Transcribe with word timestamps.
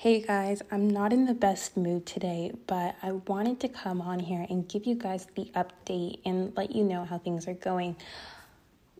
Hey 0.00 0.22
guys, 0.22 0.62
I'm 0.70 0.88
not 0.88 1.12
in 1.12 1.26
the 1.26 1.34
best 1.34 1.76
mood 1.76 2.06
today, 2.06 2.52
but 2.66 2.96
I 3.02 3.12
wanted 3.12 3.60
to 3.60 3.68
come 3.68 4.00
on 4.00 4.18
here 4.18 4.46
and 4.48 4.66
give 4.66 4.86
you 4.86 4.94
guys 4.94 5.26
the 5.36 5.52
update 5.54 6.20
and 6.24 6.56
let 6.56 6.74
you 6.74 6.84
know 6.84 7.04
how 7.04 7.18
things 7.18 7.46
are 7.46 7.52
going. 7.52 7.96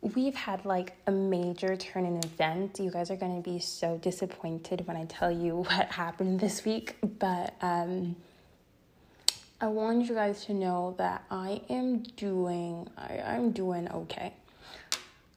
We've 0.02 0.34
had 0.34 0.66
like 0.66 0.92
a 1.06 1.10
major 1.10 1.74
turn 1.74 2.04
in 2.04 2.18
events. 2.18 2.80
You 2.80 2.90
guys 2.90 3.10
are 3.10 3.16
going 3.16 3.42
to 3.42 3.50
be 3.50 3.60
so 3.60 3.96
disappointed 3.96 4.86
when 4.86 4.94
I 4.94 5.06
tell 5.06 5.32
you 5.32 5.56
what 5.70 5.86
happened 5.90 6.38
this 6.38 6.66
week, 6.66 6.96
but 7.18 7.54
um 7.62 8.14
I 9.58 9.68
want 9.68 10.06
you 10.06 10.14
guys 10.14 10.44
to 10.44 10.52
know 10.52 10.96
that 10.98 11.24
I 11.30 11.62
am 11.70 12.02
doing 12.02 12.90
I, 12.98 13.20
I'm 13.20 13.52
doing 13.52 13.90
okay. 13.90 14.34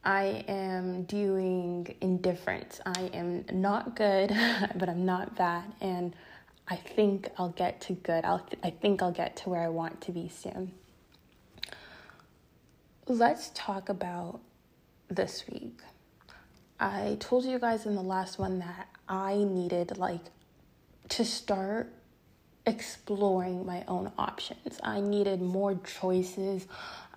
I 0.03 0.43
am 0.47 1.03
doing 1.03 1.95
indifference. 2.01 2.81
I 2.85 3.09
am 3.13 3.45
not 3.53 3.95
good, 3.95 4.29
but 4.75 4.89
I'm 4.89 5.05
not 5.05 5.35
bad. 5.35 5.63
And 5.79 6.13
I 6.67 6.75
think 6.75 7.29
I'll 7.37 7.49
get 7.49 7.79
to 7.81 7.93
good. 7.93 8.25
I'll, 8.25 8.45
I 8.63 8.69
think 8.69 9.01
I'll 9.01 9.11
get 9.11 9.37
to 9.37 9.49
where 9.49 9.61
I 9.61 9.69
want 9.69 10.01
to 10.01 10.11
be 10.11 10.27
soon. 10.29 10.73
Let's 13.07 13.51
talk 13.53 13.89
about 13.89 14.39
this 15.09 15.45
week. 15.49 15.79
I 16.79 17.17
told 17.19 17.45
you 17.45 17.59
guys 17.59 17.85
in 17.85 17.95
the 17.95 18.01
last 18.03 18.39
one 18.39 18.59
that 18.59 18.87
I 19.07 19.35
needed 19.37 19.97
like 19.97 20.21
to 21.09 21.23
start 21.23 21.93
exploring 22.65 23.65
my 23.65 23.83
own 23.87 24.11
options. 24.17 24.79
I 24.83 24.99
needed 24.99 25.41
more 25.41 25.75
choices. 25.75 26.65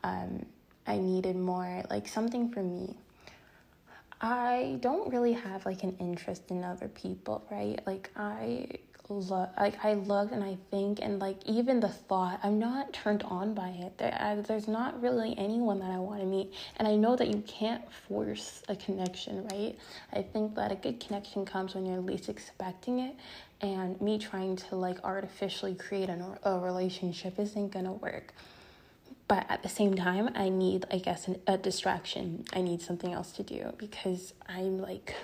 Um, 0.02 0.46
I 0.86 0.98
needed 0.98 1.36
more, 1.36 1.82
like 1.90 2.08
something 2.08 2.50
for 2.50 2.62
me. 2.62 2.96
I 4.20 4.78
don't 4.80 5.12
really 5.12 5.34
have 5.34 5.66
like 5.66 5.82
an 5.82 5.96
interest 6.00 6.44
in 6.48 6.64
other 6.64 6.88
people, 6.88 7.46
right? 7.50 7.78
Like 7.86 8.10
I 8.16 8.66
look, 9.08 9.50
like 9.58 9.84
I 9.84 9.94
look 9.94 10.32
and 10.32 10.42
I 10.42 10.56
think, 10.70 11.00
and 11.02 11.18
like 11.18 11.36
even 11.44 11.80
the 11.80 11.88
thought, 11.88 12.40
I'm 12.42 12.58
not 12.58 12.92
turned 12.92 13.22
on 13.24 13.54
by 13.54 13.68
it. 13.68 13.98
There, 13.98 14.16
I, 14.18 14.36
there's 14.36 14.68
not 14.68 15.00
really 15.00 15.34
anyone 15.36 15.78
that 15.80 15.90
I 15.90 15.98
want 15.98 16.20
to 16.20 16.26
meet, 16.26 16.54
and 16.78 16.88
I 16.88 16.96
know 16.96 17.16
that 17.16 17.28
you 17.28 17.42
can't 17.46 17.82
force 18.08 18.62
a 18.68 18.76
connection, 18.76 19.46
right? 19.48 19.76
I 20.12 20.22
think 20.22 20.54
that 20.54 20.72
a 20.72 20.76
good 20.76 20.98
connection 21.00 21.44
comes 21.44 21.74
when 21.74 21.86
you're 21.86 22.00
least 22.00 22.28
expecting 22.28 23.00
it, 23.00 23.14
and 23.60 24.00
me 24.00 24.18
trying 24.18 24.56
to 24.56 24.76
like 24.76 25.02
artificially 25.04 25.74
create 25.74 26.08
an, 26.08 26.24
a 26.42 26.58
relationship 26.58 27.38
isn't 27.38 27.70
gonna 27.70 27.92
work 27.92 28.32
but 29.28 29.44
at 29.48 29.62
the 29.62 29.68
same 29.68 29.94
time 29.94 30.30
i 30.34 30.48
need 30.48 30.84
i 30.90 30.98
guess 30.98 31.28
an, 31.28 31.40
a 31.46 31.56
distraction. 31.58 32.44
I 32.52 32.60
need 32.60 32.80
something 32.82 33.12
else 33.12 33.32
to 33.32 33.42
do 33.42 33.72
because 33.78 34.34
i'm 34.48 34.78
like 34.78 35.14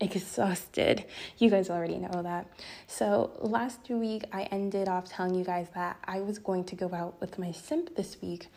exhausted. 0.00 1.04
You 1.38 1.48
guys 1.48 1.70
already 1.70 1.96
know 1.98 2.22
that. 2.22 2.46
So 2.86 3.30
last 3.40 3.88
week 3.88 4.24
i 4.32 4.42
ended 4.44 4.88
off 4.88 5.08
telling 5.08 5.34
you 5.34 5.44
guys 5.44 5.68
that 5.74 5.96
i 6.04 6.20
was 6.20 6.38
going 6.38 6.64
to 6.64 6.76
go 6.76 6.92
out 6.92 7.20
with 7.20 7.38
my 7.38 7.52
simp 7.52 7.94
this 7.96 8.16
week. 8.20 8.48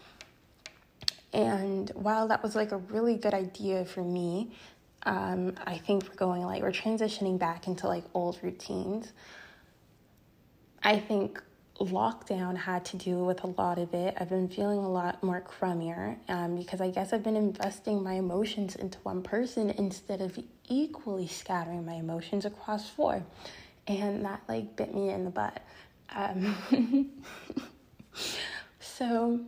And 1.33 1.89
while 1.95 2.27
that 2.29 2.41
was 2.41 2.55
like 2.55 2.71
a 2.71 2.77
really 2.77 3.15
good 3.15 3.33
idea 3.33 3.85
for 3.85 4.03
me 4.03 4.51
um, 5.03 5.53
i 5.67 5.77
think 5.77 6.03
we're 6.09 6.15
going 6.15 6.41
like 6.43 6.63
we're 6.63 6.71
transitioning 6.71 7.37
back 7.37 7.67
into 7.67 7.87
like 7.87 8.03
old 8.13 8.39
routines. 8.41 9.13
I 10.83 10.99
think 10.99 11.41
lockdown 11.79 12.55
had 12.55 12.85
to 12.85 12.97
do 12.97 13.23
with 13.23 13.43
a 13.43 13.47
lot 13.47 13.77
of 13.77 13.93
it. 13.93 14.15
I've 14.17 14.29
been 14.29 14.47
feeling 14.47 14.79
a 14.79 14.89
lot 14.89 15.21
more 15.21 15.41
crummier 15.41 16.17
um, 16.29 16.55
because 16.55 16.79
I 16.79 16.89
guess 16.89 17.11
I've 17.11 17.23
been 17.23 17.35
investing 17.35 18.01
my 18.01 18.13
emotions 18.13 18.75
into 18.75 18.97
one 18.99 19.21
person 19.21 19.69
instead 19.71 20.21
of 20.21 20.39
equally 20.69 21.27
scattering 21.27 21.85
my 21.85 21.95
emotions 21.95 22.45
across 22.45 22.89
four. 22.89 23.23
And 23.87 24.23
that 24.25 24.41
like 24.47 24.75
bit 24.75 24.95
me 24.95 25.09
in 25.09 25.25
the 25.25 25.29
butt. 25.31 25.61
Um, 26.15 26.55
so 28.79 29.41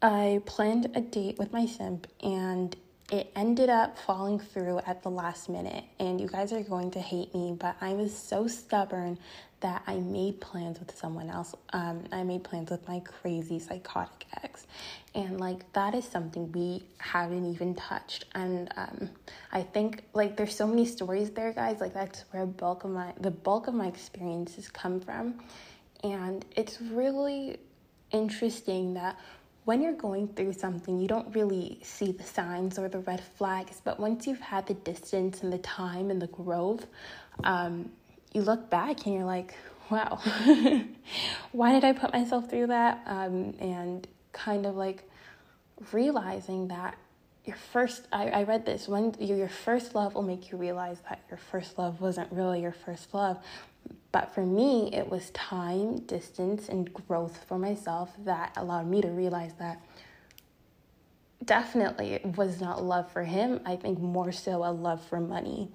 I 0.00 0.40
planned 0.46 0.90
a 0.94 1.00
date 1.02 1.38
with 1.38 1.52
my 1.52 1.66
simp 1.66 2.06
and 2.22 2.74
it 3.10 3.32
ended 3.34 3.68
up 3.68 3.98
falling 3.98 4.38
through 4.38 4.78
at 4.86 5.02
the 5.02 5.10
last 5.10 5.48
minute. 5.48 5.84
And 5.98 6.20
you 6.20 6.28
guys 6.28 6.52
are 6.52 6.62
going 6.62 6.90
to 6.92 7.00
hate 7.00 7.34
me, 7.34 7.56
but 7.58 7.76
I 7.80 7.94
was 7.94 8.16
so 8.16 8.46
stubborn 8.46 9.18
that 9.60 9.82
I 9.86 9.96
made 9.96 10.40
plans 10.40 10.78
with 10.78 10.96
someone 10.96 11.28
else. 11.28 11.54
Um, 11.72 12.04
I 12.12 12.22
made 12.22 12.44
plans 12.44 12.70
with 12.70 12.86
my 12.88 13.00
crazy 13.00 13.58
psychotic 13.58 14.26
ex, 14.42 14.66
and 15.14 15.38
like 15.38 15.70
that 15.74 15.94
is 15.94 16.04
something 16.06 16.50
we 16.52 16.84
haven't 16.98 17.44
even 17.52 17.74
touched. 17.74 18.24
And 18.34 18.70
um, 18.76 19.10
I 19.52 19.62
think 19.62 20.04
like 20.14 20.36
there's 20.36 20.54
so 20.54 20.66
many 20.66 20.86
stories 20.86 21.30
there, 21.30 21.52
guys. 21.52 21.80
Like 21.80 21.92
that's 21.92 22.24
where 22.30 22.46
bulk 22.46 22.84
of 22.84 22.90
my 22.90 23.12
the 23.20 23.30
bulk 23.30 23.66
of 23.66 23.74
my 23.74 23.86
experiences 23.86 24.70
come 24.70 25.00
from, 25.00 25.34
and 26.02 26.44
it's 26.56 26.80
really 26.80 27.58
interesting 28.12 28.94
that 28.94 29.18
when 29.70 29.80
you're 29.80 29.92
going 29.92 30.26
through 30.26 30.52
something, 30.52 30.98
you 30.98 31.06
don't 31.06 31.32
really 31.32 31.78
see 31.84 32.10
the 32.10 32.24
signs 32.24 32.76
or 32.76 32.88
the 32.88 32.98
red 32.98 33.22
flags, 33.38 33.80
but 33.84 34.00
once 34.00 34.26
you've 34.26 34.40
had 34.40 34.66
the 34.66 34.74
distance 34.74 35.44
and 35.44 35.52
the 35.52 35.58
time 35.58 36.10
and 36.10 36.20
the 36.20 36.26
growth, 36.26 36.88
um, 37.44 37.88
you 38.32 38.42
look 38.42 38.68
back 38.68 39.06
and 39.06 39.14
you're 39.14 39.24
like, 39.24 39.54
wow, 39.88 40.18
why 41.52 41.70
did 41.70 41.84
I 41.84 41.92
put 41.92 42.12
myself 42.12 42.50
through 42.50 42.66
that? 42.66 43.00
Um, 43.06 43.54
and 43.60 44.08
kind 44.32 44.66
of 44.66 44.74
like 44.74 45.08
realizing 45.92 46.66
that 46.66 46.98
your 47.44 47.56
first, 47.72 48.08
I, 48.12 48.28
I 48.28 48.42
read 48.42 48.66
this, 48.66 48.88
when 48.88 49.14
your 49.20 49.48
first 49.48 49.94
love 49.94 50.16
will 50.16 50.24
make 50.24 50.50
you 50.50 50.58
realize 50.58 50.98
that 51.08 51.20
your 51.30 51.38
first 51.38 51.78
love 51.78 52.00
wasn't 52.00 52.32
really 52.32 52.60
your 52.60 52.72
first 52.72 53.14
love. 53.14 53.38
But 54.12 54.34
for 54.34 54.44
me, 54.44 54.90
it 54.92 55.08
was 55.08 55.30
time, 55.30 56.00
distance, 56.00 56.68
and 56.68 56.92
growth 56.92 57.44
for 57.46 57.58
myself 57.58 58.10
that 58.24 58.52
allowed 58.56 58.88
me 58.88 59.00
to 59.02 59.08
realize 59.08 59.52
that 59.60 59.80
definitely 61.44 62.14
it 62.14 62.36
was 62.36 62.60
not 62.60 62.82
love 62.82 63.10
for 63.12 63.22
him. 63.22 63.60
I 63.64 63.76
think 63.76 64.00
more 64.00 64.32
so 64.32 64.64
a 64.64 64.72
love 64.72 65.02
for 65.04 65.20
money 65.20 65.68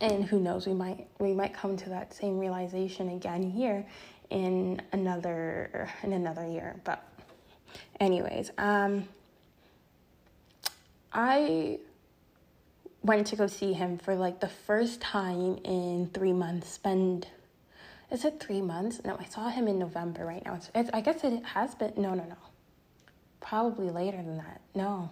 and 0.00 0.24
who 0.24 0.40
knows 0.40 0.66
we 0.66 0.74
might 0.74 1.06
we 1.18 1.32
might 1.32 1.52
come 1.52 1.76
to 1.76 1.88
that 1.88 2.12
same 2.12 2.38
realization 2.38 3.10
again 3.10 3.42
here 3.42 3.86
in 4.30 4.80
another 4.92 5.88
in 6.02 6.12
another 6.12 6.46
year 6.46 6.80
but 6.84 7.04
anyways 8.00 8.50
um 8.58 9.06
i 11.12 11.78
went 13.02 13.26
to 13.28 13.36
go 13.36 13.46
see 13.46 13.72
him 13.72 13.98
for 13.98 14.14
like 14.14 14.40
the 14.40 14.48
first 14.48 15.00
time 15.00 15.58
in 15.64 16.10
three 16.12 16.32
months. 16.32 16.68
Spend 16.70 17.28
is 18.10 18.24
it 18.24 18.40
three 18.40 18.60
months. 18.60 19.00
No 19.04 19.16
i 19.18 19.24
saw 19.24 19.48
him 19.48 19.68
in 19.68 19.78
november 19.78 20.26
right 20.26 20.44
now. 20.44 20.54
It's, 20.54 20.70
it's 20.74 20.90
i 20.92 21.00
guess 21.00 21.24
it 21.24 21.44
has 21.44 21.74
been 21.74 21.92
no 21.96 22.14
no 22.14 22.24
no. 22.24 22.36
Probably 23.40 23.90
later 23.90 24.18
than 24.18 24.36
that. 24.36 24.60
No. 24.74 25.10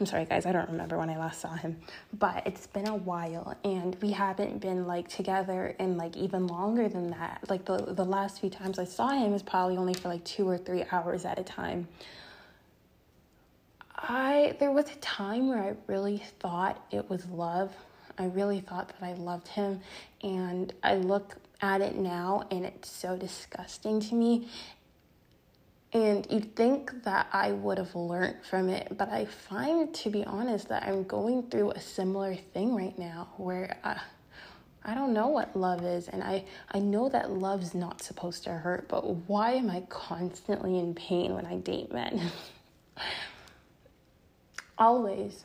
I'm 0.00 0.06
sorry, 0.06 0.24
guys, 0.24 0.46
I 0.46 0.52
don't 0.52 0.68
remember 0.68 0.98
when 0.98 1.10
I 1.10 1.18
last 1.18 1.40
saw 1.40 1.54
him, 1.54 1.76
but 2.18 2.44
it's 2.46 2.66
been 2.66 2.88
a 2.88 2.96
while, 2.96 3.56
and 3.64 3.96
we 4.02 4.10
haven't 4.10 4.60
been 4.60 4.86
like 4.86 5.08
together 5.08 5.76
in 5.78 5.96
like 5.96 6.16
even 6.16 6.46
longer 6.46 6.88
than 6.88 7.10
that. 7.10 7.44
Like 7.48 7.64
the 7.64 7.76
the 7.76 8.04
last 8.04 8.40
few 8.40 8.50
times 8.50 8.78
I 8.78 8.84
saw 8.84 9.10
him 9.10 9.30
was 9.30 9.42
probably 9.42 9.76
only 9.76 9.94
for 9.94 10.08
like 10.08 10.24
two 10.24 10.48
or 10.48 10.58
three 10.58 10.84
hours 10.90 11.24
at 11.24 11.38
a 11.38 11.44
time. 11.44 11.88
I 13.98 14.56
there 14.58 14.70
was 14.70 14.90
a 14.90 14.96
time 14.96 15.48
where 15.48 15.62
I 15.62 15.74
really 15.86 16.22
thought 16.40 16.84
it 16.90 17.08
was 17.10 17.26
love. 17.26 17.72
I 18.16 18.26
really 18.26 18.60
thought 18.60 18.88
that 18.88 19.02
I 19.02 19.12
loved 19.14 19.48
him, 19.48 19.80
and 20.22 20.72
I 20.82 20.96
look 20.96 21.36
at 21.60 21.80
it 21.80 21.96
now 21.96 22.46
and 22.52 22.64
it's 22.64 22.88
so 22.88 23.16
disgusting 23.16 24.00
to 24.00 24.14
me 24.14 24.48
and 25.92 26.26
you'd 26.30 26.54
think 26.54 27.02
that 27.04 27.28
I 27.32 27.52
would 27.52 27.78
have 27.78 27.94
learned 27.94 28.36
from 28.48 28.68
it, 28.68 28.96
but 28.98 29.08
I 29.08 29.24
find, 29.24 29.92
to 29.94 30.10
be 30.10 30.22
honest, 30.24 30.68
that 30.68 30.82
I'm 30.82 31.04
going 31.04 31.48
through 31.48 31.70
a 31.70 31.80
similar 31.80 32.34
thing 32.34 32.74
right 32.76 32.98
now 32.98 33.28
where 33.38 33.78
I, 33.82 33.98
I 34.84 34.94
don't 34.94 35.14
know 35.14 35.28
what 35.28 35.56
love 35.56 35.84
is. 35.84 36.08
And 36.08 36.22
I, 36.22 36.44
I 36.72 36.78
know 36.78 37.08
that 37.08 37.30
love's 37.30 37.74
not 37.74 38.02
supposed 38.02 38.44
to 38.44 38.50
hurt, 38.50 38.86
but 38.88 39.02
why 39.28 39.52
am 39.52 39.70
I 39.70 39.80
constantly 39.88 40.78
in 40.78 40.94
pain 40.94 41.34
when 41.34 41.46
I 41.46 41.56
date 41.56 41.90
men? 41.90 42.20
Always. 44.78 45.44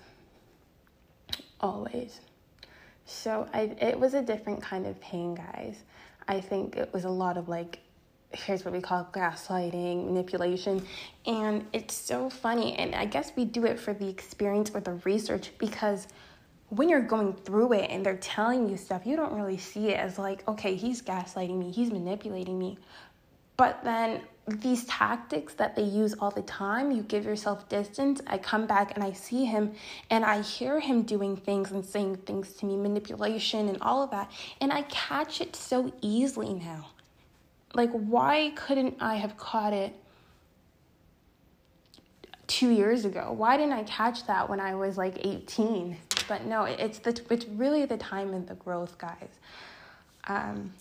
Always. 1.59 2.21
So 3.06 3.47
I, 3.53 3.75
it 3.81 4.00
was 4.00 4.13
a 4.13 4.21
different 4.21 4.62
kind 4.62 4.85
of 4.85 5.00
pain, 5.01 5.35
guys. 5.35 5.83
I 6.27 6.39
think 6.39 6.77
it 6.77 6.94
was 6.94 7.03
a 7.03 7.09
lot 7.09 7.38
of 7.38 7.50
like 7.50 7.80
here's 8.33 8.65
what 8.65 8.74
we 8.74 8.81
call 8.81 9.07
gaslighting, 9.13 10.06
manipulation. 10.06 10.85
And 11.25 11.65
it's 11.71 11.94
so 11.94 12.30
funny. 12.30 12.75
And 12.75 12.95
I 12.95 13.06
guess 13.06 13.31
we 13.35 13.45
do 13.45 13.65
it 13.65 13.80
for 13.80 13.94
the 13.94 14.09
experience 14.09 14.71
or 14.74 14.81
the 14.81 14.94
research 15.06 15.51
because 15.57 16.07
when 16.69 16.89
you're 16.89 17.01
going 17.01 17.33
through 17.33 17.74
it 17.74 17.89
and 17.91 18.06
they're 18.06 18.18
telling 18.18 18.68
you 18.68 18.77
stuff, 18.77 19.06
you 19.06 19.15
don't 19.15 19.33
really 19.33 19.57
see 19.57 19.89
it 19.89 19.97
as 19.97 20.18
like, 20.18 20.47
okay, 20.47 20.75
he's 20.75 21.01
gaslighting 21.01 21.57
me, 21.57 21.71
he's 21.71 21.91
manipulating 21.91 22.57
me. 22.57 22.77
But 23.56 23.83
then 23.83 24.21
these 24.48 24.84
tactics 24.86 25.54
that 25.54 25.75
they 25.75 25.84
use 25.84 26.13
all 26.19 26.31
the 26.31 26.42
time. 26.42 26.92
You 26.92 27.04
give 27.04 27.25
yourself 27.25 27.69
distance. 27.69 28.22
I 28.28 28.38
come 28.38 28.68
back 28.68 28.94
and 28.95 29.04
i 29.04 29.13
see 29.13 29.45
him 29.45 29.74
and 30.10 30.25
i 30.25 30.42
hear 30.42 30.80
him 30.80 31.04
doing 31.04 31.38
things 31.38 31.72
and 31.72 31.86
saying 31.86 32.18
things 32.18 32.54
to 32.54 32.66
me 32.66 32.75
manipulation 32.75 33.69
and 33.69 33.78
all 33.81 34.04
of 34.04 34.12
that. 34.12 34.30
And 34.60 34.74
i 34.74 34.81
catch 34.84 35.40
it 35.40 35.56
so 35.56 35.94
easily 36.01 36.54
now. 36.54 36.88
Like 37.74 37.92
why 37.92 38.51
couldn't 38.56 38.98
i 39.00 39.16
have 39.16 39.38
caught 39.38 39.72
it 39.72 39.94
two 42.48 42.69
years 42.69 43.06
ago? 43.06 43.34
Why 43.36 43.56
didn't 43.56 43.74
i 43.74 43.84
catch 43.84 44.28
that 44.28 44.50
when 44.50 44.60
i 44.60 44.75
was 44.75 44.98
like 44.98 45.25
18 45.25 45.98
but 46.28 46.45
no 46.45 46.63
it's 46.63 47.00
the 47.00 47.19
it's 47.30 47.45
really 47.45 47.86
the 47.86 47.98
time 47.98 48.34
and 48.34 48.45
the 48.48 48.56
growth 48.56 48.98
guys. 48.98 49.30
Um 50.28 50.74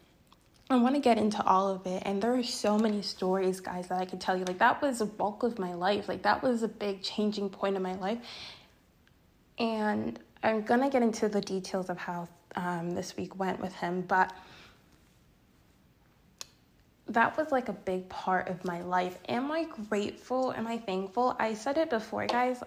I 0.73 0.77
want 0.77 0.95
to 0.95 1.01
get 1.01 1.19
into 1.19 1.45
all 1.45 1.69
of 1.69 1.87
it. 1.87 2.03
And 2.07 2.23
there 2.23 2.35
are 2.35 2.43
so 2.43 2.79
many 2.79 3.03
stories, 3.03 3.61
guys, 3.61 3.89
that 3.89 4.01
I 4.01 4.05
could 4.05 4.21
tell 4.21 4.37
you. 4.37 4.45
Like, 4.45 4.59
that 4.59 4.81
was 4.81 5.01
a 5.01 5.07
bulk 5.07 5.43
of 5.43 5.59
my 5.59 5.75
life. 5.75 6.09
Like, 6.09 6.23
that 6.23 6.43
was 6.43 6.63
a 6.63 6.69
big 6.69 7.03
changing 7.03 7.51
point 7.51 7.77
in 7.77 7.83
my 7.83 7.95
life. 7.95 8.19
And 9.59 10.19
I'm 10.43 10.63
going 10.63 10.81
to 10.81 10.89
get 10.89 11.03
into 11.03 11.29
the 11.29 11.41
details 11.41 11.91
of 11.91 11.99
how 11.99 12.29
um, 12.57 12.91
this 12.91 13.17
week 13.17 13.39
went 13.39 13.61
with 13.61 13.75
him. 13.75 14.03
But 14.03 14.33
that 17.09 17.37
was 17.37 17.53
like 17.53 17.69
a 17.69 17.75
big 17.75 18.09
part 18.09 18.49
of 18.49 18.65
my 18.65 18.83
life. 18.83 19.19
Am 19.29 19.51
I 19.53 19.67
grateful? 19.89 20.53
Am 20.53 20.67
I 20.67 20.79
thankful? 20.79 21.37
I 21.39 21.55
said 21.55 21.77
it 21.77 21.91
before, 21.91 22.27
guys. 22.27 22.63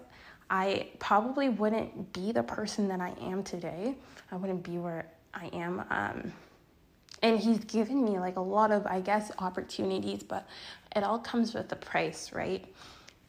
I 0.48 0.88
probably 1.00 1.48
wouldn't 1.48 2.12
be 2.12 2.32
the 2.32 2.42
person 2.42 2.88
that 2.88 3.00
I 3.00 3.14
am 3.20 3.42
today. 3.42 3.96
I 4.30 4.36
wouldn't 4.36 4.62
be 4.62 4.78
where 4.78 5.06
I 5.34 5.46
am. 5.46 5.84
Um, 5.90 6.32
and 7.22 7.38
he's 7.38 7.58
given 7.64 8.04
me 8.04 8.18
like 8.18 8.36
a 8.36 8.40
lot 8.40 8.70
of 8.70 8.86
i 8.86 9.00
guess 9.00 9.30
opportunities 9.38 10.22
but 10.22 10.46
it 10.94 11.02
all 11.02 11.18
comes 11.18 11.54
with 11.54 11.70
a 11.72 11.76
price 11.76 12.32
right? 12.32 12.64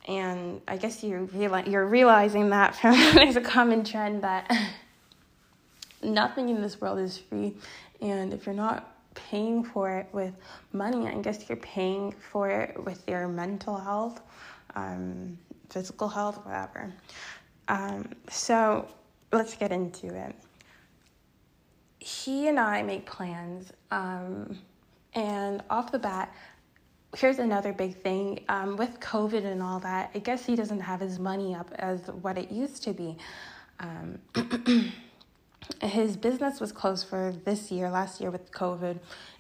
And 0.08 0.62
i 0.68 0.78
guess 0.78 1.04
you're, 1.04 1.26
reali- 1.28 1.70
you're 1.70 1.88
realizing 1.88 2.50
that 2.50 2.78
there's 3.14 3.36
a 3.36 3.42
common 3.42 3.84
trend 3.84 4.24
that 4.24 4.52
nothing 6.04 6.50
in 6.50 6.62
this 6.62 6.80
world 6.80 7.00
is 7.00 7.18
free. 7.18 7.56
And 8.02 8.32
if 8.32 8.46
you're 8.46 8.56
not 8.56 8.94
paying 9.16 9.64
for 9.64 9.90
it 9.90 10.08
with 10.14 10.32
money 10.74 11.08
i 11.08 11.16
guess 11.16 11.50
you're 11.50 11.58
paying 11.58 12.12
for 12.12 12.52
it 12.52 12.86
with 12.86 13.04
your 13.08 13.28
mental 13.28 13.76
health 13.76 14.22
um, 14.76 15.38
physical 15.70 16.08
health 16.08 16.46
whatever. 16.46 16.94
Um, 17.68 18.08
so 18.30 18.88
let's 19.32 19.56
get 19.56 19.72
into 19.72 20.08
it 20.08 20.36
he 22.08 22.48
and 22.48 22.58
I 22.58 22.84
make 22.84 23.06
plans. 23.06 23.74
Um, 23.92 24.58
and 25.14 25.62
off 25.70 25.92
the 25.92 26.00
bat, 26.00 26.34
here's 27.18 27.38
another 27.38 27.74
big 27.74 27.98
thing 28.02 28.46
um, 28.48 28.78
with 28.78 29.02
COVID 29.02 29.44
and 29.44 29.62
all 29.62 29.80
that. 29.82 30.12
I 30.16 30.20
guess 30.20 30.46
he 30.46 30.56
doesn't 30.56 30.80
have 30.80 31.02
his 31.02 31.20
money 31.20 31.54
up 31.54 31.70
as 31.76 32.08
what 32.08 32.38
it 32.38 32.50
used 32.50 32.82
to 32.84 32.94
be. 32.94 33.18
Um, 33.82 34.20
his 35.82 36.16
business 36.16 36.62
was 36.62 36.72
closed 36.72 37.10
for 37.10 37.34
this 37.44 37.72
year, 37.72 37.90
last 37.90 38.22
year 38.22 38.32
with 38.32 38.54
COVID, 38.54 39.00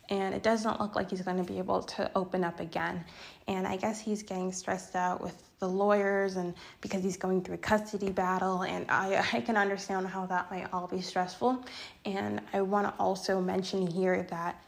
and 0.09 0.33
it 0.33 0.43
doesn't 0.43 0.79
look 0.79 0.95
like 0.95 1.09
he's 1.09 1.21
going 1.21 1.37
to 1.37 1.43
be 1.43 1.57
able 1.57 1.83
to 1.83 2.09
open 2.15 2.43
up 2.43 2.59
again. 2.59 3.03
And 3.47 3.67
I 3.67 3.75
guess 3.75 3.99
he's 3.99 4.23
getting 4.23 4.51
stressed 4.51 4.95
out 4.95 5.21
with 5.21 5.47
the 5.59 5.67
lawyers 5.67 6.35
and 6.35 6.53
because 6.81 7.03
he's 7.03 7.17
going 7.17 7.41
through 7.41 7.55
a 7.55 7.59
custody 7.59 8.11
battle 8.11 8.61
and 8.63 8.85
I, 8.89 9.25
I 9.33 9.41
can 9.41 9.57
understand 9.57 10.07
how 10.07 10.25
that 10.27 10.51
might 10.51 10.71
all 10.71 10.87
be 10.87 11.01
stressful 11.01 11.65
and 12.05 12.41
i 12.53 12.61
want 12.61 12.87
to 12.87 12.93
also 12.99 13.41
mention 13.41 13.87
here 13.87 14.25
that 14.29 14.61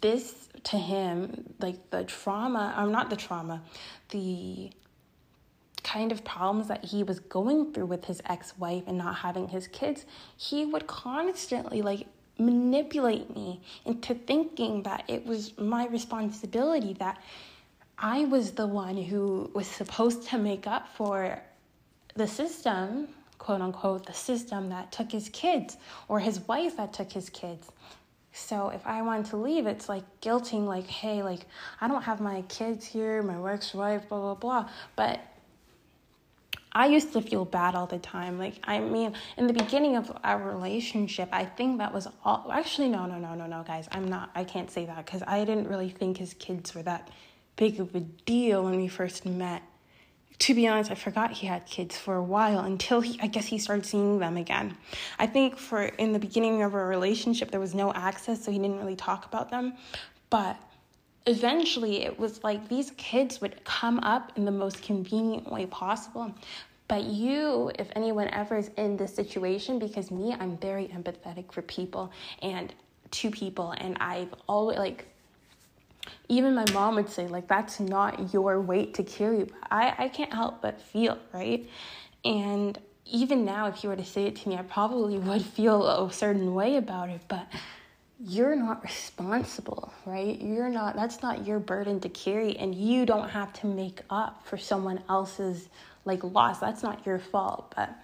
this 0.00 0.48
to 0.64 0.78
him 0.78 1.54
like 1.60 1.90
the 1.90 2.04
trauma 2.04 2.72
i'm 2.76 2.92
not 2.92 3.10
the 3.10 3.16
trauma 3.16 3.62
the 4.10 4.70
kind 5.82 6.12
of 6.12 6.24
problems 6.24 6.68
that 6.68 6.84
he 6.84 7.02
was 7.02 7.18
going 7.18 7.72
through 7.72 7.86
with 7.86 8.04
his 8.04 8.22
ex-wife 8.26 8.84
and 8.86 8.96
not 8.96 9.16
having 9.16 9.48
his 9.48 9.66
kids 9.68 10.06
he 10.36 10.64
would 10.64 10.86
constantly 10.86 11.82
like 11.82 12.06
manipulate 12.46 13.34
me 13.34 13.60
into 13.84 14.14
thinking 14.14 14.82
that 14.82 15.04
it 15.08 15.24
was 15.26 15.56
my 15.58 15.86
responsibility 15.88 16.94
that 16.94 17.20
I 17.98 18.24
was 18.24 18.52
the 18.52 18.66
one 18.66 18.96
who 18.96 19.50
was 19.54 19.66
supposed 19.66 20.28
to 20.28 20.38
make 20.38 20.66
up 20.66 20.88
for 20.96 21.38
the 22.14 22.26
system, 22.26 23.08
quote 23.38 23.60
unquote, 23.60 24.06
the 24.06 24.12
system 24.12 24.68
that 24.70 24.92
took 24.92 25.12
his 25.12 25.28
kids 25.28 25.76
or 26.08 26.20
his 26.20 26.40
wife 26.40 26.76
that 26.76 26.92
took 26.92 27.12
his 27.12 27.30
kids. 27.30 27.70
So 28.32 28.70
if 28.70 28.86
I 28.86 29.02
want 29.02 29.26
to 29.26 29.36
leave, 29.36 29.66
it's 29.66 29.88
like 29.88 30.04
guilting, 30.20 30.66
like, 30.66 30.86
hey, 30.86 31.22
like, 31.22 31.40
I 31.80 31.88
don't 31.88 32.02
have 32.02 32.20
my 32.20 32.42
kids 32.48 32.84
here, 32.86 33.22
my 33.22 33.52
ex 33.52 33.74
wife, 33.74 34.08
blah, 34.08 34.20
blah, 34.20 34.34
blah. 34.34 34.70
But 34.96 35.20
I 36.74 36.86
used 36.86 37.12
to 37.12 37.20
feel 37.20 37.44
bad 37.44 37.74
all 37.74 37.86
the 37.86 37.98
time. 37.98 38.38
Like, 38.38 38.60
I 38.64 38.80
mean, 38.80 39.14
in 39.36 39.46
the 39.46 39.52
beginning 39.52 39.96
of 39.96 40.10
our 40.24 40.38
relationship, 40.38 41.28
I 41.32 41.44
think 41.44 41.78
that 41.78 41.92
was 41.92 42.08
all. 42.24 42.50
Actually, 42.50 42.88
no, 42.88 43.06
no, 43.06 43.18
no, 43.18 43.34
no, 43.34 43.46
no, 43.46 43.62
guys. 43.62 43.88
I'm 43.92 44.08
not, 44.08 44.30
I 44.34 44.44
can't 44.44 44.70
say 44.70 44.86
that 44.86 45.04
because 45.04 45.22
I 45.26 45.44
didn't 45.44 45.68
really 45.68 45.90
think 45.90 46.16
his 46.16 46.34
kids 46.34 46.74
were 46.74 46.82
that 46.84 47.10
big 47.56 47.80
of 47.80 47.94
a 47.94 48.00
deal 48.00 48.64
when 48.64 48.76
we 48.76 48.88
first 48.88 49.26
met. 49.26 49.62
To 50.38 50.54
be 50.54 50.66
honest, 50.66 50.90
I 50.90 50.94
forgot 50.94 51.30
he 51.30 51.46
had 51.46 51.66
kids 51.66 51.96
for 51.96 52.16
a 52.16 52.22
while 52.22 52.60
until 52.60 53.00
he 53.00 53.20
I 53.20 53.28
guess 53.28 53.46
he 53.46 53.58
started 53.58 53.86
seeing 53.86 54.18
them 54.18 54.36
again. 54.36 54.76
I 55.18 55.26
think 55.26 55.56
for 55.56 55.82
in 55.82 56.12
the 56.12 56.18
beginning 56.18 56.62
of 56.62 56.74
our 56.74 56.88
relationship 56.88 57.50
there 57.50 57.60
was 57.60 57.74
no 57.74 57.92
access 57.92 58.44
so 58.44 58.50
he 58.50 58.58
didn't 58.58 58.78
really 58.78 58.96
talk 58.96 59.26
about 59.26 59.50
them. 59.50 59.74
But 60.30 60.56
eventually 61.26 62.02
it 62.02 62.18
was 62.18 62.42
like 62.42 62.68
these 62.68 62.92
kids 62.92 63.40
would 63.40 63.62
come 63.64 63.98
up 64.00 64.32
in 64.36 64.44
the 64.44 64.50
most 64.50 64.82
convenient 64.82 65.50
way 65.50 65.66
possible. 65.66 66.34
But 66.88 67.04
you, 67.04 67.70
if 67.78 67.88
anyone 67.96 68.28
ever 68.28 68.56
is 68.56 68.70
in 68.76 68.96
this 68.96 69.14
situation, 69.14 69.78
because 69.78 70.10
me, 70.10 70.34
I'm 70.38 70.58
very 70.58 70.88
empathetic 70.88 71.52
for 71.52 71.62
people 71.62 72.12
and 72.42 72.74
to 73.12 73.30
people, 73.30 73.72
and 73.78 73.96
I've 74.00 74.34
always 74.48 74.78
like 74.78 75.06
even 76.28 76.54
my 76.54 76.64
mom 76.72 76.96
would 76.96 77.08
say 77.08 77.28
like 77.28 77.46
that's 77.46 77.78
not 77.78 78.32
your 78.32 78.60
weight 78.60 78.94
to 78.94 79.02
carry. 79.04 79.46
I 79.70 79.94
i 79.98 80.08
can't 80.08 80.32
help 80.32 80.60
but 80.60 80.80
feel 80.80 81.18
right? 81.32 81.68
And 82.24 82.78
even 83.06 83.44
now 83.44 83.68
if 83.68 83.82
you 83.82 83.90
were 83.90 83.96
to 83.96 84.04
say 84.04 84.26
it 84.26 84.36
to 84.36 84.48
me 84.48 84.56
i 84.56 84.62
probably 84.62 85.18
would 85.18 85.42
feel 85.42 85.86
a 85.86 86.12
certain 86.12 86.54
way 86.54 86.76
about 86.76 87.08
it. 87.08 87.20
But 87.28 87.46
you're 88.24 88.54
not 88.56 88.82
responsible 88.82 89.92
right? 90.06 90.40
You're 90.40 90.68
not 90.68 90.96
that's 90.96 91.22
not 91.22 91.46
your 91.46 91.58
burden 91.58 92.00
to 92.00 92.08
carry 92.08 92.56
and 92.56 92.74
you 92.74 93.04
don't 93.06 93.28
have 93.28 93.52
to 93.54 93.66
make 93.66 94.00
up 94.10 94.46
for 94.46 94.56
someone 94.56 95.00
else's 95.08 95.68
like 96.04 96.22
loss. 96.24 96.58
That's 96.60 96.82
not 96.82 97.04
your 97.06 97.18
fault 97.18 97.72
but 97.76 97.96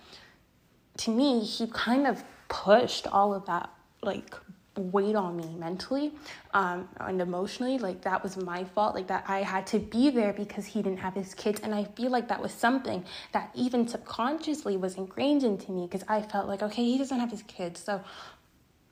to 0.98 1.10
me 1.10 1.40
he 1.40 1.66
kind 1.68 2.06
of 2.06 2.22
pushed 2.48 3.06
all 3.06 3.34
of 3.34 3.46
that 3.46 3.70
like 4.02 4.34
weight 4.78 5.16
on 5.16 5.36
me 5.36 5.54
mentally 5.58 6.12
um, 6.54 6.88
and 7.00 7.20
emotionally 7.20 7.78
like 7.78 8.00
that 8.02 8.22
was 8.22 8.36
my 8.36 8.62
fault 8.62 8.94
like 8.94 9.08
that 9.08 9.24
i 9.26 9.42
had 9.42 9.66
to 9.66 9.78
be 9.78 10.08
there 10.08 10.32
because 10.32 10.64
he 10.66 10.80
didn't 10.82 10.98
have 10.98 11.14
his 11.14 11.34
kids 11.34 11.60
and 11.60 11.74
i 11.74 11.82
feel 11.82 12.10
like 12.10 12.28
that 12.28 12.40
was 12.40 12.52
something 12.52 13.04
that 13.32 13.50
even 13.54 13.88
subconsciously 13.88 14.76
was 14.76 14.94
ingrained 14.96 15.42
into 15.42 15.72
me 15.72 15.84
because 15.86 16.04
i 16.08 16.22
felt 16.22 16.46
like 16.46 16.62
okay 16.62 16.84
he 16.84 16.96
doesn't 16.96 17.18
have 17.18 17.30
his 17.30 17.42
kids 17.42 17.82
so 17.82 18.00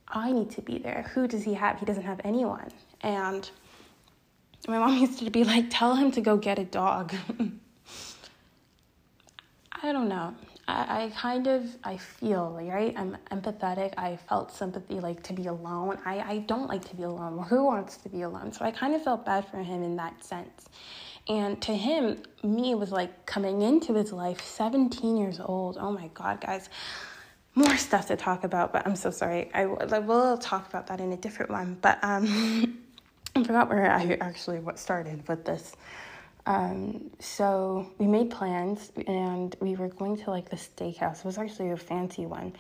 i 0.09 0.33
need 0.33 0.51
to 0.51 0.63
be 0.63 0.79
there 0.79 1.11
who 1.15 1.27
does 1.27 1.45
he 1.45 1.55
have 1.55 1.79
he 1.79 1.87
doesn't 1.87 2.05
have 2.05 2.21
anyone 2.25 2.71
and 3.03 3.51
my 4.69 4.79
mom 4.79 4.97
used 5.05 5.19
to 5.19 5.31
be 5.31 5.45
like 5.45 5.67
tell 5.71 5.95
him 5.97 6.11
to 6.11 6.21
go 6.21 6.37
get 6.37 6.59
a 6.59 6.65
dog 6.65 7.15
i 9.83 9.93
don't 9.93 10.09
know 10.09 10.35
I, 10.69 11.05
I 11.05 11.11
kind 11.11 11.47
of 11.47 11.65
I 11.85 11.97
feel 11.97 12.59
right. 12.61 12.95
I'm 12.97 13.17
empathetic. 13.31 13.95
I 13.97 14.17
felt 14.17 14.53
sympathy 14.53 15.01
like 15.01 15.23
to 15.25 15.33
be 15.33 15.47
alone. 15.47 15.99
I, 16.05 16.19
I 16.19 16.39
don't 16.41 16.67
like 16.67 16.85
to 16.89 16.97
be 16.97 17.05
alone. 17.05 17.39
Who 17.45 17.65
wants 17.65 17.97
to 17.99 18.09
be 18.09 18.23
alone? 18.23 18.53
So 18.53 18.65
I 18.65 18.71
kind 18.71 18.95
of 18.95 19.03
felt 19.03 19.25
bad 19.25 19.47
for 19.49 19.59
him 19.59 19.83
in 19.83 19.97
that 19.97 20.25
sense. 20.25 20.69
And 21.29 21.61
to 21.63 21.73
him, 21.75 22.23
me 22.43 22.75
was 22.75 22.93
like 22.93 23.27
coming 23.27 23.63
into 23.63 23.95
his 23.95 24.13
life, 24.13 24.41
17 24.41 25.17
years 25.17 25.41
old. 25.41 25.77
Oh 25.79 25.93
my 25.93 26.09
God, 26.15 26.41
guys. 26.41 26.69
More 27.59 27.79
stuff 27.79 28.09
to 28.09 28.17
talk 28.17 28.45
about, 28.45 28.71
but 28.75 28.87
I'm 28.87 28.97
so 28.97 29.11
sorry. 29.11 29.51
I, 29.55 29.65
will 29.65 30.37
talk 30.37 30.69
about 30.69 30.89
that 30.89 31.01
in 31.01 31.13
a 31.13 31.17
different 31.17 31.51
one. 31.51 31.79
But 31.81 31.99
um, 32.03 32.79
I 33.35 33.43
forgot 33.43 33.71
where 33.71 33.91
I 33.91 34.19
actually 34.21 34.59
what 34.59 34.79
started 34.79 35.27
with 35.27 35.47
this. 35.47 35.75
Um, 36.45 37.11
so 37.19 37.91
we 37.97 38.07
made 38.07 38.31
plans 38.31 38.93
and 39.07 39.57
we 39.61 39.75
were 39.75 39.89
going 39.89 40.19
to 40.19 40.31
like 40.31 40.51
the 40.51 40.57
steakhouse. 40.57 41.21
It 41.21 41.25
was 41.25 41.39
actually 41.39 41.71
a 41.71 41.79
fancy 41.79 42.27
one. 42.27 42.53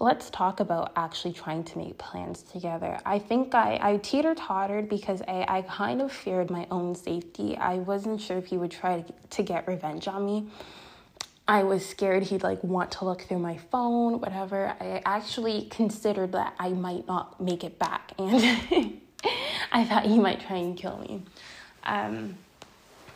Let's 0.00 0.30
talk 0.30 0.58
about 0.58 0.92
actually 0.96 1.34
trying 1.34 1.62
to 1.62 1.78
make 1.78 1.96
plans 1.96 2.42
together. 2.42 2.98
I 3.06 3.20
think 3.20 3.54
I, 3.54 3.78
I 3.80 3.96
teeter 3.98 4.34
tottered 4.34 4.88
because 4.88 5.22
I, 5.28 5.44
I 5.48 5.62
kind 5.62 6.02
of 6.02 6.10
feared 6.10 6.50
my 6.50 6.66
own 6.72 6.96
safety. 6.96 7.56
I 7.56 7.76
wasn't 7.76 8.20
sure 8.20 8.36
if 8.36 8.46
he 8.46 8.58
would 8.58 8.72
try 8.72 9.04
to 9.30 9.42
get 9.44 9.68
revenge 9.68 10.08
on 10.08 10.26
me. 10.26 10.48
I 11.48 11.62
was 11.62 11.84
scared 11.84 12.24
he'd 12.24 12.42
like 12.42 12.62
want 12.62 12.92
to 12.92 13.06
look 13.06 13.22
through 13.22 13.38
my 13.38 13.56
phone, 13.56 14.20
whatever. 14.20 14.76
I 14.78 15.00
actually 15.06 15.62
considered 15.70 16.32
that 16.32 16.54
I 16.58 16.68
might 16.68 17.06
not 17.06 17.40
make 17.40 17.64
it 17.64 17.78
back. 17.78 18.12
And 18.18 19.00
I 19.72 19.84
thought 19.84 20.04
he 20.04 20.18
might 20.18 20.46
try 20.46 20.56
and 20.56 20.76
kill 20.76 20.98
me. 20.98 21.22
Um, 21.84 22.36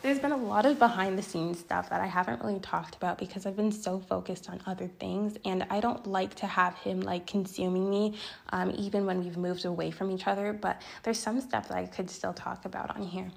there's 0.01 0.19
been 0.19 0.31
a 0.31 0.37
lot 0.37 0.65
of 0.65 0.79
behind 0.79 1.17
the 1.17 1.21
scenes 1.21 1.59
stuff 1.59 1.89
that 1.91 2.01
I 2.01 2.07
haven't 2.07 2.41
really 2.41 2.59
talked 2.59 2.95
about 2.95 3.19
because 3.19 3.45
I've 3.45 3.55
been 3.55 3.71
so 3.71 3.99
focused 3.99 4.49
on 4.49 4.59
other 4.65 4.87
things 4.99 5.37
and 5.45 5.65
I 5.69 5.79
don't 5.79 6.05
like 6.05 6.35
to 6.35 6.47
have 6.47 6.75
him 6.75 6.99
like 6.99 7.25
consuming 7.25 7.89
me 7.89 8.17
um, 8.49 8.73
even 8.77 9.05
when 9.05 9.23
we've 9.23 9.37
moved 9.37 9.63
away 9.63 9.91
from 9.91 10.11
each 10.11 10.27
other 10.27 10.51
but 10.51 10.81
there's 11.03 11.19
some 11.19 11.39
stuff 11.39 11.69
that 11.69 11.77
I 11.77 11.85
could 11.85 12.09
still 12.09 12.33
talk 12.33 12.65
about 12.65 12.93
on 12.97 13.03
here 13.03 13.31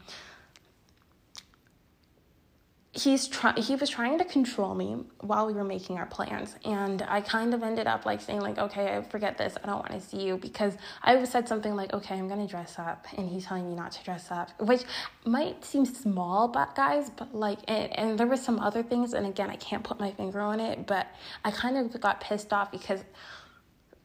he's 2.96 3.28
trying 3.28 3.56
he 3.56 3.76
was 3.76 3.90
trying 3.90 4.18
to 4.18 4.24
control 4.24 4.74
me 4.74 4.96
while 5.20 5.46
we 5.46 5.52
were 5.52 5.64
making 5.64 5.98
our 5.98 6.06
plans. 6.06 6.56
And 6.64 7.02
i 7.02 7.20
kind 7.20 7.54
of 7.54 7.62
ended 7.62 7.86
up 7.86 8.06
like 8.06 8.20
saying 8.20 8.40
like 8.40 8.58
okay 8.58 8.96
i 8.96 9.02
forget 9.02 9.36
this. 9.36 9.56
I 9.62 9.66
don't 9.66 9.78
want 9.78 9.92
to 9.92 10.00
see 10.00 10.26
you 10.26 10.38
because 10.38 10.74
i 11.02 11.22
said 11.24 11.46
something 11.48 11.74
like 11.76 11.92
okay 11.92 12.14
i'm 12.14 12.28
gonna 12.28 12.46
dress 12.46 12.78
up 12.78 13.06
and 13.16 13.28
he's 13.28 13.46
telling 13.46 13.68
me 13.68 13.74
not 13.74 13.92
to 13.92 14.04
dress 14.04 14.30
up 14.30 14.50
which 14.60 14.82
might 15.24 15.64
seem 15.64 15.84
small 15.84 16.48
but 16.48 16.74
guys 16.74 17.10
but 17.10 17.34
like 17.34 17.58
and, 17.68 17.96
and 17.98 18.18
there 18.18 18.26
were 18.26 18.36
some 18.36 18.58
other 18.58 18.82
things 18.82 19.12
and 19.12 19.26
again 19.26 19.50
i 19.50 19.56
can't 19.56 19.84
put 19.84 20.00
my 20.00 20.10
finger 20.12 20.40
on 20.40 20.60
it 20.60 20.86
but 20.86 21.08
i 21.44 21.50
kind 21.50 21.76
of 21.76 22.00
got 22.00 22.20
pissed 22.20 22.52
off 22.52 22.70
because 22.70 23.04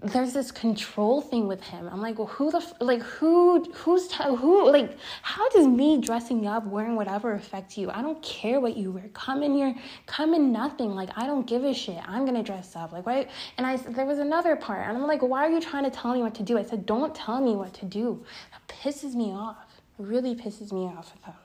there's 0.04 0.34
this 0.34 0.52
control 0.52 1.22
thing 1.22 1.48
with 1.48 1.62
him. 1.62 1.88
I'm 1.92 2.02
like, 2.02 2.18
well, 2.18 2.28
who 2.28 2.50
the 2.50 2.66
like 2.80 3.04
who 3.04 3.64
who's 3.72 4.08
t- 4.08 4.24
who 4.24 4.72
like 4.72 4.98
how 5.22 5.48
does 5.50 5.68
me 5.68 6.02
dressing 6.02 6.48
up, 6.48 6.66
wearing 6.66 6.96
whatever 6.96 7.34
affect 7.34 7.78
you? 7.78 7.92
I 7.92 8.02
don't 8.02 8.22
care 8.24 8.60
what 8.60 8.76
you 8.76 8.92
wear. 8.92 9.10
Come 9.14 9.44
in 9.44 9.54
here, 9.54 9.76
come 10.08 10.34
in 10.34 10.52
nothing. 10.52 10.96
Like 10.96 11.10
I 11.16 11.28
don't 11.28 11.46
give 11.46 11.64
a 11.64 11.74
shit. 11.74 12.00
I'm 12.08 12.26
gonna 12.26 12.42
dress 12.42 12.76
up. 12.76 12.92
Like 12.92 13.06
why? 13.06 13.28
And 13.58 13.68
I 13.68 13.78
there 13.78 14.06
was 14.06 14.18
another 14.18 14.56
part, 14.56 14.88
and 14.88 14.98
I'm 14.98 15.06
like, 15.06 15.22
why 15.22 15.46
are 15.46 15.52
you 15.52 15.62
trying 15.62 15.84
to 15.84 15.92
tell 15.92 16.14
me 16.14 16.22
what 16.22 16.34
to 16.36 16.44
do? 16.44 16.58
I 16.58 16.64
said, 16.64 16.88
don't 16.88 17.14
tell 17.14 17.40
me 17.40 17.56
what 17.56 17.74
to 17.76 17.86
do. 17.86 18.24
That 18.52 18.76
pisses 18.76 19.14
me 19.14 19.32
off. 19.32 19.82
It 20.00 20.04
really 20.04 20.34
pisses 20.34 20.72
me 20.72 20.86
off 20.86 21.14
with 21.14 21.26
him. 21.26 21.36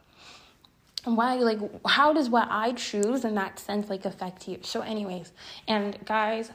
And 1.04 1.16
why 1.16 1.34
like 1.34 1.58
how 1.86 2.14
does 2.14 2.30
what 2.30 2.48
I 2.50 2.72
choose 2.72 3.26
in 3.26 3.34
that 3.34 3.58
sense 3.58 3.90
like 3.90 4.06
affect 4.06 4.48
you? 4.48 4.58
So, 4.62 4.80
anyways, 4.80 5.32
and 5.68 5.98
guys 6.06 6.50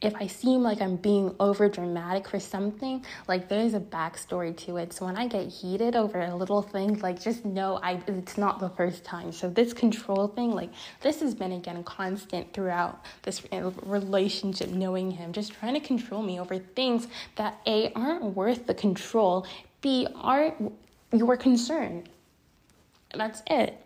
if 0.00 0.14
I 0.16 0.26
seem 0.26 0.62
like 0.62 0.80
I'm 0.80 0.96
being 0.96 1.34
over 1.38 1.68
dramatic 1.68 2.28
for 2.28 2.40
something, 2.40 3.04
like 3.28 3.48
there's 3.48 3.74
a 3.74 3.80
backstory 3.80 4.56
to 4.58 4.78
it. 4.78 4.94
So 4.94 5.04
when 5.04 5.16
I 5.16 5.26
get 5.28 5.48
heated 5.48 5.94
over 5.94 6.20
a 6.20 6.34
little 6.34 6.62
thing, 6.62 6.98
like 7.00 7.20
just 7.20 7.44
know 7.44 7.78
I 7.82 8.00
it's 8.06 8.38
not 8.38 8.60
the 8.60 8.70
first 8.70 9.04
time. 9.04 9.30
So 9.30 9.50
this 9.50 9.74
control 9.74 10.28
thing, 10.28 10.52
like 10.52 10.70
this 11.02 11.20
has 11.20 11.34
been 11.34 11.52
again 11.52 11.84
constant 11.84 12.52
throughout 12.54 13.04
this 13.22 13.42
uh, 13.52 13.70
relationship, 13.82 14.70
knowing 14.70 15.10
him, 15.10 15.32
just 15.32 15.52
trying 15.52 15.74
to 15.74 15.80
control 15.80 16.22
me 16.22 16.40
over 16.40 16.58
things 16.58 17.06
that 17.36 17.60
A 17.66 17.92
aren't 17.92 18.22
worth 18.22 18.66
the 18.66 18.74
control, 18.74 19.46
B 19.82 20.06
aren't 20.14 20.72
your 21.12 21.36
concern. 21.36 22.04
That's 23.14 23.42
it. 23.48 23.84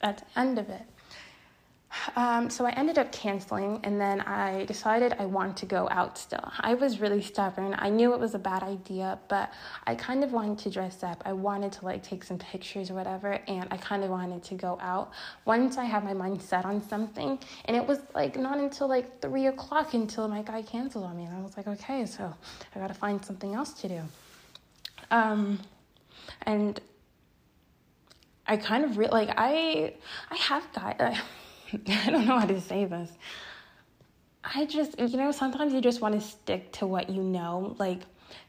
That's 0.00 0.22
end 0.36 0.58
of 0.58 0.68
it. 0.68 0.82
Um, 2.16 2.50
so 2.50 2.66
I 2.66 2.70
ended 2.70 2.98
up 2.98 3.10
canceling, 3.12 3.80
and 3.82 4.00
then 4.00 4.20
I 4.20 4.64
decided 4.66 5.14
I 5.18 5.24
wanted 5.24 5.56
to 5.58 5.66
go 5.66 5.88
out 5.90 6.18
still. 6.18 6.52
I 6.60 6.74
was 6.74 7.00
really 7.00 7.22
stubborn. 7.22 7.74
I 7.78 7.88
knew 7.88 8.12
it 8.12 8.20
was 8.20 8.34
a 8.34 8.38
bad 8.38 8.62
idea, 8.62 9.18
but 9.28 9.52
I 9.86 9.94
kind 9.94 10.22
of 10.22 10.32
wanted 10.32 10.58
to 10.58 10.70
dress 10.70 11.02
up. 11.02 11.22
I 11.24 11.32
wanted 11.32 11.72
to 11.72 11.84
like 11.84 12.02
take 12.02 12.24
some 12.24 12.38
pictures 12.38 12.90
or 12.90 12.94
whatever, 12.94 13.38
and 13.48 13.68
I 13.70 13.78
kind 13.78 14.04
of 14.04 14.10
wanted 14.10 14.42
to 14.44 14.54
go 14.54 14.78
out. 14.82 15.12
Once 15.44 15.78
I 15.78 15.84
had 15.84 16.04
my 16.04 16.12
mind 16.12 16.42
set 16.42 16.64
on 16.64 16.86
something, 16.86 17.38
and 17.64 17.76
it 17.76 17.86
was 17.86 18.00
like 18.14 18.38
not 18.38 18.58
until 18.58 18.88
like 18.88 19.20
three 19.22 19.46
o'clock 19.46 19.94
until 19.94 20.28
my 20.28 20.42
guy 20.42 20.62
canceled 20.62 21.04
on 21.04 21.16
me, 21.16 21.24
and 21.24 21.34
I 21.36 21.40
was 21.40 21.56
like, 21.56 21.66
okay, 21.66 22.04
so 22.04 22.34
I 22.74 22.78
gotta 22.78 22.94
find 22.94 23.24
something 23.24 23.54
else 23.54 23.72
to 23.80 23.88
do. 23.88 24.02
Um, 25.10 25.58
and 26.42 26.80
I 28.46 28.56
kind 28.58 28.84
of 28.84 28.98
re- 28.98 29.08
like 29.08 29.30
I 29.36 29.94
I 30.30 30.36
have 30.36 30.70
got. 30.72 31.00
I 31.88 32.10
don't 32.10 32.26
know 32.26 32.38
how 32.38 32.46
to 32.46 32.60
say 32.60 32.84
this. 32.84 33.10
I 34.44 34.64
just, 34.64 34.98
you 34.98 35.16
know, 35.16 35.32
sometimes 35.32 35.72
you 35.72 35.80
just 35.80 36.00
want 36.00 36.14
to 36.14 36.20
stick 36.20 36.72
to 36.74 36.86
what 36.86 37.10
you 37.10 37.22
know. 37.22 37.74
Like, 37.78 38.02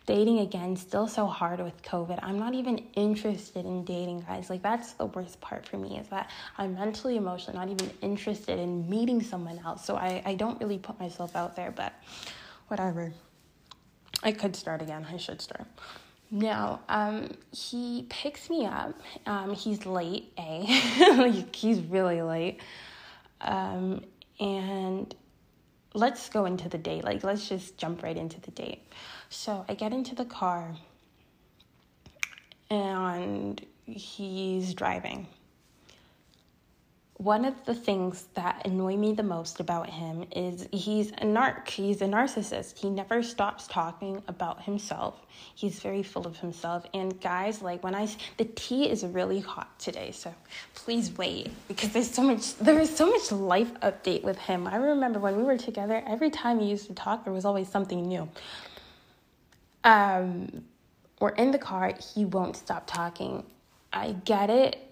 dating 0.05 0.39
again, 0.39 0.75
still 0.75 1.07
so 1.07 1.25
hard 1.25 1.59
with 1.59 1.81
COVID. 1.83 2.19
I'm 2.21 2.39
not 2.39 2.53
even 2.53 2.77
interested 2.95 3.65
in 3.65 3.83
dating, 3.83 4.21
guys. 4.21 4.49
Like, 4.49 4.61
that's 4.61 4.93
the 4.93 5.07
worst 5.07 5.41
part 5.41 5.65
for 5.65 5.77
me 5.77 5.99
is 5.99 6.07
that 6.07 6.29
I'm 6.57 6.75
mentally, 6.75 7.17
emotionally 7.17 7.59
not 7.59 7.69
even 7.69 7.91
interested 8.01 8.59
in 8.59 8.89
meeting 8.89 9.21
someone 9.21 9.59
else. 9.65 9.85
So 9.85 9.95
I, 9.95 10.21
I 10.25 10.35
don't 10.35 10.59
really 10.61 10.77
put 10.77 10.99
myself 10.99 11.35
out 11.35 11.55
there, 11.55 11.71
but 11.71 11.93
whatever. 12.67 13.11
I 14.23 14.31
could 14.31 14.55
start 14.55 14.81
again. 14.81 15.05
I 15.11 15.17
should 15.17 15.41
start. 15.41 15.65
Now, 16.31 16.81
um, 16.89 17.31
he 17.51 18.05
picks 18.09 18.49
me 18.49 18.65
up. 18.65 18.99
Um, 19.25 19.53
he's 19.53 19.85
late, 19.85 20.31
A. 20.37 20.65
like, 21.17 21.55
he's 21.55 21.79
really 21.79 22.21
late. 22.21 22.61
Um, 23.41 24.03
and 24.39 25.13
let's 25.93 26.29
go 26.29 26.45
into 26.45 26.69
the 26.69 26.77
date. 26.77 27.03
Like, 27.03 27.23
let's 27.23 27.49
just 27.49 27.77
jump 27.77 28.03
right 28.03 28.17
into 28.17 28.39
the 28.41 28.51
date. 28.51 28.83
So 29.29 29.65
I 29.67 29.73
get 29.73 29.93
into 29.93 30.15
the 30.15 30.25
car 30.25 30.75
and 32.69 33.65
he's 33.85 34.73
driving 34.73 35.27
one 37.19 37.43
of 37.43 37.65
the 37.65 37.75
things 37.75 38.27
that 38.33 38.65
annoy 38.65 38.95
me 38.95 39.11
the 39.11 39.23
most 39.23 39.59
about 39.59 39.89
him 39.89 40.25
is 40.33 40.69
he's 40.71 41.11
a 41.11 41.25
narc. 41.25 41.67
He's 41.67 42.01
a 42.01 42.05
narcissist. 42.05 42.77
He 42.77 42.89
never 42.89 43.21
stops 43.21 43.67
talking 43.67 44.23
about 44.29 44.63
himself. 44.63 45.15
He's 45.53 45.81
very 45.81 46.01
full 46.01 46.25
of 46.25 46.37
himself. 46.37 46.85
And 46.93 47.19
guys, 47.19 47.61
like 47.61 47.83
when 47.83 47.93
I 47.93 48.07
the 48.37 48.45
tea 48.45 48.89
is 48.89 49.03
really 49.03 49.41
hot 49.41 49.77
today, 49.79 50.11
so 50.11 50.33
please 50.73 51.11
wait 51.17 51.51
because 51.67 51.89
there's 51.89 52.09
so 52.09 52.23
much 52.23 52.55
there 52.55 52.79
is 52.79 52.95
so 52.95 53.05
much 53.11 53.33
life 53.33 53.73
update 53.81 54.23
with 54.23 54.37
him. 54.37 54.65
I 54.65 54.77
remember 54.77 55.19
when 55.19 55.35
we 55.35 55.43
were 55.43 55.57
together, 55.57 56.01
every 56.07 56.29
time 56.29 56.61
he 56.61 56.69
used 56.69 56.87
to 56.87 56.93
talk, 56.93 57.25
there 57.25 57.33
was 57.33 57.43
always 57.43 57.67
something 57.67 58.01
new. 58.01 58.29
Um, 59.83 60.63
we're 61.19 61.31
in 61.31 61.51
the 61.51 61.59
car. 61.59 61.93
He 62.13 62.23
won't 62.23 62.55
stop 62.55 62.87
talking. 62.87 63.43
I 63.91 64.13
get 64.23 64.49
it 64.49 64.88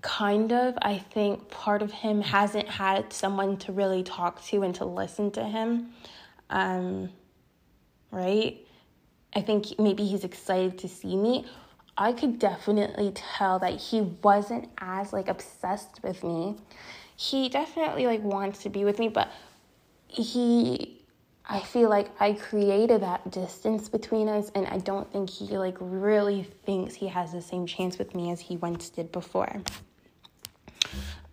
kind 0.00 0.52
of 0.52 0.78
i 0.82 0.96
think 0.96 1.48
part 1.50 1.82
of 1.82 1.90
him 1.90 2.20
hasn't 2.20 2.68
had 2.68 3.12
someone 3.12 3.56
to 3.56 3.72
really 3.72 4.02
talk 4.02 4.42
to 4.44 4.62
and 4.62 4.74
to 4.74 4.84
listen 4.84 5.30
to 5.30 5.42
him 5.44 5.92
um, 6.50 7.10
right? 8.10 8.58
I 9.34 9.40
think 9.40 9.78
maybe 9.78 10.06
he's 10.06 10.24
excited 10.24 10.78
to 10.78 10.88
see 10.88 11.16
me. 11.16 11.46
I 11.96 12.12
could 12.12 12.38
definitely 12.38 13.12
tell 13.14 13.58
that 13.58 13.74
he 13.74 14.02
wasn't 14.22 14.68
as 14.78 15.12
like 15.12 15.28
obsessed 15.28 16.00
with 16.02 16.22
me. 16.22 16.56
He 17.16 17.48
definitely 17.48 18.06
like 18.06 18.22
wants 18.22 18.62
to 18.62 18.70
be 18.70 18.84
with 18.84 18.98
me 18.98 19.08
but 19.08 19.30
he 20.06 20.94
I 21.50 21.60
feel 21.60 21.88
like 21.88 22.10
I 22.20 22.34
created 22.34 23.00
that 23.00 23.30
distance 23.30 23.88
between 23.88 24.28
us, 24.28 24.50
and 24.54 24.66
I 24.66 24.76
don't 24.76 25.10
think 25.10 25.30
he 25.30 25.46
like 25.56 25.76
really 25.80 26.42
thinks 26.42 26.94
he 26.94 27.08
has 27.08 27.32
the 27.32 27.40
same 27.40 27.66
chance 27.66 27.96
with 27.98 28.14
me 28.14 28.30
as 28.30 28.38
he 28.38 28.58
once 28.58 28.90
did 28.90 29.10
before. 29.12 29.62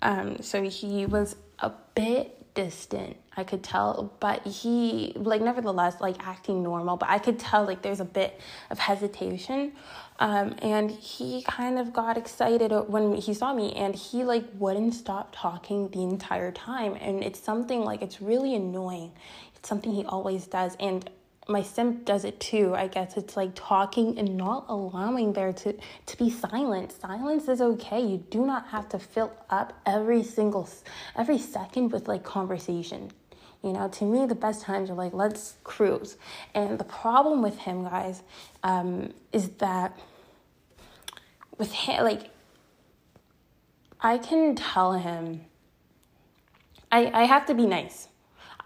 Um, 0.06 0.42
so 0.42 0.62
he 0.62 1.08
was 1.08 1.36
a 1.58 1.72
bit 1.96 2.54
distant, 2.54 3.18
I 3.36 3.44
could 3.44 3.64
tell, 3.64 4.14
but 4.20 4.46
he, 4.46 5.14
like, 5.16 5.42
nevertheless, 5.42 6.00
like, 6.00 6.26
acting 6.26 6.62
normal, 6.62 6.96
but 6.96 7.10
I 7.10 7.18
could 7.18 7.40
tell, 7.40 7.66
like, 7.66 7.82
there's 7.82 8.00
a 8.00 8.06
bit 8.06 8.40
of 8.70 8.78
hesitation. 8.78 9.74
Um, 10.20 10.56
and 10.62 10.92
he 10.92 11.42
kind 11.42 11.80
of 11.80 11.92
got 11.92 12.18
excited 12.18 12.72
when 12.88 13.16
he 13.16 13.34
saw 13.34 13.54
me, 13.54 13.74
and 13.74 13.96
he, 13.96 14.24
like, 14.24 14.46
wouldn't 14.60 14.94
stop 14.94 15.36
talking 15.36 15.90
the 15.90 16.04
entire 16.04 16.52
time. 16.52 16.96
And 17.02 17.24
it's 17.24 17.40
something, 17.40 17.82
like, 17.82 18.02
it's 18.04 18.22
really 18.22 18.56
annoying. 18.56 19.12
It's 19.56 19.68
something 19.68 19.92
he 19.92 20.06
always 20.06 20.46
does. 20.48 20.78
And 20.80 21.10
my 21.48 21.62
simp 21.62 22.06
does 22.06 22.26
it 22.26 22.40
too. 22.40 22.74
I 22.76 22.88
guess 22.88 23.18
it's 23.18 23.38
like 23.38 23.52
talking 23.54 24.18
and 24.18 24.36
not 24.36 24.66
allowing 24.68 25.34
there 25.34 25.54
to, 25.54 25.74
to 26.06 26.18
be 26.18 26.30
silent. 26.30 26.92
Silence 26.92 27.48
is 27.48 27.62
okay. 27.62 28.02
You 28.02 28.18
do 28.30 28.46
not 28.46 28.68
have 28.70 28.90
to 28.90 29.00
fill 29.00 29.32
up 29.50 29.74
every 29.86 30.24
single 30.24 30.68
every 31.16 31.38
second 31.38 31.92
with 31.92 32.08
like 32.08 32.24
conversation. 32.24 33.12
You 33.64 33.74
know, 33.74 33.88
to 33.90 34.06
me, 34.06 34.28
the 34.28 34.36
best 34.36 34.62
times 34.62 34.92
are 34.92 34.96
like, 34.96 35.14
let's 35.14 35.56
cruise. 35.64 36.18
And 36.54 36.78
the 36.78 36.84
problem 36.84 37.42
with 37.42 37.58
him, 37.58 37.84
guys, 37.84 38.22
um, 38.62 39.12
is 39.34 39.50
that 39.58 39.98
with 41.58 41.72
him, 41.72 42.04
like, 42.04 42.30
I 44.00 44.20
can 44.20 44.56
tell 44.56 44.94
him, 44.94 45.46
I, 46.92 47.08
I 47.08 47.24
have 47.24 47.48
to 47.48 47.56
be 47.56 47.66
nice. 47.66 48.08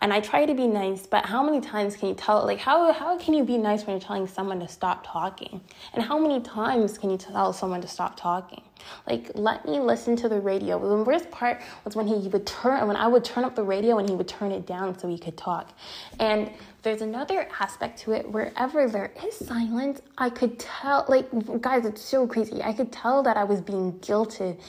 And 0.01 0.13
I 0.13 0.21
try 0.21 0.45
to 0.45 0.53
be 0.53 0.67
nice, 0.67 1.05
but 1.05 1.25
how 1.25 1.43
many 1.43 1.59
times 1.59 1.95
can 1.95 2.09
you 2.09 2.15
tell 2.15 2.45
like 2.45 2.59
how 2.59 2.91
how 2.93 3.17
can 3.17 3.33
you 3.33 3.43
be 3.43 3.57
nice 3.57 3.85
when 3.85 3.97
you're 3.97 4.05
telling 4.05 4.27
someone 4.27 4.59
to 4.59 4.67
stop 4.67 5.05
talking? 5.05 5.61
And 5.93 6.03
how 6.03 6.17
many 6.17 6.41
times 6.41 6.97
can 6.97 7.09
you 7.09 7.17
tell 7.17 7.51
someone 7.51 7.81
to 7.81 7.87
stop 7.87 8.17
talking? 8.17 8.61
Like 9.07 9.31
let 9.35 9.65
me 9.65 9.79
listen 9.79 10.15
to 10.17 10.29
the 10.29 10.39
radio. 10.39 10.79
The 10.79 11.03
worst 11.03 11.29
part 11.31 11.61
was 11.83 11.95
when 11.95 12.07
he 12.07 12.27
would 12.29 12.45
turn 12.45 12.87
when 12.87 12.95
I 12.95 13.07
would 13.07 13.25
turn 13.25 13.43
up 13.43 13.55
the 13.55 13.63
radio 13.63 13.97
and 13.97 14.09
he 14.09 14.15
would 14.15 14.27
turn 14.27 14.51
it 14.51 14.65
down 14.65 14.97
so 14.97 15.09
he 15.09 15.17
could 15.17 15.37
talk. 15.37 15.71
And 16.19 16.49
there's 16.81 17.01
another 17.01 17.49
aspect 17.59 17.99
to 17.99 18.13
it 18.13 18.31
wherever 18.31 18.87
there 18.87 19.11
is 19.25 19.35
silence, 19.35 20.01
I 20.17 20.29
could 20.29 20.57
tell 20.59 21.05
like 21.09 21.27
guys, 21.61 21.85
it's 21.85 22.01
so 22.01 22.25
crazy. 22.25 22.61
I 22.63 22.71
could 22.71 22.91
tell 22.91 23.21
that 23.23 23.35
I 23.35 23.43
was 23.43 23.59
being 23.59 23.93
guilted 23.99 24.59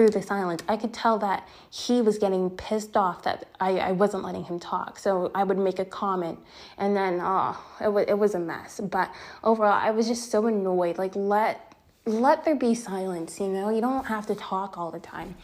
through 0.00 0.08
the 0.08 0.22
silence. 0.22 0.62
I 0.66 0.78
could 0.78 0.94
tell 0.94 1.18
that 1.18 1.46
he 1.68 2.00
was 2.00 2.16
getting 2.16 2.48
pissed 2.48 2.96
off 2.96 3.22
that 3.24 3.44
I, 3.60 3.76
I 3.76 3.92
wasn't 3.92 4.24
letting 4.24 4.44
him 4.44 4.58
talk. 4.58 4.98
So 4.98 5.30
I 5.34 5.44
would 5.44 5.58
make 5.58 5.78
a 5.78 5.84
comment 5.84 6.38
and 6.78 6.96
then, 6.96 7.20
oh, 7.22 7.62
it, 7.82 7.92
was, 7.92 8.06
it 8.08 8.18
was 8.18 8.34
a 8.34 8.38
mess. 8.38 8.80
But 8.80 9.12
overall, 9.44 9.74
I 9.74 9.90
was 9.90 10.08
just 10.08 10.30
so 10.30 10.46
annoyed. 10.46 10.96
Like, 10.96 11.14
let 11.14 11.74
let 12.06 12.46
there 12.46 12.54
be 12.54 12.74
silence, 12.74 13.38
you 13.38 13.48
know? 13.48 13.68
You 13.68 13.82
don't 13.82 14.06
have 14.06 14.26
to 14.28 14.34
talk 14.34 14.78
all 14.78 14.90
the 14.90 15.00
time 15.00 15.34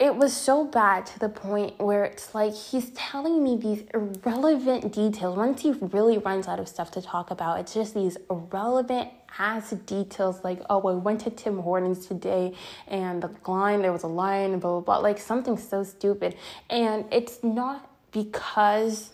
it 0.00 0.14
was 0.14 0.32
so 0.32 0.64
bad 0.64 1.04
to 1.04 1.18
the 1.18 1.28
point 1.28 1.76
where 1.80 2.04
it's 2.04 2.32
like 2.32 2.54
he's 2.54 2.90
telling 2.90 3.42
me 3.42 3.56
these 3.56 3.82
irrelevant 3.92 4.92
details. 4.92 5.36
Once 5.36 5.62
he 5.62 5.72
really 5.72 6.18
runs 6.18 6.46
out 6.46 6.60
of 6.60 6.68
stuff 6.68 6.92
to 6.92 7.02
talk 7.02 7.32
about, 7.32 7.58
it's 7.58 7.74
just 7.74 7.94
these 7.94 8.16
irrelevant 8.30 9.10
ass 9.38 9.70
details 9.70 10.42
like, 10.44 10.60
oh, 10.70 10.86
I 10.86 10.92
went 10.94 11.20
to 11.22 11.30
Tim 11.30 11.58
Hortons 11.58 12.06
today 12.06 12.54
and 12.86 13.22
the 13.22 13.30
line, 13.46 13.82
there 13.82 13.92
was 13.92 14.02
a 14.02 14.08
line, 14.08 14.58
blah, 14.58 14.80
blah, 14.80 14.80
blah. 14.80 14.98
Like 14.98 15.18
something 15.18 15.56
so 15.56 15.82
stupid. 15.82 16.36
And 16.70 17.04
it's 17.12 17.42
not 17.42 17.90
because, 18.12 19.10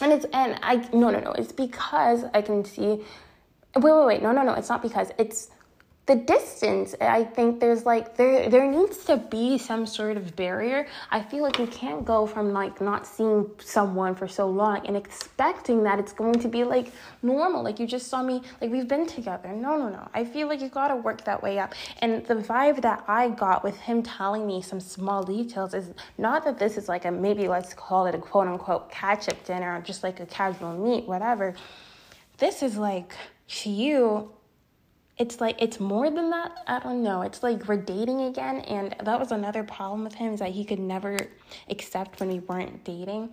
and 0.00 0.12
it's, 0.12 0.26
and 0.32 0.58
I, 0.62 0.76
no, 0.92 1.10
no, 1.10 1.20
no, 1.20 1.32
it's 1.32 1.52
because 1.52 2.24
I 2.34 2.42
can 2.42 2.64
see, 2.64 3.04
wait, 3.76 3.92
wait, 3.92 4.06
wait, 4.06 4.22
no, 4.22 4.32
no, 4.32 4.42
no, 4.42 4.54
it's 4.54 4.68
not 4.68 4.82
because, 4.82 5.10
it's, 5.18 5.50
the 6.08 6.16
distance 6.16 6.94
i 7.00 7.22
think 7.22 7.60
there's 7.60 7.84
like 7.86 8.16
there 8.16 8.48
there 8.50 8.66
needs 8.70 9.04
to 9.04 9.16
be 9.16 9.58
some 9.58 9.86
sort 9.86 10.16
of 10.16 10.34
barrier. 10.36 10.86
I 11.10 11.20
feel 11.22 11.42
like 11.42 11.58
you 11.58 11.66
can't 11.66 12.04
go 12.04 12.26
from 12.26 12.52
like 12.52 12.80
not 12.80 13.06
seeing 13.06 13.50
someone 13.58 14.14
for 14.14 14.28
so 14.28 14.48
long 14.48 14.86
and 14.86 14.96
expecting 14.96 15.82
that 15.84 15.98
it's 15.98 16.12
going 16.12 16.38
to 16.40 16.48
be 16.48 16.64
like 16.64 16.92
normal. 17.22 17.62
Like 17.62 17.78
you 17.78 17.86
just 17.86 18.08
saw 18.08 18.22
me 18.22 18.42
like 18.60 18.70
we've 18.70 18.88
been 18.88 19.06
together. 19.06 19.48
No 19.52 19.76
no 19.76 19.88
no. 19.88 20.08
I 20.14 20.24
feel 20.24 20.48
like 20.48 20.60
you 20.60 20.68
got 20.68 20.88
to 20.88 20.96
work 20.96 21.24
that 21.24 21.42
way 21.42 21.58
up. 21.58 21.74
And 21.98 22.24
the 22.26 22.36
vibe 22.36 22.80
that 22.82 23.04
i 23.08 23.28
got 23.28 23.64
with 23.64 23.76
him 23.76 24.02
telling 24.02 24.46
me 24.46 24.62
some 24.62 24.80
small 24.80 25.22
details 25.22 25.74
is 25.74 25.90
not 26.16 26.44
that 26.44 26.58
this 26.58 26.76
is 26.76 26.88
like 26.88 27.04
a 27.04 27.10
maybe 27.10 27.48
let's 27.48 27.74
call 27.74 28.06
it 28.06 28.14
a 28.14 28.18
quote 28.18 28.48
unquote 28.48 28.90
catch 28.90 29.28
up 29.28 29.44
dinner 29.44 29.76
or 29.76 29.80
just 29.80 30.02
like 30.02 30.20
a 30.20 30.26
casual 30.26 30.72
meet 30.72 31.06
whatever. 31.06 31.54
This 32.38 32.62
is 32.62 32.76
like 32.76 33.14
to 33.48 33.70
you 33.70 34.30
it's 35.18 35.40
like 35.40 35.60
it's 35.60 35.80
more 35.80 36.10
than 36.10 36.30
that? 36.30 36.62
I 36.66 36.78
don't 36.78 37.02
know. 37.02 37.22
It's 37.22 37.42
like 37.42 37.66
we're 37.66 37.76
dating 37.76 38.22
again 38.22 38.60
and 38.60 38.94
that 39.02 39.18
was 39.18 39.32
another 39.32 39.62
problem 39.64 40.04
with 40.04 40.14
him 40.14 40.34
is 40.34 40.40
that 40.40 40.50
he 40.50 40.64
could 40.64 40.78
never 40.78 41.16
accept 41.68 42.20
when 42.20 42.28
we 42.28 42.38
weren't 42.40 42.84
dating 42.84 43.30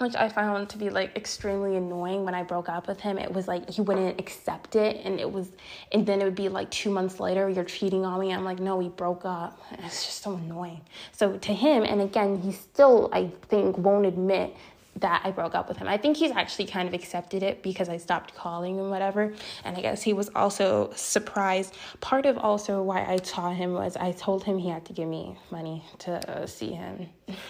which 0.00 0.16
i 0.16 0.28
found 0.28 0.68
to 0.70 0.78
be 0.78 0.88
like 0.88 1.14
extremely 1.14 1.76
annoying. 1.76 2.24
When 2.24 2.34
i 2.34 2.42
broke 2.42 2.68
up 2.68 2.88
with 2.88 3.00
him 3.00 3.18
it 3.18 3.32
was 3.32 3.46
like 3.46 3.68
he 3.68 3.82
wouldn't 3.82 4.18
accept 4.18 4.74
it 4.74 5.04
and 5.04 5.20
it 5.20 5.30
was 5.30 5.50
and 5.92 6.06
then 6.06 6.20
it 6.20 6.24
would 6.24 6.34
be 6.34 6.48
like 6.48 6.70
two 6.70 6.90
months 6.90 7.20
later 7.20 7.48
you're 7.48 7.64
cheating 7.64 8.04
on 8.04 8.18
me 8.18 8.32
i'm 8.32 8.44
like 8.44 8.58
no 8.58 8.76
we 8.76 8.88
broke 8.88 9.24
up. 9.24 9.60
It's 9.72 10.04
just 10.06 10.22
so 10.22 10.34
annoying. 10.34 10.80
So 11.12 11.36
to 11.36 11.52
him 11.52 11.84
and 11.84 12.00
again 12.00 12.40
he 12.40 12.52
still 12.52 13.10
i 13.12 13.30
think 13.48 13.76
won't 13.76 14.06
admit 14.06 14.56
that 14.96 15.22
I 15.24 15.30
broke 15.30 15.54
up 15.54 15.68
with 15.68 15.78
him. 15.78 15.88
I 15.88 15.96
think 15.96 16.16
he's 16.16 16.32
actually 16.32 16.66
kind 16.66 16.88
of 16.88 16.94
accepted 16.94 17.42
it 17.42 17.62
because 17.62 17.88
I 17.88 17.96
stopped 17.96 18.34
calling 18.34 18.78
him, 18.78 18.90
whatever. 18.90 19.32
And 19.64 19.76
I 19.76 19.80
guess 19.80 20.02
he 20.02 20.12
was 20.12 20.30
also 20.34 20.92
surprised. 20.94 21.74
Part 22.00 22.26
of 22.26 22.36
also 22.36 22.82
why 22.82 23.04
I 23.04 23.18
saw 23.22 23.52
him 23.52 23.72
was 23.72 23.96
I 23.96 24.12
told 24.12 24.44
him 24.44 24.58
he 24.58 24.68
had 24.68 24.84
to 24.86 24.92
give 24.92 25.08
me 25.08 25.38
money 25.50 25.84
to 26.00 26.12
uh, 26.30 26.46
see 26.46 26.72
him. 26.72 27.08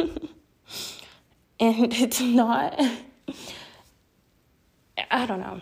and 1.58 1.92
it's 1.92 2.20
not, 2.20 2.80
I 5.10 5.26
don't 5.26 5.40
know 5.40 5.60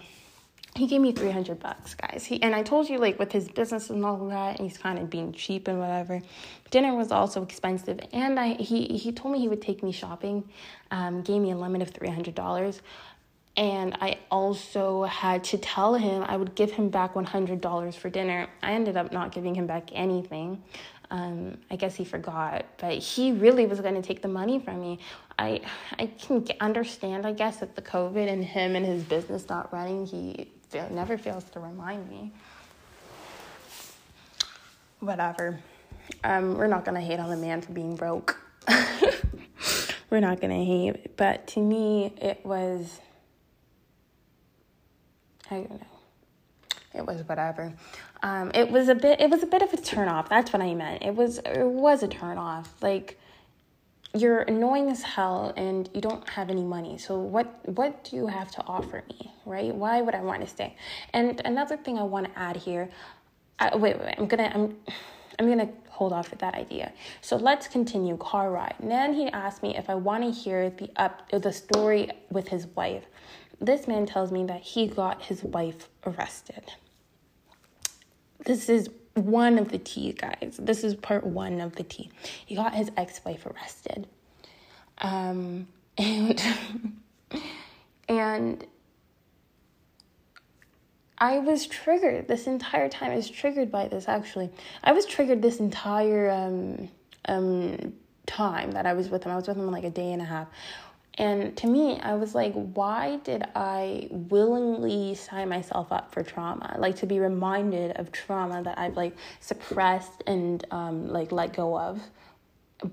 he 0.78 0.86
gave 0.86 1.00
me 1.00 1.12
300 1.12 1.58
bucks 1.58 1.94
guys. 1.94 2.24
He 2.24 2.40
and 2.42 2.54
i 2.54 2.62
told 2.62 2.88
you 2.88 2.98
like 2.98 3.18
with 3.18 3.32
his 3.32 3.48
business 3.48 3.90
and 3.90 4.04
all 4.04 4.28
that 4.28 4.58
and 4.58 4.68
he's 4.68 4.78
kind 4.78 4.98
of 4.98 5.10
being 5.10 5.32
cheap 5.32 5.68
and 5.68 5.78
whatever. 5.78 6.20
Dinner 6.70 6.94
was 6.94 7.10
also 7.10 7.42
expensive 7.42 8.00
and 8.12 8.38
i 8.38 8.54
he 8.54 8.86
he 8.96 9.12
told 9.12 9.32
me 9.32 9.40
he 9.40 9.48
would 9.48 9.62
take 9.62 9.82
me 9.82 9.92
shopping 9.92 10.48
um, 10.90 11.22
gave 11.22 11.42
me 11.42 11.50
a 11.50 11.56
limit 11.56 11.82
of 11.82 11.92
$300 11.92 12.80
and 13.56 13.96
i 14.00 14.18
also 14.30 15.04
had 15.04 15.42
to 15.44 15.58
tell 15.58 15.94
him 15.94 16.22
i 16.28 16.36
would 16.36 16.54
give 16.54 16.70
him 16.70 16.88
back 16.88 17.14
$100 17.14 17.94
for 17.94 18.08
dinner. 18.08 18.46
I 18.62 18.72
ended 18.72 18.96
up 18.96 19.12
not 19.12 19.32
giving 19.32 19.54
him 19.54 19.66
back 19.66 19.90
anything. 19.92 20.62
Um, 21.10 21.56
I 21.70 21.76
guess 21.76 21.94
he 21.94 22.04
forgot, 22.04 22.66
but 22.76 22.98
he 22.98 23.32
really 23.32 23.64
was 23.64 23.80
going 23.80 23.94
to 23.94 24.02
take 24.02 24.20
the 24.20 24.28
money 24.28 24.58
from 24.58 24.80
me. 24.80 24.98
I 25.38 25.62
I 25.98 26.06
can 26.06 26.46
understand, 26.60 27.26
I 27.26 27.32
guess, 27.32 27.58
that 27.58 27.76
the 27.76 27.82
COVID 27.82 28.28
and 28.28 28.44
him 28.44 28.76
and 28.76 28.84
his 28.84 29.04
business 29.04 29.48
not 29.48 29.72
running, 29.72 30.04
he 30.04 30.48
never 30.72 31.18
fails 31.18 31.44
to 31.50 31.60
remind 31.60 32.08
me. 32.08 32.32
Whatever. 35.00 35.60
Um, 36.24 36.56
we're 36.56 36.66
not 36.66 36.84
gonna 36.84 37.00
hate 37.00 37.20
on 37.20 37.30
the 37.30 37.36
man 37.36 37.60
for 37.60 37.72
being 37.72 37.96
broke. 37.96 38.40
we're 40.10 40.20
not 40.20 40.40
gonna 40.40 40.64
hate, 40.64 41.16
but 41.16 41.46
to 41.48 41.60
me, 41.60 42.12
it 42.20 42.44
was. 42.44 43.00
I 45.50 45.54
don't 45.54 45.70
know. 45.70 45.86
It 46.94 47.06
was 47.06 47.26
whatever. 47.28 47.72
Um, 48.22 48.50
it 48.54 48.70
was 48.70 48.88
a 48.88 48.94
bit. 48.94 49.20
It 49.20 49.30
was 49.30 49.42
a 49.42 49.46
bit 49.46 49.62
of 49.62 49.72
a 49.72 49.76
turn 49.76 50.08
off. 50.08 50.28
That's 50.28 50.52
what 50.52 50.62
I 50.62 50.74
meant. 50.74 51.02
It 51.02 51.14
was. 51.14 51.38
It 51.38 51.64
was 51.64 52.02
a 52.02 52.08
turn 52.08 52.38
off. 52.38 52.74
Like 52.82 53.18
you're 54.14 54.40
annoying 54.42 54.90
as 54.90 55.02
hell 55.02 55.52
and 55.56 55.88
you 55.94 56.00
don't 56.00 56.28
have 56.28 56.50
any 56.50 56.64
money. 56.64 56.98
So 56.98 57.18
what 57.18 57.60
what 57.68 58.04
do 58.04 58.16
you 58.16 58.26
have 58.26 58.50
to 58.52 58.62
offer 58.66 59.04
me 59.08 59.32
right? 59.44 59.74
Why 59.74 60.00
would 60.00 60.14
i 60.14 60.20
want 60.20 60.42
to 60.42 60.46
stay? 60.46 60.76
And 61.12 61.40
another 61.44 61.76
thing 61.76 61.98
i 61.98 62.02
want 62.02 62.26
to 62.26 62.38
add 62.38 62.56
here 62.56 62.90
uh, 63.60 63.70
I, 63.72 63.76
wait 63.76 63.98
wait 63.98 64.14
i'm 64.18 64.26
gonna 64.26 64.50
i'm 64.54 64.76
i'm 65.38 65.48
gonna 65.48 65.70
hold 65.90 66.12
off 66.12 66.30
with 66.30 66.38
that 66.40 66.54
idea. 66.54 66.92
So 67.20 67.36
let's 67.36 67.66
continue 67.66 68.16
car 68.16 68.50
ride. 68.50 68.76
And 68.78 68.90
then 68.90 69.14
he 69.14 69.28
asked 69.28 69.62
me 69.62 69.76
if 69.76 69.90
i 69.90 69.94
want 69.94 70.24
to 70.24 70.30
hear 70.30 70.70
the 70.70 70.90
up 70.96 71.28
the 71.30 71.52
story 71.52 72.10
with 72.30 72.48
his 72.48 72.66
wife. 72.68 73.04
This 73.60 73.88
man 73.88 74.06
tells 74.06 74.30
me 74.30 74.44
that 74.44 74.62
he 74.62 74.86
got 74.86 75.22
his 75.22 75.42
wife 75.42 75.88
arrested. 76.06 76.72
This 78.44 78.68
is 78.68 78.88
one 79.18 79.58
of 79.58 79.70
the 79.70 79.78
tea, 79.78 80.12
guys. 80.12 80.58
This 80.58 80.84
is 80.84 80.94
part 80.94 81.24
one 81.24 81.60
of 81.60 81.76
the 81.76 81.82
tea. 81.82 82.10
He 82.46 82.54
got 82.54 82.74
his 82.74 82.90
ex 82.96 83.20
wife 83.24 83.46
arrested. 83.46 84.06
Um, 84.98 85.68
and, 85.98 86.42
and 88.08 88.66
I 91.18 91.38
was 91.38 91.66
triggered 91.66 92.28
this 92.28 92.46
entire 92.46 92.88
time. 92.88 93.10
I 93.10 93.16
was 93.16 93.28
triggered 93.28 93.70
by 93.70 93.88
this, 93.88 94.08
actually. 94.08 94.50
I 94.84 94.92
was 94.92 95.04
triggered 95.04 95.42
this 95.42 95.58
entire 95.58 96.30
um, 96.30 96.88
um, 97.26 97.94
time 98.26 98.72
that 98.72 98.86
I 98.86 98.92
was 98.92 99.08
with 99.08 99.24
him. 99.24 99.32
I 99.32 99.36
was 99.36 99.48
with 99.48 99.56
him 99.56 99.70
like 99.70 99.84
a 99.84 99.90
day 99.90 100.12
and 100.12 100.22
a 100.22 100.24
half 100.24 100.48
and 101.18 101.56
to 101.56 101.66
me, 101.66 101.98
I 102.00 102.14
was 102.14 102.34
like, 102.34 102.52
why 102.52 103.16
did 103.24 103.44
I 103.56 104.06
willingly 104.10 105.16
sign 105.16 105.48
myself 105.48 105.90
up 105.90 106.12
for 106.12 106.22
trauma? 106.22 106.76
Like 106.78 106.94
to 106.96 107.06
be 107.06 107.18
reminded 107.18 107.96
of 107.96 108.12
trauma 108.12 108.62
that 108.62 108.78
I've 108.78 108.96
like 108.96 109.16
suppressed 109.40 110.22
and 110.28 110.64
um, 110.70 111.08
like 111.08 111.32
let 111.32 111.52
go 111.54 111.76
of. 111.76 112.00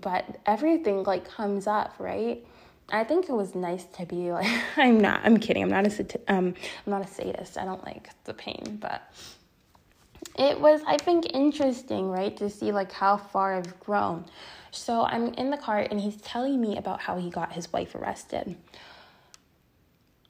But 0.01 0.39
everything 0.47 1.03
like 1.03 1.29
comes 1.29 1.67
up, 1.67 1.93
right? 1.99 2.43
I 2.89 3.03
think 3.03 3.29
it 3.29 3.33
was 3.33 3.53
nice 3.53 3.85
to 3.97 4.05
be 4.07 4.31
like 4.31 4.47
I'm 4.77 4.99
not 4.99 5.21
I'm 5.23 5.37
kidding. 5.37 5.61
I'm 5.63 5.69
not 5.69 5.85
a 5.85 6.19
um 6.27 6.55
I'm 6.85 6.91
not 6.91 7.03
a 7.03 7.07
sadist. 7.07 7.59
I 7.59 7.65
don't 7.65 7.83
like 7.85 8.09
the 8.23 8.33
pain, 8.33 8.79
but 8.81 9.13
it 10.35 10.59
was 10.59 10.81
I 10.87 10.97
think 10.97 11.27
interesting, 11.31 12.09
right, 12.09 12.35
to 12.37 12.49
see 12.49 12.71
like 12.71 12.91
how 12.91 13.17
far 13.17 13.55
I've 13.55 13.79
grown. 13.79 14.25
So 14.75 15.03
I'm 15.03 15.33
in 15.35 15.49
the 15.49 15.57
car 15.57 15.79
and 15.79 15.99
he's 15.99 16.17
telling 16.17 16.59
me 16.59 16.77
about 16.77 17.01
how 17.01 17.17
he 17.17 17.29
got 17.29 17.53
his 17.53 17.71
wife 17.71 17.95
arrested. 17.95 18.55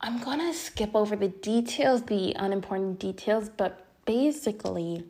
I'm 0.01 0.19
gonna 0.19 0.53
skip 0.53 0.91
over 0.93 1.15
the 1.15 1.29
details, 1.29 2.03
the 2.03 2.33
unimportant 2.35 2.99
details, 2.99 3.49
but 3.49 3.85
basically, 4.05 5.03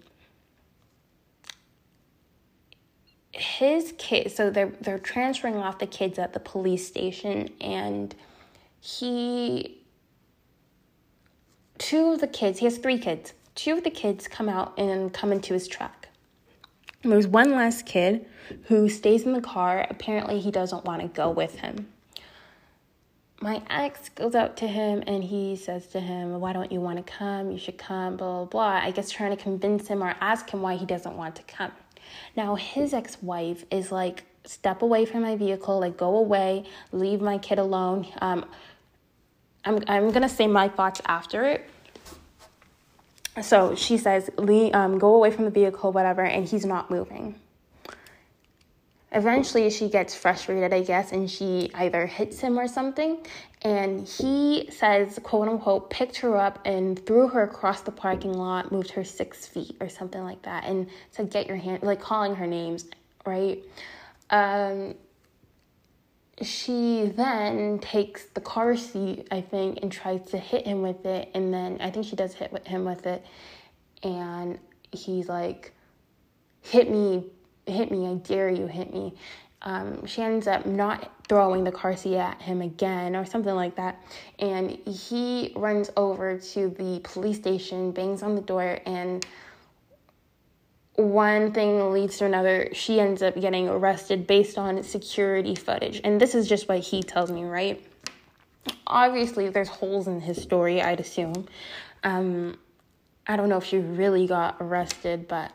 his 3.31 3.93
kid. 3.97 4.31
So 4.31 4.49
they're 4.49 4.71
they're 4.79 4.99
transferring 4.99 5.57
off 5.57 5.79
the 5.79 5.87
kids 5.87 6.17
at 6.17 6.31
the 6.33 6.39
police 6.39 6.87
station, 6.87 7.49
and 7.59 8.15
he, 8.79 9.81
two 11.77 12.13
of 12.13 12.21
the 12.21 12.27
kids. 12.27 12.59
He 12.59 12.65
has 12.65 12.77
three 12.77 12.97
kids. 12.97 13.33
Two 13.53 13.73
of 13.73 13.83
the 13.83 13.89
kids 13.89 14.27
come 14.27 14.47
out 14.47 14.77
and 14.77 15.13
come 15.13 15.31
into 15.31 15.53
his 15.53 15.67
truck 15.67 16.04
There's 17.05 17.27
one 17.27 17.51
last 17.51 17.85
kid 17.85 18.25
who 18.63 18.89
stays 18.89 19.23
in 19.23 19.33
the 19.33 19.41
car. 19.41 19.85
Apparently, 19.89 20.39
he 20.39 20.49
doesn't 20.49 20.85
want 20.85 21.01
to 21.03 21.07
go 21.07 21.29
with 21.29 21.59
him. 21.59 21.87
My 23.41 23.61
ex 23.69 24.09
goes 24.09 24.33
out 24.33 24.57
to 24.57 24.67
him 24.67 25.03
and 25.05 25.23
he 25.23 25.55
says 25.55 25.85
to 25.87 25.99
him, 25.99 26.39
Why 26.39 26.51
don't 26.51 26.71
you 26.71 26.81
want 26.81 26.97
to 26.97 27.03
come? 27.03 27.51
You 27.51 27.59
should 27.59 27.77
come, 27.77 28.17
blah, 28.17 28.37
blah, 28.37 28.45
blah. 28.45 28.79
I 28.83 28.91
guess 28.91 29.11
trying 29.11 29.35
to 29.35 29.41
convince 29.41 29.87
him 29.87 30.03
or 30.03 30.15
ask 30.19 30.49
him 30.49 30.61
why 30.61 30.77
he 30.77 30.85
doesn't 30.85 31.15
want 31.15 31.35
to 31.35 31.43
come. 31.43 31.71
Now, 32.35 32.55
his 32.55 32.93
ex 32.93 33.21
wife 33.21 33.65
is 33.69 33.91
like, 33.91 34.23
Step 34.45 34.83
away 34.83 35.05
from 35.05 35.23
my 35.23 35.35
vehicle, 35.35 35.79
like, 35.79 35.97
go 35.97 36.17
away, 36.17 36.65
leave 36.91 37.19
my 37.19 37.37
kid 37.39 37.57
alone. 37.57 38.07
Um, 38.21 38.45
I'm, 39.63 39.83
I'm 39.87 40.09
going 40.11 40.21
to 40.21 40.29
say 40.29 40.45
my 40.45 40.69
thoughts 40.69 41.01
after 41.07 41.43
it 41.45 41.67
so 43.41 43.75
she 43.75 43.97
says, 43.97 44.29
Lee, 44.37 44.71
um, 44.71 44.97
go 44.97 45.15
away 45.15 45.31
from 45.31 45.45
the 45.45 45.51
vehicle, 45.51 45.91
whatever, 45.91 46.23
and 46.23 46.47
he's 46.47 46.65
not 46.65 46.89
moving. 46.89 47.39
Eventually, 49.11 49.69
she 49.69 49.87
gets 49.87 50.13
frustrated, 50.13 50.73
I 50.73 50.81
guess, 50.81 51.13
and 51.13 51.29
she 51.31 51.71
either 51.73 52.05
hits 52.05 52.39
him 52.39 52.59
or 52.59 52.67
something. 52.67 53.25
And 53.61 54.05
he 54.05 54.69
says, 54.71 55.19
quote 55.23 55.47
unquote, 55.47 55.89
picked 55.89 56.17
her 56.17 56.37
up 56.37 56.59
and 56.65 57.03
threw 57.05 57.29
her 57.29 57.43
across 57.43 57.81
the 57.81 57.91
parking 57.91 58.33
lot, 58.33 58.71
moved 58.71 58.91
her 58.91 59.03
six 59.03 59.47
feet 59.47 59.77
or 59.79 59.87
something 59.87 60.21
like 60.21 60.41
that, 60.41 60.65
and 60.65 60.87
said, 61.11 61.29
Get 61.29 61.47
your 61.47 61.55
hand, 61.55 61.81
like 61.81 62.01
calling 62.01 62.35
her 62.35 62.45
names, 62.45 62.85
right? 63.25 63.63
Um, 64.29 64.95
she 66.41 67.11
then 67.15 67.79
takes 67.79 68.25
the 68.25 68.41
car 68.41 68.75
seat, 68.75 69.27
I 69.31 69.41
think, 69.41 69.79
and 69.81 69.91
tries 69.91 70.21
to 70.31 70.37
hit 70.37 70.67
him 70.67 70.81
with 70.81 71.05
it. 71.05 71.29
And 71.33 71.53
then 71.53 71.77
I 71.79 71.89
think 71.89 72.05
she 72.05 72.15
does 72.15 72.33
hit 72.33 72.67
him 72.67 72.83
with 72.83 73.05
it. 73.05 73.25
And 74.03 74.59
he's 74.91 75.29
like, 75.29 75.73
hit 76.61 76.91
me, 76.91 77.25
hit 77.65 77.89
me, 77.91 78.07
I 78.07 78.15
dare 78.15 78.49
you, 78.49 78.67
hit 78.67 78.93
me. 78.93 79.13
Um, 79.61 80.05
she 80.05 80.21
ends 80.21 80.45
up 80.45 80.65
not 80.65 81.11
throwing 81.27 81.63
the 81.63 81.71
car 81.71 81.95
seat 81.95 82.17
at 82.17 82.39
him 82.41 82.61
again 82.61 83.15
or 83.15 83.25
something 83.25 83.55
like 83.55 83.75
that. 83.77 84.03
And 84.37 84.71
he 84.85 85.53
runs 85.55 85.89
over 85.97 86.37
to 86.37 86.69
the 86.69 86.99
police 87.03 87.37
station, 87.37 87.91
bangs 87.91 88.21
on 88.21 88.35
the 88.35 88.41
door, 88.41 88.79
and 88.85 89.25
one 90.95 91.51
thing 91.51 91.91
leads 91.91 92.17
to 92.17 92.25
another. 92.25 92.69
She 92.73 92.99
ends 92.99 93.21
up 93.21 93.39
getting 93.39 93.67
arrested 93.67 94.27
based 94.27 94.57
on 94.57 94.81
security 94.83 95.55
footage. 95.55 96.01
And 96.03 96.19
this 96.19 96.35
is 96.35 96.47
just 96.47 96.69
what 96.69 96.79
he 96.79 97.03
tells 97.03 97.31
me, 97.31 97.43
right? 97.43 97.85
Obviously, 98.87 99.49
there's 99.49 99.67
holes 99.67 100.07
in 100.07 100.21
his 100.21 100.41
story, 100.41 100.81
I'd 100.81 100.99
assume. 100.99 101.47
Um, 102.03 102.57
I 103.27 103.35
don't 103.35 103.49
know 103.49 103.57
if 103.57 103.65
she 103.65 103.77
really 103.77 104.27
got 104.27 104.57
arrested, 104.59 105.27
but 105.27 105.51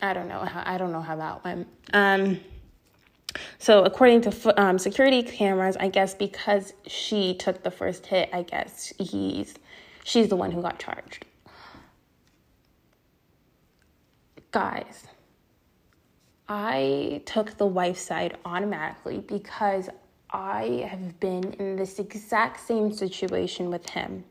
I 0.00 0.14
don't 0.14 0.28
know 0.28 0.40
how 0.40 0.62
I 0.64 0.78
don't 0.78 0.92
know 0.92 1.02
how 1.02 1.16
that 1.16 1.44
went. 1.44 1.68
Um, 1.92 2.40
so 3.58 3.84
according 3.84 4.22
to 4.22 4.60
um, 4.60 4.78
security 4.78 5.22
cameras, 5.22 5.76
I 5.78 5.88
guess 5.88 6.14
because 6.14 6.72
she 6.86 7.34
took 7.34 7.62
the 7.62 7.70
first 7.70 8.06
hit, 8.06 8.30
I 8.32 8.42
guess 8.42 8.92
he's 8.98 9.54
she's 10.04 10.28
the 10.28 10.36
one 10.36 10.50
who 10.50 10.62
got 10.62 10.78
charged. 10.78 11.26
Guys, 14.50 15.06
I 16.48 17.22
took 17.26 17.56
the 17.56 17.66
wife 17.66 17.98
side 17.98 18.36
automatically 18.44 19.18
because 19.18 19.88
I 20.30 20.86
have 20.88 21.18
been 21.20 21.52
in 21.54 21.76
this 21.76 21.98
exact 21.98 22.66
same 22.66 22.92
situation 22.92 23.70
with 23.70 23.88
him. 23.88 24.24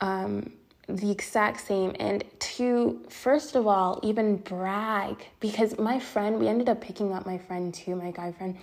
Um, 0.00 0.52
the 0.88 1.10
exact 1.10 1.66
same. 1.66 1.94
And 1.98 2.24
to, 2.38 3.02
first 3.08 3.56
of 3.56 3.66
all, 3.66 3.98
even 4.02 4.36
brag, 4.36 5.26
because 5.40 5.78
my 5.78 5.98
friend, 5.98 6.38
we 6.38 6.48
ended 6.48 6.68
up 6.68 6.80
picking 6.80 7.12
up 7.12 7.26
my 7.26 7.38
friend 7.38 7.74
too, 7.74 7.96
my 7.96 8.10
guy 8.12 8.32
friend, 8.32 8.56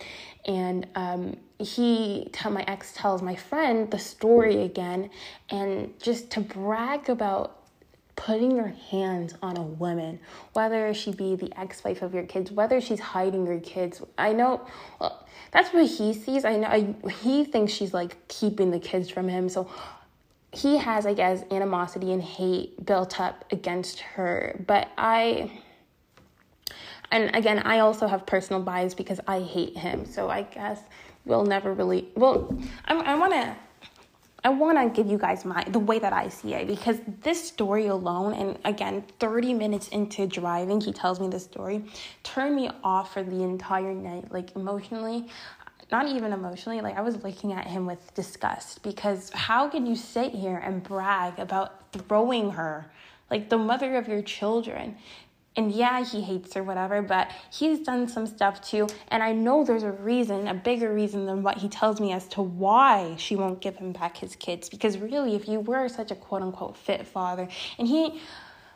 and 0.46 0.86
um, 0.94 1.36
he, 1.58 2.28
tell, 2.32 2.50
my 2.50 2.64
ex 2.66 2.92
tells 2.94 3.20
my 3.20 3.34
friend 3.34 3.90
the 3.90 3.98
story 3.98 4.62
again, 4.62 5.10
and 5.50 5.92
just 6.00 6.30
to 6.30 6.40
brag 6.40 7.10
about 7.10 7.63
putting 8.16 8.56
your 8.56 8.68
hands 8.90 9.34
on 9.42 9.56
a 9.56 9.62
woman, 9.62 10.20
whether 10.52 10.92
she 10.94 11.12
be 11.12 11.36
the 11.36 11.52
ex 11.58 11.82
wife 11.84 12.02
of 12.02 12.14
your 12.14 12.24
kids, 12.24 12.52
whether 12.52 12.80
she's 12.80 13.00
hiding 13.00 13.46
your 13.46 13.60
kids. 13.60 14.02
I 14.16 14.32
know 14.32 14.66
well, 15.00 15.26
that's 15.50 15.72
what 15.72 15.86
he 15.86 16.14
sees. 16.14 16.44
I 16.44 16.56
know 16.56 16.68
I, 16.68 16.94
he 17.10 17.44
thinks 17.44 17.72
she's 17.72 17.94
like 17.94 18.26
keeping 18.28 18.70
the 18.70 18.78
kids 18.78 19.08
from 19.10 19.28
him. 19.28 19.48
So 19.48 19.70
he 20.52 20.76
has, 20.76 21.06
I 21.06 21.14
guess, 21.14 21.42
animosity 21.50 22.12
and 22.12 22.22
hate 22.22 22.84
built 22.84 23.20
up 23.20 23.44
against 23.50 24.00
her. 24.00 24.62
But 24.66 24.90
I. 24.96 25.60
And 27.10 27.34
again, 27.36 27.60
I 27.60 27.80
also 27.80 28.06
have 28.08 28.26
personal 28.26 28.62
bias 28.62 28.94
because 28.94 29.20
I 29.28 29.40
hate 29.40 29.76
him. 29.76 30.04
So 30.06 30.30
I 30.30 30.42
guess 30.42 30.80
we'll 31.24 31.44
never 31.44 31.72
really. 31.72 32.08
Well, 32.16 32.56
I, 32.86 32.94
I 32.94 33.14
want 33.16 33.32
to 33.34 33.56
I 34.46 34.50
want 34.50 34.76
to 34.76 34.94
give 34.94 35.10
you 35.10 35.16
guys 35.16 35.46
my 35.46 35.64
the 35.64 35.78
way 35.78 35.98
that 35.98 36.12
I 36.12 36.28
see 36.28 36.52
it 36.52 36.66
because 36.66 36.98
this 37.22 37.42
story 37.42 37.86
alone 37.86 38.34
and 38.34 38.58
again 38.66 39.02
30 39.18 39.54
minutes 39.54 39.88
into 39.88 40.26
driving 40.26 40.82
he 40.82 40.92
tells 40.92 41.18
me 41.18 41.28
this 41.28 41.44
story 41.44 41.82
turned 42.22 42.54
me 42.54 42.70
off 42.82 43.14
for 43.14 43.22
the 43.22 43.42
entire 43.42 43.94
night 43.94 44.30
like 44.30 44.54
emotionally 44.54 45.28
not 45.90 46.06
even 46.08 46.32
emotionally 46.32 46.82
like 46.82 46.98
I 46.98 47.00
was 47.00 47.22
looking 47.24 47.54
at 47.54 47.66
him 47.66 47.86
with 47.86 48.12
disgust 48.14 48.82
because 48.82 49.30
how 49.30 49.66
can 49.68 49.86
you 49.86 49.96
sit 49.96 50.32
here 50.32 50.58
and 50.58 50.82
brag 50.82 51.38
about 51.38 51.90
throwing 51.92 52.50
her 52.50 52.90
like 53.30 53.48
the 53.48 53.58
mother 53.58 53.96
of 53.96 54.08
your 54.08 54.20
children 54.20 54.96
and 55.56 55.70
yeah, 55.70 56.04
he 56.04 56.20
hates 56.20 56.54
her, 56.54 56.62
whatever, 56.62 57.00
but 57.00 57.30
he's 57.50 57.80
done 57.80 58.08
some 58.08 58.26
stuff 58.26 58.60
too. 58.60 58.88
And 59.08 59.22
I 59.22 59.32
know 59.32 59.64
there's 59.64 59.84
a 59.84 59.92
reason, 59.92 60.48
a 60.48 60.54
bigger 60.54 60.92
reason 60.92 61.26
than 61.26 61.42
what 61.42 61.58
he 61.58 61.68
tells 61.68 62.00
me 62.00 62.12
as 62.12 62.26
to 62.28 62.42
why 62.42 63.14
she 63.18 63.36
won't 63.36 63.60
give 63.60 63.76
him 63.76 63.92
back 63.92 64.16
his 64.16 64.34
kids. 64.34 64.68
Because 64.68 64.98
really, 64.98 65.36
if 65.36 65.46
you 65.46 65.60
were 65.60 65.88
such 65.88 66.10
a 66.10 66.16
quote 66.16 66.42
unquote 66.42 66.76
fit 66.76 67.06
father, 67.06 67.48
and 67.78 67.86
he, 67.86 68.20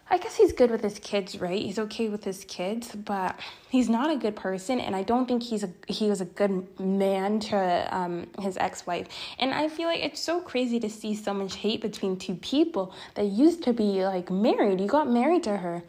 I 0.08 0.18
guess 0.18 0.36
he's 0.36 0.52
good 0.52 0.70
with 0.70 0.82
his 0.82 1.00
kids, 1.00 1.40
right? 1.40 1.60
He's 1.60 1.80
okay 1.80 2.08
with 2.08 2.22
his 2.22 2.44
kids, 2.44 2.94
but 2.94 3.38
he's 3.68 3.90
not 3.90 4.10
a 4.10 4.16
good 4.16 4.36
person, 4.36 4.78
and 4.78 4.94
I 4.94 5.02
don't 5.02 5.26
think 5.26 5.42
he's 5.42 5.64
a 5.64 5.70
he 5.88 6.08
was 6.08 6.20
a 6.20 6.26
good 6.26 6.80
man 6.80 7.40
to 7.40 7.88
um, 7.90 8.28
his 8.38 8.56
ex 8.56 8.86
wife. 8.86 9.08
And 9.40 9.52
I 9.52 9.68
feel 9.68 9.88
like 9.88 10.00
it's 10.00 10.20
so 10.20 10.40
crazy 10.40 10.78
to 10.80 10.88
see 10.88 11.16
so 11.16 11.34
much 11.34 11.56
hate 11.56 11.80
between 11.80 12.16
two 12.16 12.36
people 12.36 12.94
that 13.16 13.24
used 13.24 13.64
to 13.64 13.72
be 13.72 14.04
like 14.04 14.30
married. 14.30 14.80
You 14.80 14.86
got 14.86 15.10
married 15.10 15.42
to 15.42 15.56
her 15.56 15.82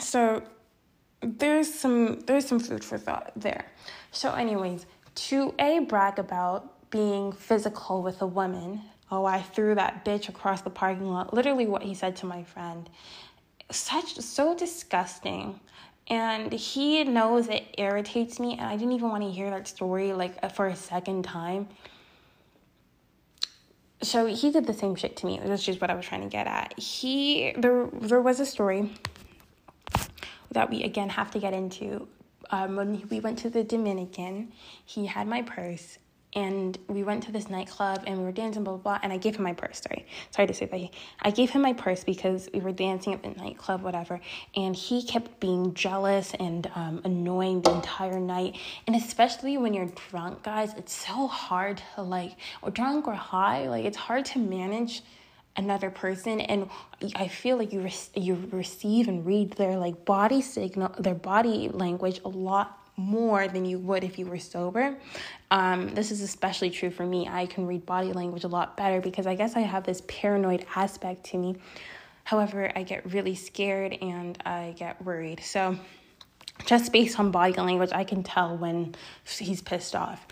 so 0.00 0.42
there's 1.20 1.72
some 1.72 2.20
there's 2.20 2.46
some 2.46 2.60
food 2.60 2.84
for 2.84 2.98
thought 2.98 3.32
there. 3.36 3.66
So, 4.12 4.32
anyways, 4.34 4.86
to 5.14 5.54
a 5.58 5.80
brag 5.80 6.18
about 6.18 6.90
being 6.90 7.32
physical 7.32 8.02
with 8.02 8.22
a 8.22 8.26
woman. 8.26 8.82
Oh, 9.10 9.24
I 9.24 9.40
threw 9.40 9.74
that 9.74 10.04
bitch 10.04 10.28
across 10.28 10.60
the 10.60 10.70
parking 10.70 11.10
lot. 11.10 11.32
Literally, 11.32 11.66
what 11.66 11.82
he 11.82 11.94
said 11.94 12.16
to 12.16 12.26
my 12.26 12.42
friend. 12.44 12.88
Such 13.70 14.16
so 14.18 14.54
disgusting. 14.54 15.60
And 16.10 16.52
he 16.52 17.04
knows 17.04 17.48
it 17.48 17.64
irritates 17.76 18.40
me, 18.40 18.52
and 18.52 18.62
I 18.62 18.76
didn't 18.76 18.92
even 18.92 19.10
want 19.10 19.24
to 19.24 19.30
hear 19.30 19.50
that 19.50 19.68
story 19.68 20.14
like 20.14 20.38
uh, 20.42 20.48
for 20.48 20.68
a 20.68 20.76
second 20.76 21.24
time. 21.24 21.68
So 24.00 24.24
he 24.26 24.50
did 24.50 24.66
the 24.66 24.72
same 24.72 24.94
shit 24.94 25.16
to 25.18 25.26
me. 25.26 25.40
That's 25.44 25.62
just 25.62 25.80
what 25.80 25.90
I 25.90 25.94
was 25.94 26.06
trying 26.06 26.22
to 26.22 26.28
get 26.28 26.46
at. 26.46 26.78
He 26.78 27.52
there 27.58 27.88
there 27.92 28.22
was 28.22 28.40
a 28.40 28.46
story 28.46 28.94
that 30.52 30.70
we 30.70 30.82
again 30.82 31.08
have 31.10 31.30
to 31.32 31.38
get 31.38 31.52
into. 31.52 32.08
Um, 32.50 32.76
when 32.76 33.06
we 33.10 33.20
went 33.20 33.38
to 33.40 33.50
the 33.50 33.64
Dominican, 33.64 34.52
he 34.84 35.06
had 35.06 35.26
my 35.26 35.42
purse 35.42 35.98
and 36.34 36.78
we 36.88 37.02
went 37.02 37.22
to 37.24 37.32
this 37.32 37.48
nightclub 37.48 38.04
and 38.06 38.18
we 38.18 38.24
were 38.24 38.32
dancing, 38.32 38.62
blah, 38.62 38.74
blah, 38.74 38.82
blah. 38.82 38.98
And 39.02 39.12
I 39.12 39.16
gave 39.16 39.36
him 39.36 39.44
my 39.44 39.54
purse. 39.54 39.80
Sorry. 39.80 40.06
Sorry 40.30 40.46
to 40.46 40.52
say 40.52 40.66
that. 40.66 40.90
I 41.22 41.30
gave 41.30 41.50
him 41.50 41.62
my 41.62 41.72
purse 41.72 42.04
because 42.04 42.50
we 42.52 42.60
were 42.60 42.72
dancing 42.72 43.14
at 43.14 43.22
the 43.22 43.30
nightclub, 43.30 43.82
whatever. 43.82 44.20
And 44.54 44.76
he 44.76 45.02
kept 45.02 45.40
being 45.40 45.72
jealous 45.72 46.34
and 46.34 46.70
um, 46.74 47.00
annoying 47.04 47.62
the 47.62 47.74
entire 47.74 48.20
night. 48.20 48.56
And 48.86 48.94
especially 48.94 49.56
when 49.56 49.72
you're 49.72 49.90
drunk, 50.10 50.42
guys, 50.42 50.74
it's 50.76 50.92
so 50.92 51.28
hard 51.28 51.82
to 51.94 52.02
like, 52.02 52.36
or 52.60 52.70
drunk 52.70 53.08
or 53.08 53.14
high, 53.14 53.68
like, 53.68 53.86
it's 53.86 53.96
hard 53.96 54.26
to 54.26 54.38
manage 54.38 55.02
another 55.58 55.90
person 55.90 56.40
and 56.40 56.70
i 57.16 57.28
feel 57.28 57.58
like 57.58 57.72
you 57.72 57.80
re- 57.80 57.92
you 58.14 58.48
receive 58.52 59.08
and 59.08 59.26
read 59.26 59.52
their 59.52 59.76
like 59.76 60.04
body 60.04 60.40
signal 60.40 60.88
their 60.98 61.14
body 61.14 61.68
language 61.68 62.20
a 62.24 62.28
lot 62.28 62.78
more 62.98 63.46
than 63.46 63.64
you 63.64 63.78
would 63.78 64.02
if 64.02 64.18
you 64.18 64.26
were 64.26 64.38
sober. 64.40 64.96
Um, 65.52 65.94
this 65.94 66.10
is 66.10 66.20
especially 66.20 66.68
true 66.68 66.90
for 66.90 67.06
me. 67.06 67.28
I 67.28 67.46
can 67.46 67.64
read 67.64 67.86
body 67.86 68.12
language 68.12 68.42
a 68.42 68.48
lot 68.48 68.76
better 68.76 69.00
because 69.00 69.26
i 69.26 69.34
guess 69.36 69.54
i 69.56 69.60
have 69.60 69.84
this 69.84 70.02
paranoid 70.08 70.66
aspect 70.74 71.24
to 71.26 71.38
me. 71.38 71.56
However 72.24 72.70
i 72.76 72.82
get 72.82 73.10
really 73.12 73.36
scared 73.36 73.96
and 74.02 74.36
i 74.44 74.74
get 74.76 75.02
worried. 75.02 75.40
So 75.42 75.78
just 76.66 76.92
based 76.92 77.18
on 77.20 77.30
body 77.30 77.54
language 77.54 77.90
i 77.92 78.02
can 78.02 78.22
tell 78.22 78.56
when 78.56 78.94
he's 79.24 79.62
pissed 79.62 79.94
off. 79.94 80.26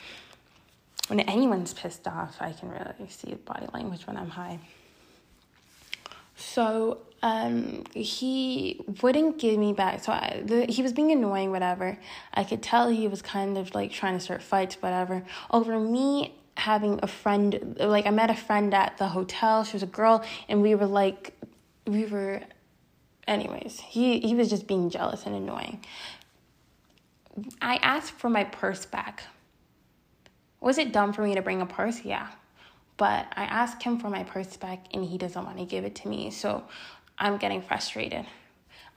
When 1.06 1.20
anyone's 1.20 1.72
pissed 1.72 2.08
off 2.08 2.36
i 2.40 2.52
can 2.52 2.70
really 2.70 3.08
see 3.08 3.34
body 3.44 3.68
language 3.72 4.08
when 4.08 4.16
i'm 4.16 4.30
high 4.30 4.58
So 6.36 6.98
um, 7.22 7.84
he 7.94 8.80
wouldn't 9.02 9.38
give 9.38 9.58
me 9.58 9.72
back. 9.72 10.04
So 10.04 10.12
I, 10.12 10.42
the, 10.44 10.66
he 10.66 10.82
was 10.82 10.92
being 10.92 11.10
annoying, 11.10 11.50
whatever. 11.50 11.98
I 12.32 12.44
could 12.44 12.62
tell 12.62 12.88
he 12.88 13.08
was 13.08 13.22
kind 13.22 13.58
of 13.58 13.74
like 13.74 13.90
trying 13.90 14.14
to 14.14 14.20
start 14.20 14.42
fights, 14.42 14.76
whatever, 14.80 15.24
over 15.50 15.80
me 15.80 16.34
having 16.56 17.00
a 17.02 17.06
friend. 17.06 17.76
Like 17.80 18.06
I 18.06 18.10
met 18.10 18.30
a 18.30 18.34
friend 18.34 18.72
at 18.74 18.98
the 18.98 19.08
hotel. 19.08 19.64
She 19.64 19.72
was 19.72 19.82
a 19.82 19.86
girl, 19.86 20.24
and 20.48 20.62
we 20.62 20.74
were 20.74 20.86
like, 20.86 21.34
we 21.86 22.04
were. 22.04 22.42
Anyways, 23.26 23.80
he 23.80 24.20
he 24.20 24.34
was 24.36 24.48
just 24.48 24.68
being 24.68 24.88
jealous 24.88 25.26
and 25.26 25.34
annoying. 25.34 25.84
I 27.60 27.76
asked 27.76 28.12
for 28.12 28.30
my 28.30 28.44
purse 28.44 28.86
back. 28.86 29.24
Was 30.60 30.78
it 30.78 30.92
dumb 30.92 31.12
for 31.12 31.22
me 31.22 31.34
to 31.34 31.42
bring 31.42 31.60
a 31.60 31.66
purse? 31.66 32.04
Yeah. 32.04 32.28
But 32.96 33.26
I 33.36 33.44
asked 33.44 33.82
him 33.82 33.98
for 33.98 34.08
my 34.08 34.24
purse 34.24 34.56
back 34.56 34.86
and 34.94 35.04
he 35.04 35.18
doesn't 35.18 35.44
want 35.44 35.58
to 35.58 35.64
give 35.64 35.84
it 35.84 35.94
to 35.96 36.08
me. 36.08 36.30
So 36.30 36.64
I'm 37.18 37.36
getting 37.36 37.62
frustrated. 37.62 38.26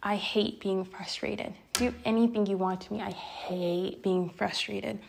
I 0.01 0.15
hate 0.15 0.61
being 0.61 0.85
frustrated. 0.85 1.53
Do 1.73 1.93
anything 2.05 2.45
you 2.45 2.57
want 2.57 2.81
to 2.81 2.93
me. 2.93 3.01
I 3.01 3.11
hate 3.11 4.01
being 4.01 4.29
frustrated. 4.29 4.99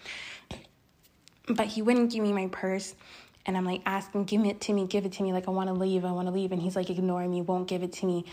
But 1.49 1.67
he 1.67 1.83
wouldn't 1.83 2.11
give 2.11 2.23
me 2.23 2.33
my 2.33 2.49
purse. 2.49 2.95
And 3.47 3.57
I'm 3.57 3.65
like 3.65 3.83
asking, 3.87 4.25
give 4.25 4.45
it 4.45 4.61
to 4.63 4.73
me, 4.73 4.87
give 4.87 5.07
it 5.07 5.13
to 5.13 5.23
me. 5.23 5.33
Like, 5.33 5.49
I 5.49 5.51
want 5.51 5.69
to 5.69 5.75
leave, 5.75 6.05
I 6.05 6.13
want 6.13 6.29
to 6.29 6.35
leave. 6.35 6.53
And 6.53 6.61
he's 6.61 6.77
like 6.77 6.91
ignoring 6.91 7.31
me, 7.31 7.41
won't 7.41 7.69
give 7.69 7.83
it 7.83 7.93
to 7.95 8.07
me. 8.07 8.25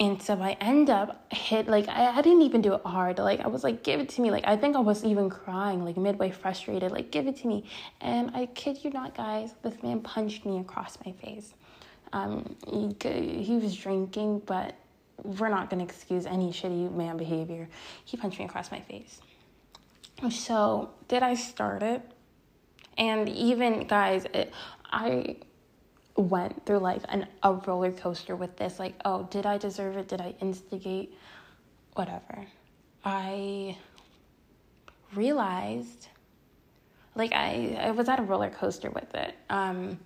And 0.00 0.22
so 0.22 0.40
I 0.40 0.56
end 0.60 0.90
up 0.90 1.26
hit, 1.32 1.66
like, 1.66 1.88
I, 1.88 2.18
I 2.18 2.22
didn't 2.22 2.42
even 2.42 2.62
do 2.62 2.74
it 2.74 2.82
hard. 2.84 3.18
Like, 3.18 3.40
I 3.40 3.48
was 3.48 3.64
like, 3.64 3.82
give 3.82 3.98
it 3.98 4.08
to 4.10 4.20
me. 4.20 4.30
Like, 4.30 4.46
I 4.46 4.56
think 4.56 4.76
I 4.76 4.80
was 4.80 5.04
even 5.04 5.28
crying, 5.28 5.84
like, 5.84 5.96
midway 5.96 6.30
frustrated, 6.30 6.92
like, 6.92 7.10
give 7.10 7.26
it 7.26 7.36
to 7.38 7.48
me. 7.48 7.64
And 8.00 8.30
I 8.32 8.46
kid 8.46 8.84
you 8.84 8.90
not, 8.90 9.16
guys, 9.16 9.54
this 9.62 9.82
man 9.82 10.00
punched 10.00 10.46
me 10.46 10.60
across 10.60 10.98
my 11.04 11.10
face. 11.12 11.52
Um, 12.12 12.56
he, 12.68 13.42
he 13.42 13.56
was 13.56 13.74
drinking, 13.76 14.42
but 14.46 14.76
we're 15.24 15.48
not 15.48 15.68
to 15.70 15.80
excuse 15.80 16.26
any 16.26 16.52
shitty 16.52 16.94
man 16.94 17.16
behavior. 17.16 17.68
He 18.04 18.16
punched 18.16 18.38
me 18.38 18.44
across 18.44 18.70
my 18.70 18.80
face. 18.80 19.20
So, 20.30 20.90
did 21.08 21.24
I 21.24 21.34
start 21.34 21.82
it? 21.82 22.02
And 22.96 23.28
even, 23.28 23.86
guys, 23.88 24.26
it, 24.32 24.52
I 24.92 25.36
went 26.18 26.66
through 26.66 26.78
like 26.78 27.02
an, 27.08 27.26
a 27.42 27.54
roller 27.54 27.92
coaster 27.92 28.36
with 28.36 28.56
this. 28.56 28.78
Like, 28.78 28.94
oh, 29.04 29.28
did 29.30 29.46
I 29.46 29.58
deserve 29.58 29.96
it? 29.96 30.08
Did 30.08 30.20
I 30.20 30.34
instigate? 30.40 31.14
Whatever. 31.94 32.46
I 33.04 33.76
realized 35.14 36.08
like 37.18 37.32
I, 37.32 37.76
I 37.80 37.90
was 37.90 38.08
at 38.08 38.20
a 38.20 38.22
roller 38.22 38.48
coaster 38.48 38.90
with 38.90 39.12
it. 39.14 39.34
Um, 39.50 39.98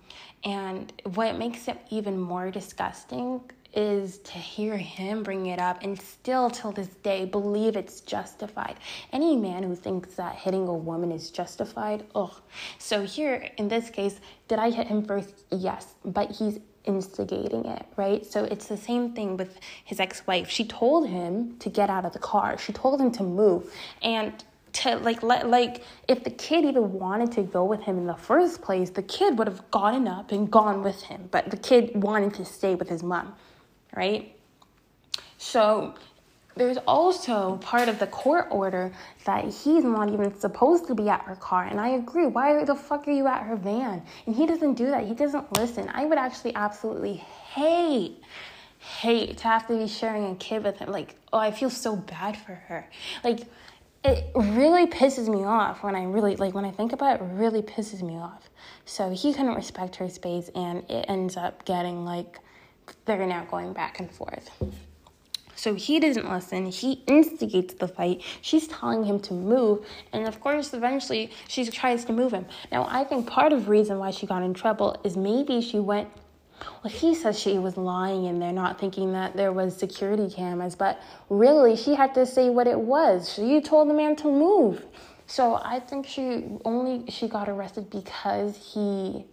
and 0.43 0.91
what 1.13 1.37
makes 1.37 1.67
it 1.67 1.77
even 1.91 2.19
more 2.19 2.51
disgusting 2.51 3.41
is 3.73 4.19
to 4.19 4.33
hear 4.33 4.77
him 4.77 5.23
bring 5.23 5.47
it 5.47 5.59
up 5.59 5.83
and 5.83 5.99
still 5.99 6.49
till 6.49 6.71
this 6.71 6.87
day 6.87 7.25
believe 7.25 7.75
it's 7.75 8.01
justified. 8.01 8.75
Any 9.11 9.35
man 9.35 9.63
who 9.63 9.75
thinks 9.75 10.15
that 10.15 10.35
hitting 10.35 10.67
a 10.67 10.73
woman 10.73 11.11
is 11.11 11.31
justified, 11.31 12.05
ugh. 12.15 12.35
So 12.77 13.03
here 13.03 13.49
in 13.57 13.67
this 13.67 13.89
case, 13.89 14.19
did 14.47 14.59
I 14.59 14.69
hit 14.69 14.87
him 14.87 15.03
first? 15.03 15.45
Yes, 15.51 15.95
but 16.05 16.31
he's 16.31 16.59
instigating 16.85 17.65
it, 17.65 17.85
right? 17.95 18.25
So 18.25 18.43
it's 18.43 18.67
the 18.67 18.77
same 18.77 19.13
thing 19.13 19.37
with 19.37 19.59
his 19.85 19.99
ex-wife. 19.99 20.49
She 20.49 20.65
told 20.65 21.07
him 21.07 21.57
to 21.59 21.69
get 21.69 21.89
out 21.89 22.05
of 22.05 22.13
the 22.13 22.19
car. 22.19 22.57
She 22.57 22.73
told 22.73 22.99
him 22.99 23.11
to 23.11 23.23
move. 23.23 23.73
And 24.01 24.43
to 24.73 24.97
like 24.97 25.21
let 25.21 25.49
like 25.49 25.83
if 26.07 26.23
the 26.23 26.31
kid 26.31 26.65
even 26.65 26.93
wanted 26.93 27.31
to 27.33 27.43
go 27.43 27.63
with 27.63 27.81
him 27.81 27.97
in 27.97 28.07
the 28.07 28.15
first 28.15 28.61
place, 28.61 28.89
the 28.89 29.03
kid 29.03 29.37
would 29.37 29.47
have 29.47 29.69
gotten 29.71 30.07
up 30.07 30.31
and 30.31 30.51
gone 30.51 30.83
with 30.83 31.03
him. 31.03 31.29
But 31.31 31.51
the 31.51 31.57
kid 31.57 31.91
wanted 32.03 32.33
to 32.35 32.45
stay 32.45 32.75
with 32.75 32.89
his 32.89 33.03
mom, 33.03 33.35
right? 33.95 34.35
So 35.37 35.93
there's 36.55 36.77
also 36.87 37.57
part 37.57 37.89
of 37.89 37.99
the 37.99 38.07
court 38.07 38.47
order 38.51 38.91
that 39.25 39.45
he's 39.45 39.83
not 39.83 40.09
even 40.09 40.37
supposed 40.39 40.87
to 40.87 40.95
be 40.95 41.09
at 41.09 41.21
her 41.21 41.35
car. 41.35 41.63
And 41.63 41.79
I 41.79 41.89
agree. 41.89 42.27
Why 42.27 42.63
the 42.63 42.75
fuck 42.75 43.07
are 43.07 43.11
you 43.11 43.27
at 43.27 43.43
her 43.43 43.55
van? 43.55 44.03
And 44.25 44.35
he 44.35 44.45
doesn't 44.45 44.75
do 44.75 44.87
that. 44.87 45.05
He 45.05 45.13
doesn't 45.13 45.57
listen. 45.57 45.89
I 45.93 46.05
would 46.05 46.17
actually 46.17 46.55
absolutely 46.55 47.15
hate, 47.15 48.21
hate 48.79 49.37
to 49.37 49.43
have 49.43 49.67
to 49.67 49.77
be 49.77 49.87
sharing 49.87 50.31
a 50.31 50.35
kid 50.35 50.63
with 50.63 50.77
him. 50.77 50.91
Like, 50.91 51.15
oh, 51.31 51.39
I 51.39 51.51
feel 51.51 51.69
so 51.71 51.95
bad 51.95 52.37
for 52.37 52.53
her. 52.53 52.87
Like, 53.23 53.47
it 54.05 54.25
really 54.35 54.85
pisses 54.85 55.27
me 55.29 55.45
off 55.45 55.81
when 55.81 55.95
I 55.95 56.03
really 56.03 56.35
like 56.35 56.53
when 56.53 56.65
I 56.65 56.71
think 56.71 56.91
about 56.91 57.21
it, 57.21 57.23
it 57.23 57.27
really 57.33 57.61
pisses 57.61 58.01
me 58.01 58.17
off. 58.17 58.49
So 58.85 59.11
he 59.11 59.33
couldn't 59.33 59.55
respect 59.55 59.95
her 59.95 60.09
space 60.09 60.49
and 60.53 60.83
it 60.89 61.05
ends 61.07 61.37
up 61.37 61.63
getting 61.63 62.03
like 62.03 62.39
they're 63.05 63.25
now 63.25 63.45
going 63.45 63.73
back 63.73 63.99
and 63.99 64.11
forth. 64.11 64.49
So 65.55 65.75
he 65.75 65.99
doesn't 65.99 66.29
listen. 66.29 66.65
He 66.65 67.03
instigates 67.07 67.75
the 67.75 67.87
fight. 67.87 68.21
She's 68.41 68.67
telling 68.67 69.05
him 69.05 69.19
to 69.21 69.33
move, 69.33 69.85
and 70.11 70.27
of 70.27 70.41
course, 70.41 70.73
eventually 70.73 71.31
she 71.47 71.65
tries 71.65 72.03
to 72.05 72.13
move 72.13 72.33
him. 72.33 72.45
Now, 72.71 72.85
I 72.89 73.03
think 73.05 73.27
part 73.27 73.53
of 73.53 73.65
the 73.65 73.71
reason 73.71 73.97
why 73.97 74.11
she 74.11 74.25
got 74.25 74.43
in 74.43 74.53
trouble 74.53 74.99
is 75.03 75.15
maybe 75.15 75.61
she 75.61 75.79
went 75.79 76.09
well, 76.83 76.93
he 76.93 77.15
says 77.15 77.39
she 77.39 77.57
was 77.57 77.77
lying 77.77 78.25
in 78.25 78.39
there, 78.39 78.51
not 78.51 78.79
thinking 78.79 79.13
that 79.13 79.35
there 79.35 79.51
was 79.51 79.75
security 79.75 80.29
cameras, 80.29 80.75
but 80.75 81.01
really 81.29 81.75
she 81.75 81.95
had 81.95 82.13
to 82.13 82.25
say 82.25 82.49
what 82.49 82.67
it 82.67 82.79
was. 82.79 83.33
She 83.33 83.59
told 83.61 83.89
the 83.89 83.93
man 83.93 84.15
to 84.17 84.27
move. 84.27 84.85
So 85.25 85.55
I 85.63 85.79
think 85.79 86.05
she 86.05 86.45
only 86.65 87.09
she 87.09 87.27
got 87.27 87.49
arrested 87.49 87.89
because 87.89 88.73
he 88.73 89.25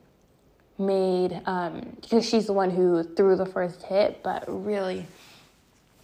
made 0.80 1.40
um 1.46 1.96
because 2.00 2.28
she's 2.28 2.46
the 2.46 2.52
one 2.52 2.70
who 2.70 3.04
threw 3.04 3.36
the 3.36 3.46
first 3.46 3.82
hit, 3.84 4.22
but 4.22 4.44
really 4.48 5.06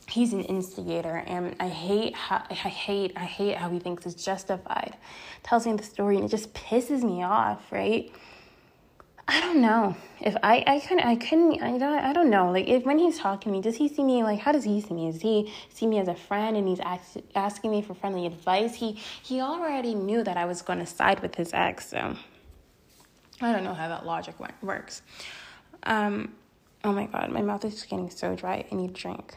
he's 0.09 0.33
an 0.33 0.43
instigator 0.45 1.25
and 1.27 1.57
I 1.59 1.69
hate 1.69 2.15
how 2.15 2.45
I 2.49 2.55
hate 2.55 3.13
I 3.17 3.25
hate 3.25 3.57
how 3.57 3.71
he 3.71 3.79
thinks 3.79 4.07
it's 4.07 4.25
justified. 4.25 4.97
Tells 5.43 5.67
me 5.67 5.73
the 5.73 5.83
story 5.83 6.17
and 6.17 6.25
it 6.25 6.29
just 6.29 6.53
pisses 6.55 7.03
me 7.03 7.23
off, 7.23 7.73
right? 7.73 8.13
I 9.29 9.41
don't 9.41 9.61
know. 9.61 9.97
If 10.21 10.37
I 10.43 10.63
I 10.67 10.81
couldn't 10.81 11.05
I 11.05 11.17
couldn't 11.17 11.61
I 11.61 11.79
don't 11.79 11.99
I 11.99 12.13
don't 12.13 12.31
know. 12.31 12.53
Like 12.53 12.69
if 12.69 12.85
when 12.85 12.99
he's 12.99 13.19
talking 13.19 13.51
to 13.51 13.57
me 13.57 13.63
does 13.63 13.77
he 13.77 13.89
see 13.89 14.05
me 14.05 14.23
like 14.23 14.39
how 14.39 14.53
does 14.53 14.65
he 14.65 14.81
see 14.81 14.95
me? 14.95 15.11
Does 15.11 15.23
he 15.23 15.53
see 15.71 15.87
me 15.87 15.99
as 15.99 16.07
a 16.07 16.15
friend 16.15 16.57
and 16.57 16.69
he's 16.69 16.81
ask, 16.81 17.17
asking 17.35 17.73
me 17.73 17.83
for 17.83 17.95
friendly 17.95 18.27
advice? 18.27 18.75
He 18.75 18.93
he 19.23 19.41
already 19.41 19.95
knew 19.95 20.23
that 20.23 20.37
I 20.37 20.45
was 20.45 20.63
going 20.63 20.79
to 20.79 20.87
side 20.87 21.21
with 21.21 21.35
his 21.35 21.53
ex 21.53 21.89
so 21.91 22.17
I 23.41 23.53
don't 23.53 23.65
know 23.65 23.75
how 23.75 23.89
that 23.89 24.07
logic 24.07 24.35
works. 24.63 25.03
Um 25.83 26.35
oh 26.85 26.93
my 26.93 27.07
god 27.07 27.31
my 27.31 27.43
mouth 27.43 27.65
is 27.65 27.83
getting 27.83 28.11
so 28.11 28.35
dry. 28.35 28.65
I 28.71 28.75
need 28.75 28.91
a 28.91 28.93
drink 28.95 29.35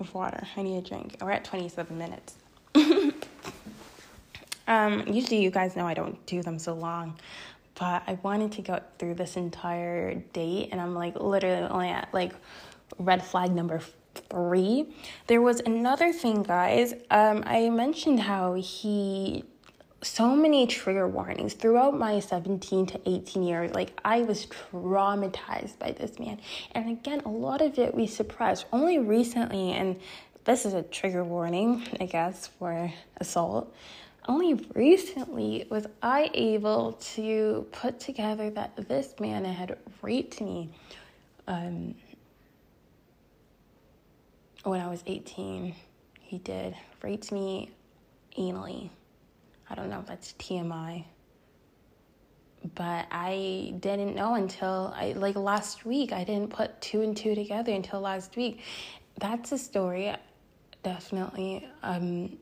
of 0.00 0.12
water. 0.14 0.46
I 0.56 0.62
need 0.62 0.78
a 0.78 0.88
drink. 0.88 1.16
We're 1.20 1.32
at 1.32 1.44
27 1.44 1.96
minutes. 1.96 2.34
Um 4.66 5.04
usually 5.06 5.42
you 5.42 5.50
guys 5.50 5.76
know 5.76 5.86
I 5.86 5.94
don't 5.94 6.26
do 6.26 6.42
them 6.42 6.58
so 6.58 6.74
long 6.74 7.18
but 7.78 8.02
I 8.06 8.18
wanted 8.22 8.52
to 8.52 8.62
go 8.62 8.80
through 8.98 9.14
this 9.14 9.36
entire 9.36 10.14
date, 10.14 10.70
and 10.72 10.80
I'm 10.80 10.94
like 10.94 11.18
literally 11.20 11.62
only 11.68 11.88
at 11.90 12.12
like 12.12 12.34
red 12.98 13.24
flag 13.24 13.52
number 13.52 13.80
three. 14.28 14.86
There 15.28 15.40
was 15.40 15.60
another 15.60 16.12
thing, 16.12 16.42
guys. 16.42 16.94
Um, 17.10 17.44
I 17.46 17.70
mentioned 17.70 18.20
how 18.20 18.54
he 18.54 19.44
so 20.02 20.36
many 20.36 20.66
trigger 20.66 21.08
warnings 21.08 21.54
throughout 21.54 21.98
my 21.98 22.20
17 22.20 22.86
to 22.86 23.00
18 23.06 23.42
years 23.42 23.74
like 23.74 23.98
i 24.04 24.22
was 24.22 24.46
traumatized 24.46 25.78
by 25.78 25.90
this 25.90 26.18
man 26.18 26.38
and 26.72 26.88
again 26.88 27.20
a 27.24 27.28
lot 27.28 27.60
of 27.60 27.78
it 27.78 27.94
we 27.94 28.06
suppressed 28.06 28.66
only 28.72 28.98
recently 28.98 29.72
and 29.72 29.98
this 30.44 30.64
is 30.64 30.72
a 30.72 30.82
trigger 30.82 31.24
warning 31.24 31.82
i 32.00 32.06
guess 32.06 32.46
for 32.58 32.92
assault 33.16 33.74
only 34.28 34.54
recently 34.74 35.66
was 35.70 35.86
I 36.02 36.30
able 36.34 36.92
to 37.14 37.66
put 37.72 37.98
together 37.98 38.50
that 38.50 38.76
this 38.88 39.14
man 39.18 39.44
had 39.44 39.78
raped 40.02 40.40
me 40.40 40.68
um, 41.46 41.94
when 44.64 44.80
I 44.80 44.88
was 44.88 45.02
18. 45.06 45.74
He 46.20 46.38
did 46.38 46.76
raped 47.02 47.32
me 47.32 47.70
anally. 48.36 48.90
I 49.70 49.74
don't 49.74 49.90
know 49.90 50.00
if 50.00 50.06
that's 50.06 50.32
TMI. 50.34 51.04
But 52.74 53.06
I 53.10 53.74
didn't 53.78 54.16
know 54.16 54.34
until 54.34 54.92
I 54.96 55.12
like 55.12 55.36
last 55.36 55.86
week. 55.86 56.12
I 56.12 56.24
didn't 56.24 56.50
put 56.50 56.80
two 56.80 57.02
and 57.02 57.16
two 57.16 57.34
together 57.34 57.72
until 57.72 58.00
last 58.00 58.36
week. 58.36 58.60
That's 59.18 59.52
a 59.52 59.58
story 59.58 60.14
definitely 60.82 61.66
um 61.82 62.38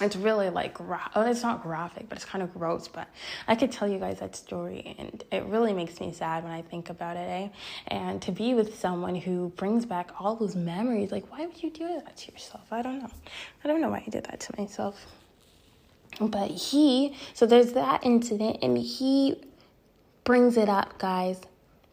it's 0.00 0.14
really 0.14 0.48
like 0.48 0.74
gra- 0.74 1.10
oh, 1.16 1.22
it's 1.22 1.42
not 1.42 1.62
graphic 1.62 2.08
but 2.08 2.16
it's 2.16 2.24
kind 2.24 2.42
of 2.42 2.52
gross 2.52 2.88
but 2.88 3.08
i 3.46 3.54
could 3.54 3.70
tell 3.70 3.88
you 3.88 3.98
guys 3.98 4.20
that 4.20 4.34
story 4.34 4.94
and 4.98 5.24
it 5.32 5.44
really 5.44 5.72
makes 5.72 6.00
me 6.00 6.12
sad 6.12 6.42
when 6.44 6.52
i 6.52 6.62
think 6.62 6.90
about 6.90 7.16
it 7.16 7.20
eh? 7.20 7.48
and 7.88 8.20
to 8.20 8.32
be 8.32 8.54
with 8.54 8.78
someone 8.78 9.14
who 9.14 9.48
brings 9.56 9.86
back 9.86 10.10
all 10.18 10.36
those 10.36 10.56
memories 10.56 11.10
like 11.10 11.30
why 11.30 11.46
would 11.46 11.62
you 11.62 11.70
do 11.70 11.86
that 11.86 12.16
to 12.16 12.32
yourself 12.32 12.66
i 12.70 12.82
don't 12.82 12.98
know 12.98 13.10
i 13.64 13.68
don't 13.68 13.80
know 13.80 13.90
why 13.90 14.02
i 14.06 14.10
did 14.10 14.24
that 14.24 14.40
to 14.40 14.52
myself 14.58 15.06
but 16.20 16.50
he 16.50 17.14
so 17.34 17.46
there's 17.46 17.72
that 17.72 18.04
incident 18.04 18.58
and 18.62 18.76
he 18.76 19.36
brings 20.24 20.56
it 20.56 20.68
up 20.68 20.98
guys. 20.98 21.40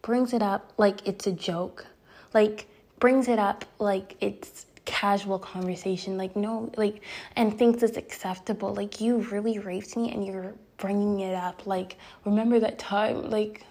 Brings 0.02 0.32
it 0.32 0.42
up 0.42 0.72
like 0.76 1.06
it's 1.06 1.26
a 1.26 1.32
joke. 1.32 1.86
Like 2.34 2.66
brings 2.98 3.28
it 3.28 3.38
up 3.38 3.64
like 3.78 4.16
it's 4.20 4.66
casual 4.84 5.38
conversation 5.38 6.16
like 6.16 6.36
no 6.36 6.70
like 6.76 7.02
and 7.34 7.56
thinks 7.58 7.82
it's 7.82 7.96
acceptable. 7.96 8.74
Like 8.74 9.00
you 9.00 9.18
really 9.18 9.58
raped 9.58 9.96
me 9.96 10.12
and 10.12 10.26
you're 10.26 10.54
bringing 10.76 11.20
it 11.20 11.34
up. 11.34 11.66
Like 11.66 11.96
remember 12.24 12.60
that 12.60 12.78
time 12.78 13.30
like 13.30 13.64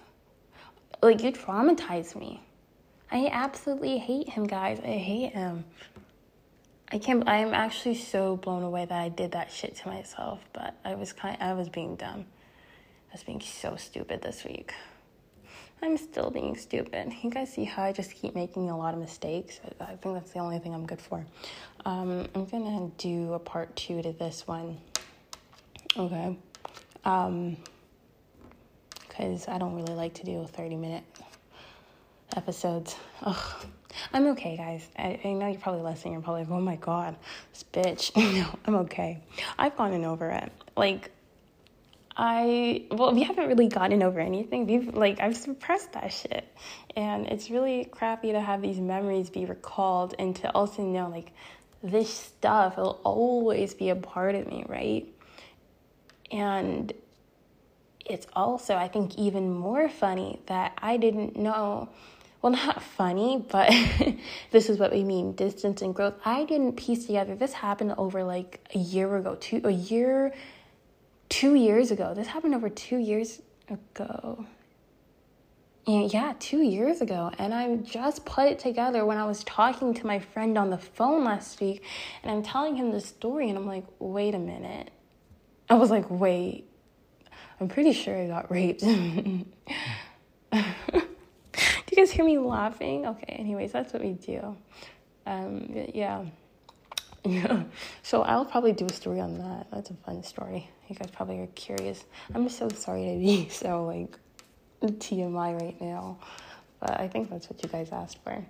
like 1.02 1.22
you 1.22 1.32
traumatized 1.32 2.16
me. 2.16 2.42
I 3.10 3.28
absolutely 3.30 3.98
hate 3.98 4.28
him 4.30 4.46
guys. 4.46 4.80
I 4.80 4.98
hate 4.98 5.32
him 5.32 5.64
i 6.92 6.98
can't 6.98 7.28
i'm 7.28 7.52
actually 7.54 7.94
so 7.94 8.36
blown 8.36 8.62
away 8.62 8.84
that 8.84 9.00
i 9.00 9.08
did 9.08 9.32
that 9.32 9.50
shit 9.50 9.76
to 9.76 9.88
myself 9.88 10.40
but 10.52 10.74
i 10.84 10.94
was 10.94 11.12
kind 11.12 11.36
i 11.40 11.52
was 11.52 11.68
being 11.68 11.96
dumb 11.96 12.24
i 13.10 13.12
was 13.12 13.22
being 13.22 13.40
so 13.40 13.76
stupid 13.76 14.22
this 14.22 14.44
week 14.44 14.72
I'm 15.82 15.96
still 15.98 16.30
being 16.30 16.56
stupid. 16.56 17.12
You 17.22 17.30
guys 17.30 17.52
see 17.52 17.64
how 17.64 17.84
I 17.84 17.92
just 17.92 18.12
keep 18.14 18.34
making 18.34 18.70
a 18.70 18.76
lot 18.76 18.94
of 18.94 19.00
mistakes? 19.00 19.60
I 19.80 19.94
think 19.96 20.14
that's 20.14 20.32
the 20.32 20.38
only 20.38 20.58
thing 20.58 20.74
I'm 20.74 20.86
good 20.86 21.00
for. 21.00 21.24
Um, 21.84 22.26
I'm 22.34 22.46
gonna 22.46 22.90
do 22.96 23.34
a 23.34 23.38
part 23.38 23.74
two 23.76 24.00
to 24.02 24.12
this 24.12 24.46
one. 24.46 24.78
Okay. 25.96 26.38
Um, 27.04 27.56
because 29.08 29.48
I 29.48 29.58
don't 29.58 29.74
really 29.74 29.94
like 29.94 30.14
to 30.14 30.24
do 30.24 30.46
30 30.46 30.76
minute 30.76 31.04
episodes. 32.36 32.96
Ugh. 33.22 33.66
I'm 34.12 34.26
okay, 34.28 34.56
guys. 34.56 34.88
I, 34.98 35.20
I 35.24 35.32
know 35.32 35.48
you're 35.48 35.60
probably 35.60 35.82
listening. 35.82 36.14
You're 36.14 36.22
probably 36.22 36.42
like, 36.42 36.50
oh 36.50 36.60
my 36.60 36.76
god, 36.76 37.16
this 37.52 37.64
bitch. 37.72 38.16
no, 38.34 38.58
I'm 38.64 38.74
okay. 38.86 39.22
I've 39.58 39.76
gotten 39.76 40.04
over 40.04 40.30
it. 40.30 40.52
Like, 40.76 41.10
I 42.16 42.86
well, 42.90 43.14
we 43.14 43.22
haven't 43.22 43.46
really 43.46 43.68
gotten 43.68 44.02
over 44.02 44.20
anything. 44.20 44.66
We've 44.66 44.94
like 44.94 45.20
I've 45.20 45.36
suppressed 45.36 45.92
that 45.92 46.12
shit, 46.12 46.46
and 46.96 47.26
it's 47.26 47.50
really 47.50 47.84
crappy 47.84 48.32
to 48.32 48.40
have 48.40 48.62
these 48.62 48.78
memories 48.78 49.28
be 49.28 49.44
recalled 49.44 50.14
and 50.18 50.34
to 50.36 50.50
also 50.52 50.82
know 50.82 51.08
like 51.08 51.32
this 51.82 52.12
stuff 52.12 52.78
will 52.78 53.00
always 53.04 53.74
be 53.74 53.90
a 53.90 53.96
part 53.96 54.34
of 54.34 54.46
me, 54.46 54.64
right? 54.66 55.06
And 56.32 56.92
it's 58.04 58.26
also 58.32 58.76
I 58.76 58.88
think 58.88 59.16
even 59.18 59.52
more 59.52 59.88
funny 59.88 60.40
that 60.46 60.72
I 60.78 60.96
didn't 60.96 61.36
know. 61.36 61.90
Well, 62.46 62.54
not 62.54 62.80
funny, 62.80 63.44
but 63.50 63.74
this 64.52 64.70
is 64.70 64.78
what 64.78 64.92
we 64.92 65.02
mean 65.02 65.32
distance 65.32 65.82
and 65.82 65.92
growth. 65.92 66.14
I 66.24 66.44
didn't 66.44 66.74
piece 66.76 67.06
together. 67.06 67.34
This 67.34 67.52
happened 67.52 67.94
over 67.98 68.22
like 68.22 68.64
a 68.72 68.78
year 68.78 69.16
ago, 69.16 69.34
two 69.40 69.62
a 69.64 69.72
year 69.72 70.32
two 71.28 71.56
years 71.56 71.90
ago. 71.90 72.14
This 72.14 72.28
happened 72.28 72.54
over 72.54 72.68
two 72.68 72.98
years 72.98 73.42
ago. 73.68 74.46
Yeah, 75.88 76.34
two 76.38 76.62
years 76.62 77.00
ago. 77.00 77.32
And 77.36 77.52
I 77.52 77.78
just 77.78 78.24
put 78.24 78.46
it 78.46 78.60
together 78.60 79.04
when 79.04 79.18
I 79.18 79.24
was 79.24 79.42
talking 79.42 79.92
to 79.94 80.06
my 80.06 80.20
friend 80.20 80.56
on 80.56 80.70
the 80.70 80.78
phone 80.78 81.24
last 81.24 81.60
week. 81.60 81.82
And 82.22 82.30
I'm 82.30 82.44
telling 82.44 82.76
him 82.76 82.92
the 82.92 83.00
story. 83.00 83.48
And 83.48 83.58
I'm 83.58 83.66
like, 83.66 83.86
wait 83.98 84.36
a 84.36 84.38
minute. 84.38 84.92
I 85.68 85.74
was 85.74 85.90
like, 85.90 86.08
wait. 86.08 86.70
I'm 87.60 87.66
pretty 87.66 87.92
sure 87.92 88.16
I 88.16 88.28
got 88.28 88.52
raped. 88.52 88.84
you 91.96 92.02
guys 92.02 92.10
hear 92.10 92.24
me 92.24 92.38
laughing? 92.38 93.06
Okay, 93.06 93.34
anyways, 93.38 93.72
that's 93.72 93.92
what 93.92 94.02
we 94.02 94.12
do. 94.12 94.56
Um, 95.26 95.86
yeah. 95.94 96.24
Yeah. 97.24 97.64
So 98.02 98.22
I'll 98.22 98.44
probably 98.44 98.72
do 98.72 98.86
a 98.86 98.92
story 98.92 99.20
on 99.20 99.38
that. 99.38 99.66
That's 99.72 99.90
a 99.90 99.94
fun 99.94 100.22
story. 100.22 100.68
You 100.88 100.94
guys 100.94 101.10
probably 101.10 101.40
are 101.40 101.48
curious. 101.48 102.04
I'm 102.34 102.48
so 102.48 102.68
sorry 102.68 103.04
to 103.04 103.18
be 103.18 103.48
so 103.50 103.84
like 103.84 104.16
TMI 104.82 105.60
right 105.60 105.80
now, 105.80 106.18
but 106.78 107.00
I 107.00 107.08
think 107.08 107.30
that's 107.30 107.50
what 107.50 107.60
you 107.62 107.68
guys 107.68 107.90
asked 107.90 108.22
for. 108.22 108.44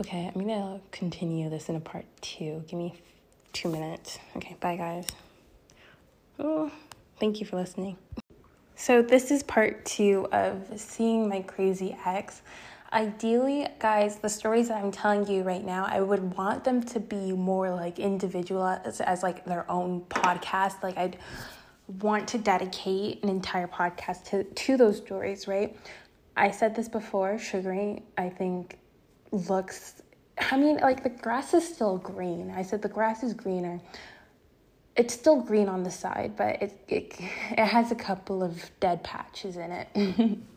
Okay, 0.00 0.28
I'm 0.34 0.40
gonna 0.40 0.80
continue 0.90 1.48
this 1.48 1.68
in 1.68 1.76
a 1.76 1.80
part 1.80 2.06
two. 2.20 2.64
Give 2.66 2.78
me 2.78 3.00
two 3.52 3.68
minutes. 3.68 4.18
Okay, 4.36 4.56
bye 4.58 4.76
guys. 4.76 5.06
Oh, 6.40 6.72
thank 7.20 7.38
you 7.38 7.46
for 7.46 7.54
listening. 7.56 7.96
So, 8.76 9.02
this 9.02 9.30
is 9.30 9.42
part 9.42 9.84
two 9.84 10.26
of 10.32 10.68
seeing 10.76 11.28
my 11.28 11.42
crazy 11.42 11.96
ex. 12.04 12.42
Ideally, 12.92 13.66
guys, 13.80 14.16
the 14.16 14.28
stories 14.28 14.68
that 14.68 14.82
I'm 14.82 14.92
telling 14.92 15.26
you 15.28 15.42
right 15.42 15.64
now, 15.64 15.84
I 15.88 16.00
would 16.00 16.36
want 16.36 16.64
them 16.64 16.82
to 16.84 17.00
be 17.00 17.32
more 17.32 17.70
like 17.70 17.98
individual 17.98 18.64
as, 18.64 19.00
as 19.00 19.22
like 19.22 19.44
their 19.44 19.68
own 19.70 20.02
podcast. 20.02 20.82
Like 20.82 20.96
I'd 20.96 21.18
want 22.00 22.28
to 22.28 22.38
dedicate 22.38 23.22
an 23.22 23.28
entire 23.28 23.66
podcast 23.66 24.24
to 24.30 24.44
to 24.44 24.76
those 24.76 24.98
stories, 24.98 25.48
right? 25.48 25.76
I 26.36 26.50
said 26.50 26.74
this 26.74 26.88
before, 26.88 27.38
sugaring 27.38 28.02
I 28.18 28.28
think 28.28 28.78
looks 29.30 30.02
I 30.38 30.56
mean, 30.56 30.78
like 30.78 31.02
the 31.02 31.10
grass 31.10 31.54
is 31.54 31.66
still 31.66 31.98
green. 31.98 32.50
I 32.50 32.62
said 32.62 32.82
the 32.82 32.88
grass 32.88 33.22
is 33.22 33.34
greener. 33.34 33.80
It's 34.96 35.12
still 35.12 35.40
green 35.40 35.68
on 35.68 35.82
the 35.82 35.90
side, 35.90 36.34
but 36.36 36.62
it 36.62 36.78
it, 36.88 37.14
it 37.18 37.66
has 37.66 37.90
a 37.90 37.96
couple 37.96 38.42
of 38.42 38.70
dead 38.80 39.02
patches 39.02 39.56
in 39.56 39.70
it. 39.72 40.38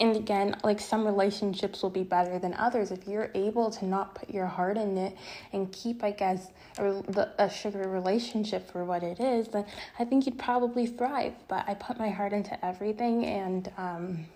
And 0.00 0.16
again, 0.16 0.56
like 0.64 0.80
some 0.80 1.04
relationships 1.04 1.82
will 1.82 1.90
be 1.90 2.02
better 2.02 2.38
than 2.38 2.54
others. 2.54 2.90
If 2.90 3.06
you're 3.06 3.30
able 3.34 3.70
to 3.70 3.84
not 3.84 4.14
put 4.14 4.30
your 4.30 4.46
heart 4.46 4.76
in 4.76 4.98
it 4.98 5.16
and 5.52 5.70
keep, 5.72 6.02
I 6.02 6.10
guess, 6.10 6.48
a, 6.78 7.28
a 7.38 7.50
sugar 7.50 7.88
relationship 7.88 8.70
for 8.70 8.84
what 8.84 9.02
it 9.02 9.20
is, 9.20 9.48
then 9.48 9.64
I 9.98 10.04
think 10.04 10.26
you'd 10.26 10.38
probably 10.38 10.86
thrive. 10.86 11.34
But 11.48 11.68
I 11.68 11.74
put 11.74 11.98
my 11.98 12.10
heart 12.10 12.32
into 12.32 12.62
everything, 12.64 13.24
and 13.26 13.70
um, 13.76 14.26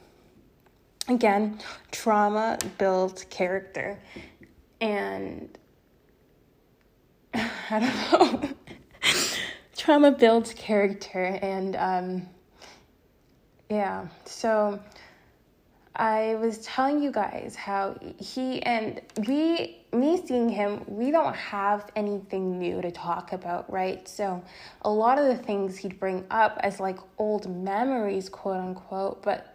again, 1.09 1.59
trauma 1.90 2.59
builds 2.79 3.25
character. 3.25 3.99
And 4.81 5.57
I 7.35 7.81
don't 7.81 8.42
know. 8.42 8.51
trauma 9.87 10.11
builds 10.11 10.53
character, 10.55 11.38
and 11.42 11.77
um, 11.77 12.29
yeah, 13.70 14.09
so 14.25 14.81
I 15.94 16.35
was 16.40 16.59
telling 16.59 17.01
you 17.01 17.12
guys 17.12 17.55
how 17.55 17.96
he 18.18 18.61
and 18.64 19.01
we, 19.29 19.85
me 19.92 20.20
seeing 20.27 20.49
him, 20.49 20.83
we 20.88 21.12
don't 21.12 21.37
have 21.37 21.88
anything 21.94 22.59
new 22.59 22.83
to 22.83 22.90
talk 22.90 23.33
about, 23.33 23.72
right? 23.72 24.09
So 24.09 24.42
a 24.83 24.90
lot 24.90 25.20
of 25.20 25.29
the 25.29 25.40
things 25.40 25.77
he'd 25.77 26.01
bring 26.01 26.25
up 26.33 26.59
as 26.64 26.81
like 26.81 26.99
old 27.18 27.49
memories, 27.49 28.29
quote 28.29 28.57
unquote, 28.57 29.22
but 29.22 29.55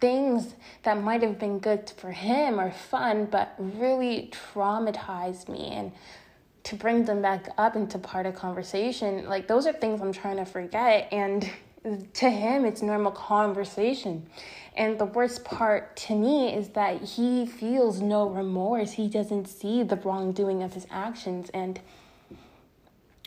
things 0.00 0.54
that 0.84 1.02
might 1.02 1.20
have 1.20 1.38
been 1.38 1.58
good 1.58 1.92
for 1.94 2.10
him 2.10 2.58
or 2.58 2.70
fun, 2.70 3.26
but 3.26 3.54
really 3.58 4.32
traumatized 4.32 5.50
me. 5.50 5.72
And 5.72 5.92
to 6.68 6.76
bring 6.76 7.02
them 7.06 7.22
back 7.22 7.48
up 7.56 7.76
into 7.76 7.98
part 7.98 8.26
of 8.26 8.34
conversation, 8.34 9.26
like 9.26 9.48
those 9.48 9.66
are 9.66 9.72
things 9.72 10.02
I'm 10.02 10.12
trying 10.12 10.36
to 10.36 10.44
forget. 10.44 11.08
And 11.10 11.50
to 12.12 12.28
him, 12.28 12.66
it's 12.66 12.82
normal 12.82 13.10
conversation. 13.10 14.26
And 14.76 14.98
the 14.98 15.06
worst 15.06 15.46
part 15.46 15.96
to 15.96 16.14
me 16.14 16.54
is 16.54 16.68
that 16.70 17.00
he 17.00 17.46
feels 17.46 18.02
no 18.02 18.28
remorse. 18.28 18.92
He 18.92 19.08
doesn't 19.08 19.46
see 19.46 19.82
the 19.82 19.96
wrongdoing 19.96 20.62
of 20.62 20.74
his 20.74 20.86
actions. 20.90 21.48
And 21.54 21.80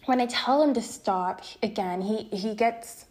when 0.05 0.21
I 0.21 0.27
tell 0.27 0.61
him 0.61 0.75
to 0.75 0.81
stop, 0.81 1.41
again, 1.63 2.01
he, 2.01 2.25
he 2.25 2.53
gets 2.53 3.05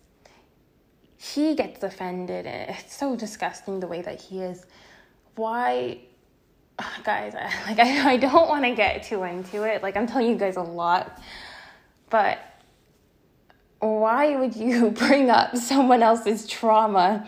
he 1.18 1.54
gets 1.56 1.82
offended. 1.82 2.46
It's 2.46 2.96
so 2.96 3.16
disgusting 3.16 3.80
the 3.80 3.86
way 3.88 4.00
that 4.00 4.22
he 4.22 4.40
is. 4.42 4.64
Why 5.34 5.98
guys, 7.04 7.34
like 7.66 7.78
I, 7.78 8.12
I 8.12 8.16
don't 8.16 8.48
want 8.48 8.64
to 8.64 8.74
get 8.74 9.02
too 9.04 9.22
into 9.24 9.64
it. 9.64 9.82
Like 9.82 9.96
I'm 9.96 10.06
telling 10.06 10.28
you 10.28 10.36
guys 10.36 10.56
a 10.56 10.62
lot. 10.62 11.20
But 12.08 12.38
why 13.78 14.36
would 14.36 14.56
you 14.56 14.90
bring 15.02 15.30
up 15.30 15.56
someone 15.56 16.02
else's 16.02 16.46
trauma 16.46 17.26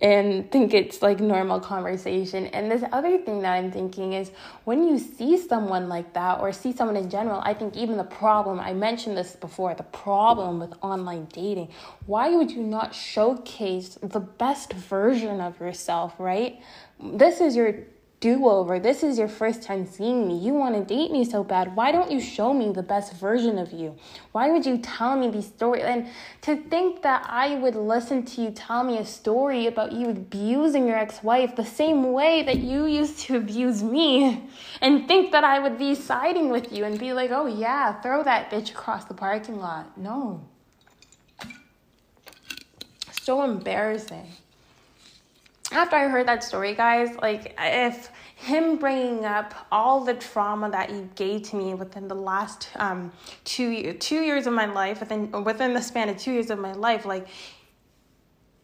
and 0.00 0.50
think 0.52 0.74
it's 0.74 1.02
like 1.02 1.18
normal 1.18 1.58
conversation. 1.58 2.46
And 2.48 2.70
this 2.70 2.84
other 2.92 3.18
thing 3.18 3.42
that 3.42 3.52
I'm 3.54 3.72
thinking 3.72 4.12
is 4.12 4.30
when 4.64 4.86
you 4.86 4.98
see 4.98 5.36
someone 5.36 5.88
like 5.88 6.12
that 6.14 6.40
or 6.40 6.52
see 6.52 6.72
someone 6.72 6.96
in 6.96 7.10
general, 7.10 7.40
I 7.44 7.52
think 7.54 7.76
even 7.76 7.96
the 7.96 8.04
problem, 8.04 8.60
I 8.60 8.72
mentioned 8.74 9.16
this 9.16 9.34
before, 9.34 9.74
the 9.74 9.82
problem 9.82 10.60
with 10.60 10.72
online 10.82 11.26
dating, 11.32 11.70
why 12.06 12.30
would 12.30 12.50
you 12.50 12.62
not 12.62 12.94
showcase 12.94 13.98
the 14.00 14.20
best 14.20 14.72
version 14.72 15.40
of 15.40 15.58
yourself, 15.58 16.14
right? 16.18 16.62
This 17.02 17.40
is 17.40 17.56
your 17.56 17.74
do 18.20 18.48
over. 18.48 18.80
This 18.80 19.04
is 19.04 19.16
your 19.16 19.28
first 19.28 19.62
time 19.62 19.86
seeing 19.86 20.26
me. 20.26 20.38
You 20.38 20.52
want 20.52 20.74
to 20.74 20.82
date 20.82 21.12
me 21.12 21.24
so 21.24 21.44
bad. 21.44 21.76
Why 21.76 21.92
don't 21.92 22.10
you 22.10 22.20
show 22.20 22.52
me 22.52 22.72
the 22.72 22.82
best 22.82 23.14
version 23.14 23.58
of 23.58 23.72
you? 23.72 23.94
Why 24.32 24.50
would 24.50 24.66
you 24.66 24.78
tell 24.78 25.16
me 25.16 25.30
these 25.30 25.46
stories? 25.46 25.84
And 25.84 26.08
to 26.42 26.56
think 26.56 27.02
that 27.02 27.24
I 27.28 27.54
would 27.54 27.76
listen 27.76 28.24
to 28.24 28.42
you 28.42 28.50
tell 28.50 28.82
me 28.82 28.98
a 28.98 29.04
story 29.04 29.66
about 29.66 29.92
you 29.92 30.08
abusing 30.08 30.88
your 30.88 30.98
ex 30.98 31.22
wife 31.22 31.54
the 31.54 31.64
same 31.64 32.12
way 32.12 32.42
that 32.42 32.58
you 32.58 32.86
used 32.86 33.20
to 33.20 33.36
abuse 33.36 33.84
me 33.84 34.48
and 34.80 35.06
think 35.06 35.30
that 35.30 35.44
I 35.44 35.60
would 35.60 35.78
be 35.78 35.94
siding 35.94 36.50
with 36.50 36.72
you 36.72 36.84
and 36.84 36.98
be 36.98 37.12
like, 37.12 37.30
oh 37.30 37.46
yeah, 37.46 38.00
throw 38.00 38.24
that 38.24 38.50
bitch 38.50 38.70
across 38.70 39.04
the 39.04 39.14
parking 39.14 39.60
lot. 39.60 39.96
No. 39.96 40.44
So 43.22 43.44
embarrassing. 43.44 44.26
After 45.72 45.96
I 45.96 46.08
heard 46.08 46.26
that 46.28 46.42
story, 46.42 46.74
guys, 46.74 47.14
like 47.16 47.54
if 47.58 48.10
him 48.36 48.78
bringing 48.78 49.24
up 49.24 49.54
all 49.70 50.04
the 50.04 50.14
trauma 50.14 50.70
that 50.70 50.90
he 50.90 51.02
gave 51.14 51.42
to 51.50 51.56
me 51.56 51.74
within 51.74 52.08
the 52.08 52.14
last 52.14 52.68
um 52.76 53.12
two 53.44 53.92
two 53.94 54.20
years 54.20 54.46
of 54.46 54.54
my 54.54 54.66
life, 54.66 55.00
within 55.00 55.30
within 55.44 55.74
the 55.74 55.82
span 55.82 56.08
of 56.08 56.16
two 56.16 56.32
years 56.32 56.50
of 56.50 56.58
my 56.58 56.72
life, 56.72 57.04
like 57.04 57.28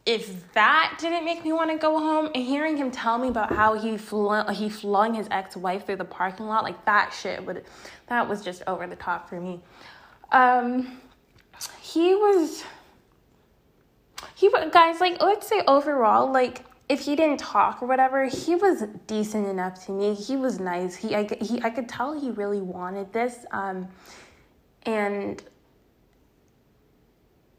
if 0.07 0.53
that 0.53 0.97
didn't 0.99 1.25
make 1.25 1.45
me 1.45 1.53
want 1.53 1.71
to 1.71 1.79
go 1.79 1.99
home 1.99 2.31
and 2.35 2.45
hearing 2.45 2.77
him 2.77 2.91
tell 2.91 3.17
me 3.19 3.29
about 3.29 3.51
how 3.53 3.75
he 3.75 3.97
flung, 3.97 4.53
he 4.55 4.69
flung 4.69 5.15
his 5.15 5.27
ex-wife 5.31 5.87
through 5.87 5.97
the 5.97 6.05
parking 6.05 6.47
lot 6.47 6.63
like 6.63 6.85
that 6.85 7.15
shit 7.19 7.45
would 7.45 7.65
that 8.09 8.29
was 8.29 8.43
just 8.43 8.63
over 8.67 8.87
the 8.87 8.97
top 8.97 9.29
for 9.29 9.41
me. 9.41 9.61
Um 10.33 10.99
he 11.81 12.15
was 12.15 12.65
he 14.35 14.51
guys 14.71 15.01
like 15.01 15.21
let's 15.21 15.47
say 15.47 15.63
overall 15.67 16.33
like 16.33 16.65
if 16.89 17.01
he 17.01 17.17
didn't 17.17 17.39
talk 17.39 17.83
or 17.83 17.89
whatever 17.89 18.27
he 18.27 18.55
was 18.55 18.85
decent 19.07 19.47
enough 19.47 19.87
to 19.87 19.93
me 19.93 20.15
he 20.15 20.37
was 20.37 20.61
nice 20.61 20.97
he 20.97 21.15
i, 21.15 21.27
he, 21.41 21.61
I 21.63 21.71
could 21.71 21.89
tell 21.89 22.19
he 22.19 22.31
really 22.31 22.61
wanted 22.61 23.13
this 23.13 23.47
um 23.51 23.89
and 24.85 25.43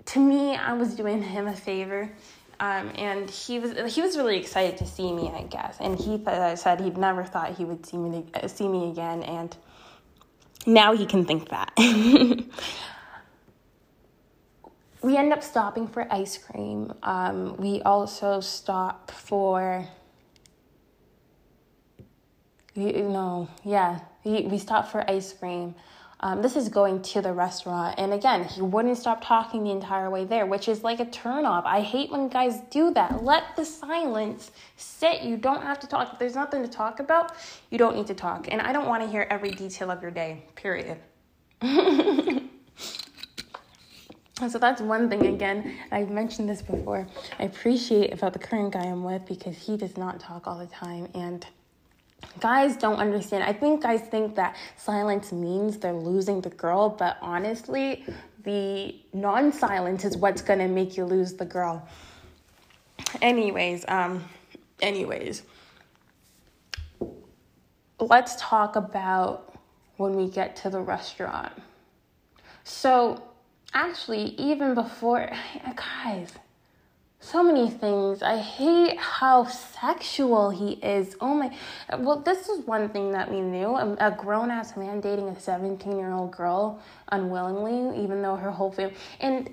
to 0.06 0.20
me 0.20 0.56
i 0.56 0.74
was 0.74 0.96
doing 0.96 1.22
him 1.24 1.48
a 1.48 1.56
favor 1.56 2.12
um, 2.60 2.92
and 2.96 3.30
he 3.30 3.60
was 3.60 3.94
he 3.94 4.02
was 4.02 4.18
really 4.18 4.38
excited 4.38 4.78
to 4.78 4.86
see 4.86 5.12
me, 5.12 5.30
I 5.30 5.44
guess. 5.44 5.78
And 5.80 6.00
he 6.00 6.18
th- 6.18 6.58
said 6.58 6.80
he'd 6.80 6.98
never 6.98 7.24
thought 7.24 7.58
he 7.58 7.66
would 7.66 7.86
see 7.86 7.98
me 7.98 8.26
uh, 8.34 8.48
see 8.48 8.68
me 8.68 8.90
again, 8.90 9.24
and 9.24 9.56
now 10.66 10.96
he 10.96 11.06
can 11.06 11.26
think 11.26 11.50
that. 11.50 11.74
we 15.06 15.18
end 15.18 15.32
up 15.32 15.44
stopping 15.44 15.88
for 15.88 16.12
ice 16.12 16.36
cream. 16.36 16.92
Um, 17.04 17.56
we 17.58 17.80
also 17.84 18.40
stop 18.40 19.12
for 19.12 19.88
you 22.74 23.08
know, 23.08 23.48
yeah, 23.64 24.00
we, 24.24 24.42
we 24.42 24.58
stopped 24.58 24.92
for 24.92 25.10
ice 25.10 25.32
cream. 25.32 25.76
Um, 26.20 26.42
this 26.42 26.56
is 26.58 26.70
going 26.70 27.04
to 27.04 27.22
the 27.22 27.32
restaurant. 27.32 27.96
And 28.00 28.14
again, 28.14 28.44
he 28.44 28.62
wouldn't 28.62 28.98
stop 28.98 29.24
talking 29.24 29.64
the 29.64 29.72
entire 29.72 30.10
way 30.10 30.26
there, 30.26 30.46
which 30.46 30.68
is 30.68 30.84
like 30.84 31.00
a 31.00 31.06
turnoff. 31.06 31.66
I 31.66 31.82
hate 31.82 32.12
when 32.12 32.28
guys 32.28 32.60
do 32.72 32.92
that. 32.96 33.24
Let 33.24 33.56
the 33.56 33.64
silence 33.64 34.52
sit. 34.76 35.22
You 35.22 35.38
don't 35.38 35.62
have 35.62 35.80
to 35.82 35.88
talk. 35.88 36.14
If 36.14 36.20
there's 36.20 36.36
nothing 36.36 36.64
to 36.64 36.68
talk 36.68 37.00
about, 37.00 37.34
you 37.70 37.78
don't 37.78 37.96
need 37.96 38.08
to 38.08 38.16
talk. 38.16 38.48
And 38.52 38.60
I 38.60 38.74
don't 38.74 38.88
want 38.88 39.04
to 39.04 39.10
hear 39.10 39.28
every 39.30 39.52
detail 39.52 39.92
of 39.92 40.02
your 40.02 40.12
day, 40.12 40.44
period. 40.56 40.98
so 44.50 44.60
that's 44.60 44.82
one 44.82 45.10
thing 45.10 45.26
again 45.28 45.76
i've 45.92 46.10
mentioned 46.10 46.48
this 46.50 46.62
before 46.62 47.08
i 47.40 47.44
appreciate 47.44 48.14
about 48.14 48.34
the 48.34 48.40
current 48.40 48.74
guy 48.74 48.84
i'm 48.84 49.04
with 49.04 49.26
because 49.26 49.58
he 49.58 49.78
does 49.78 49.96
not 49.98 50.20
talk 50.20 50.46
all 50.48 50.58
the 50.58 50.68
time 50.68 51.08
and 51.14 51.48
guys 52.40 52.76
don't 52.76 52.98
understand. 52.98 53.44
I 53.44 53.54
think 53.54 53.82
guys 53.82 54.02
think 54.02 54.36
that 54.36 54.56
silence 54.78 55.32
means 55.32 55.78
they're 55.78 55.94
losing 55.94 56.42
the 56.42 56.50
girl, 56.50 56.90
but 56.90 57.18
honestly, 57.22 58.06
the 58.44 58.96
non 59.14 59.52
silence 59.52 60.06
is 60.06 60.18
what's 60.18 60.42
gonna 60.42 60.68
make 60.68 60.98
you 60.98 61.06
lose 61.06 61.34
the 61.34 61.46
girl. 61.46 61.88
Anyways, 63.22 63.86
um, 63.88 64.24
anyways, 64.82 65.44
let's 68.00 68.36
talk 68.38 68.76
about 68.76 69.54
when 69.98 70.16
we 70.16 70.28
get 70.28 70.56
to 70.58 70.70
the 70.70 70.80
restaurant. 70.80 71.54
So, 72.64 73.22
actually, 73.76 74.34
even 74.40 74.74
before, 74.74 75.30
guys, 75.76 76.32
so 77.20 77.44
many 77.44 77.70
things. 77.72 78.22
I 78.22 78.38
hate 78.38 79.00
how 79.00 79.46
sexual 79.46 80.52
he 80.52 80.74
is. 80.74 81.16
Oh 81.20 81.34
my. 81.34 81.56
Well, 81.98 82.20
this 82.20 82.50
is 82.50 82.66
one 82.68 82.90
thing 82.90 83.12
that 83.14 83.32
we 83.32 83.42
knew. 83.42 83.76
Um, 83.76 83.98
a, 84.00 84.12
grown 84.12 84.52
ass 84.52 84.78
man 84.78 85.02
dating 85.02 85.30
a 85.30 85.40
17 85.40 85.98
year 85.98 86.12
old 86.12 86.32
girl 86.32 86.80
unwillingly, 87.12 88.04
even 88.04 88.22
though 88.22 88.36
her 88.36 88.52
whole 88.52 88.72
family. 88.72 88.96
And 89.20 89.50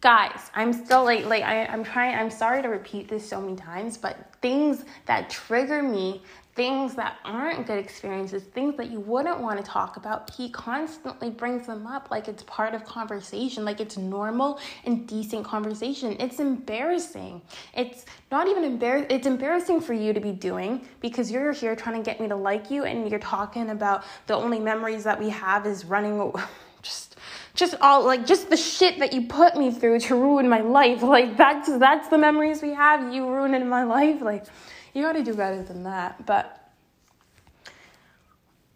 guys, 0.00 0.50
I'm 0.54 0.72
still 0.72 1.04
like, 1.04 1.26
like 1.26 1.42
I, 1.42 1.66
I'm 1.66 1.84
trying, 1.84 2.14
I'm 2.16 2.30
sorry 2.30 2.62
to 2.62 2.68
repeat 2.68 3.08
this 3.08 3.28
so 3.28 3.40
many 3.40 3.56
times, 3.56 3.98
but 3.98 4.16
things 4.40 4.84
that 5.04 5.28
trigger 5.28 5.82
me 5.82 6.22
things 6.54 6.94
that 6.94 7.16
aren't 7.24 7.66
good 7.66 7.78
experiences, 7.78 8.42
things 8.42 8.76
that 8.76 8.90
you 8.90 9.00
wouldn't 9.00 9.40
want 9.40 9.58
to 9.58 9.64
talk 9.64 9.96
about, 9.96 10.30
he 10.34 10.50
constantly 10.50 11.30
brings 11.30 11.66
them 11.66 11.86
up 11.86 12.10
like 12.10 12.28
it's 12.28 12.42
part 12.42 12.74
of 12.74 12.84
conversation, 12.84 13.64
like 13.64 13.80
it's 13.80 13.96
normal 13.96 14.60
and 14.84 15.08
decent 15.08 15.46
conversation. 15.46 16.14
It's 16.20 16.40
embarrassing. 16.40 17.40
It's 17.74 18.04
not 18.30 18.48
even 18.48 18.64
embarrassing, 18.64 19.10
it's 19.10 19.26
embarrassing 19.26 19.80
for 19.80 19.94
you 19.94 20.12
to 20.12 20.20
be 20.20 20.32
doing 20.32 20.86
because 21.00 21.30
you're 21.30 21.52
here 21.52 21.74
trying 21.74 22.02
to 22.02 22.04
get 22.08 22.20
me 22.20 22.28
to 22.28 22.36
like 22.36 22.70
you 22.70 22.84
and 22.84 23.08
you're 23.10 23.18
talking 23.18 23.70
about 23.70 24.04
the 24.26 24.34
only 24.34 24.58
memories 24.58 25.04
that 25.04 25.18
we 25.18 25.30
have 25.30 25.66
is 25.66 25.86
running 25.86 26.32
just 26.82 27.16
just 27.54 27.74
all 27.80 28.04
like 28.04 28.26
just 28.26 28.50
the 28.50 28.56
shit 28.56 28.98
that 28.98 29.12
you 29.12 29.26
put 29.26 29.56
me 29.56 29.70
through 29.70 30.00
to 30.00 30.14
ruin 30.14 30.48
my 30.48 30.60
life. 30.60 31.02
Like 31.02 31.36
that's 31.36 31.68
that's 31.78 32.08
the 32.08 32.18
memories 32.18 32.60
we 32.60 32.74
have. 32.74 33.12
You 33.12 33.28
ruining 33.28 33.68
my 33.68 33.84
life. 33.84 34.20
Like 34.20 34.44
you 34.92 35.02
got 35.02 35.12
to 35.12 35.22
do 35.22 35.34
better 35.34 35.62
than 35.62 35.84
that. 35.84 36.24
But 36.26 36.58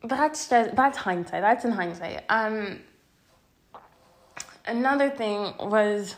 that's 0.02 0.48
just 0.48 0.76
that's 0.76 0.98
hindsight. 0.98 1.42
That's 1.42 1.64
in 1.64 1.72
hindsight. 1.72 2.24
Um, 2.28 2.80
another 4.66 5.10
thing 5.10 5.54
was 5.58 6.16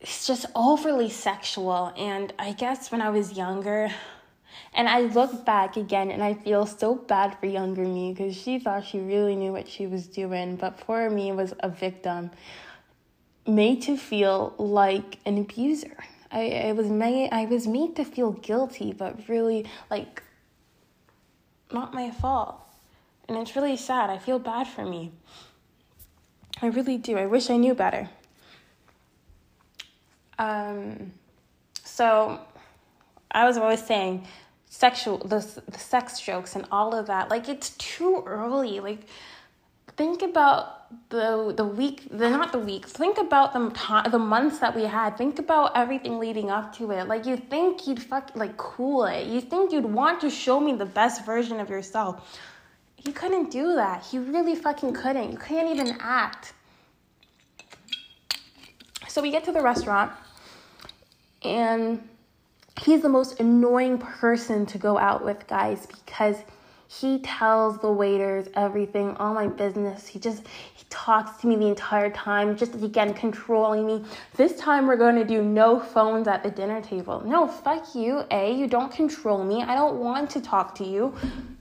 it's 0.00 0.26
just 0.26 0.46
overly 0.54 1.10
sexual, 1.10 1.92
and 1.96 2.32
I 2.38 2.52
guess 2.52 2.90
when 2.90 3.00
I 3.00 3.10
was 3.10 3.32
younger. 3.32 3.90
And 4.72 4.88
I 4.88 5.00
look 5.00 5.44
back 5.46 5.76
again 5.76 6.10
and 6.10 6.22
I 6.22 6.34
feel 6.34 6.66
so 6.66 6.94
bad 6.94 7.38
for 7.40 7.46
younger 7.46 7.82
me 7.82 8.12
because 8.12 8.36
she 8.36 8.58
thought 8.58 8.84
she 8.84 9.00
really 9.00 9.34
knew 9.34 9.52
what 9.52 9.68
she 9.68 9.86
was 9.86 10.06
doing, 10.06 10.56
but 10.56 10.78
poor 10.78 11.08
me 11.08 11.32
was 11.32 11.54
a 11.60 11.68
victim 11.68 12.30
made 13.46 13.82
to 13.82 13.96
feel 13.96 14.54
like 14.58 15.18
an 15.24 15.38
abuser. 15.38 15.96
I, 16.30 16.50
I 16.68 16.72
was 16.72 16.88
made 16.88 17.30
I 17.32 17.44
was 17.46 17.66
made 17.66 17.96
to 17.96 18.04
feel 18.04 18.32
guilty, 18.32 18.92
but 18.92 19.28
really 19.28 19.66
like 19.90 20.22
not 21.72 21.94
my 21.94 22.10
fault. 22.10 22.60
And 23.28 23.36
it's 23.38 23.56
really 23.56 23.76
sad. 23.76 24.10
I 24.10 24.18
feel 24.18 24.38
bad 24.38 24.68
for 24.68 24.84
me. 24.84 25.12
I 26.62 26.66
really 26.66 26.96
do. 26.96 27.18
I 27.18 27.26
wish 27.26 27.50
I 27.50 27.56
knew 27.56 27.74
better. 27.74 28.08
Um, 30.38 31.12
so 31.84 32.40
I 33.30 33.44
was 33.44 33.56
always 33.56 33.84
saying 33.84 34.26
sexual 34.68 35.18
the, 35.18 35.62
the 35.68 35.78
sex 35.78 36.20
jokes 36.20 36.54
and 36.54 36.66
all 36.70 36.94
of 36.94 37.06
that 37.06 37.30
like 37.30 37.48
it's 37.48 37.70
too 37.78 38.22
early 38.26 38.78
like 38.80 39.06
think 39.96 40.20
about 40.20 40.75
the 41.08 41.52
the 41.56 41.64
week 41.64 42.10
not 42.12 42.52
the 42.52 42.58
weeks 42.58 42.92
think 42.92 43.18
about 43.18 43.52
the 43.52 44.10
the 44.10 44.18
months 44.18 44.58
that 44.58 44.74
we 44.74 44.84
had. 44.84 45.16
Think 45.16 45.38
about 45.38 45.76
everything 45.76 46.18
leading 46.18 46.50
up 46.50 46.74
to 46.76 46.90
it. 46.92 47.08
Like 47.08 47.26
you 47.26 47.36
think 47.36 47.86
you'd 47.86 48.02
fuck 48.02 48.30
like 48.34 48.56
cool 48.56 49.04
it. 49.04 49.26
You 49.26 49.40
think 49.40 49.72
you'd 49.72 49.84
want 49.84 50.20
to 50.20 50.30
show 50.30 50.60
me 50.60 50.74
the 50.74 50.86
best 50.86 51.24
version 51.24 51.60
of 51.60 51.68
yourself. 51.70 52.38
He 52.96 53.12
couldn't 53.12 53.50
do 53.50 53.74
that. 53.74 54.04
He 54.04 54.18
really 54.18 54.54
fucking 54.54 54.92
couldn't. 54.92 55.30
You 55.30 55.38
can't 55.38 55.68
even 55.68 55.96
act. 56.00 56.54
So 59.08 59.22
we 59.22 59.30
get 59.30 59.44
to 59.44 59.52
the 59.52 59.62
restaurant 59.62 60.12
and 61.42 62.06
he's 62.80 63.02
the 63.02 63.08
most 63.08 63.40
annoying 63.40 63.98
person 63.98 64.66
to 64.66 64.78
go 64.78 64.98
out 64.98 65.24
with 65.24 65.46
guys 65.46 65.86
because 65.86 66.36
he 66.88 67.18
tells 67.18 67.78
the 67.78 67.90
waiters 67.90 68.48
everything, 68.54 69.16
all 69.16 69.34
my 69.34 69.48
business. 69.48 70.06
He 70.06 70.18
just 70.18 70.46
he 70.74 70.84
talks 70.88 71.40
to 71.40 71.46
me 71.46 71.56
the 71.56 71.66
entire 71.66 72.10
time, 72.10 72.56
just 72.56 72.74
again 72.76 73.12
controlling 73.12 73.86
me. 73.86 74.04
This 74.36 74.56
time 74.56 74.86
we're 74.86 74.96
going 74.96 75.16
to 75.16 75.24
do 75.24 75.42
no 75.42 75.80
phones 75.80 76.28
at 76.28 76.42
the 76.42 76.50
dinner 76.50 76.80
table. 76.80 77.22
No, 77.24 77.48
fuck 77.48 77.94
you, 77.94 78.24
A. 78.30 78.54
You 78.54 78.68
don't 78.68 78.92
control 78.92 79.44
me. 79.44 79.62
I 79.62 79.74
don't 79.74 79.98
want 79.98 80.30
to 80.30 80.40
talk 80.40 80.74
to 80.76 80.84
you. 80.84 81.14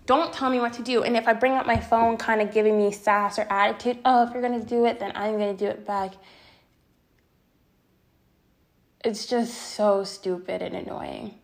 Don't 0.05 0.31
tell 0.31 0.51
me 0.51 0.59
what 0.59 0.73
to 0.73 0.83
do. 0.83 1.03
And 1.03 1.17
if 1.17 1.27
I 1.27 1.33
bring 1.33 1.53
up 1.53 1.65
my 1.65 1.79
phone, 1.79 2.17
kind 2.17 2.39
of 2.39 2.53
giving 2.53 2.77
me 2.77 2.91
sass 2.91 3.39
or 3.39 3.47
attitude, 3.49 3.97
oh, 4.05 4.27
if 4.27 4.33
you're 4.33 4.41
going 4.41 4.59
to 4.59 4.65
do 4.65 4.85
it, 4.85 4.99
then 4.99 5.11
I'm 5.15 5.37
going 5.39 5.57
to 5.57 5.65
do 5.65 5.69
it 5.69 5.87
back. 5.87 6.13
It's 9.03 9.25
just 9.25 9.53
so 9.53 10.03
stupid 10.03 10.61
and 10.61 10.75
annoying. 10.75 11.35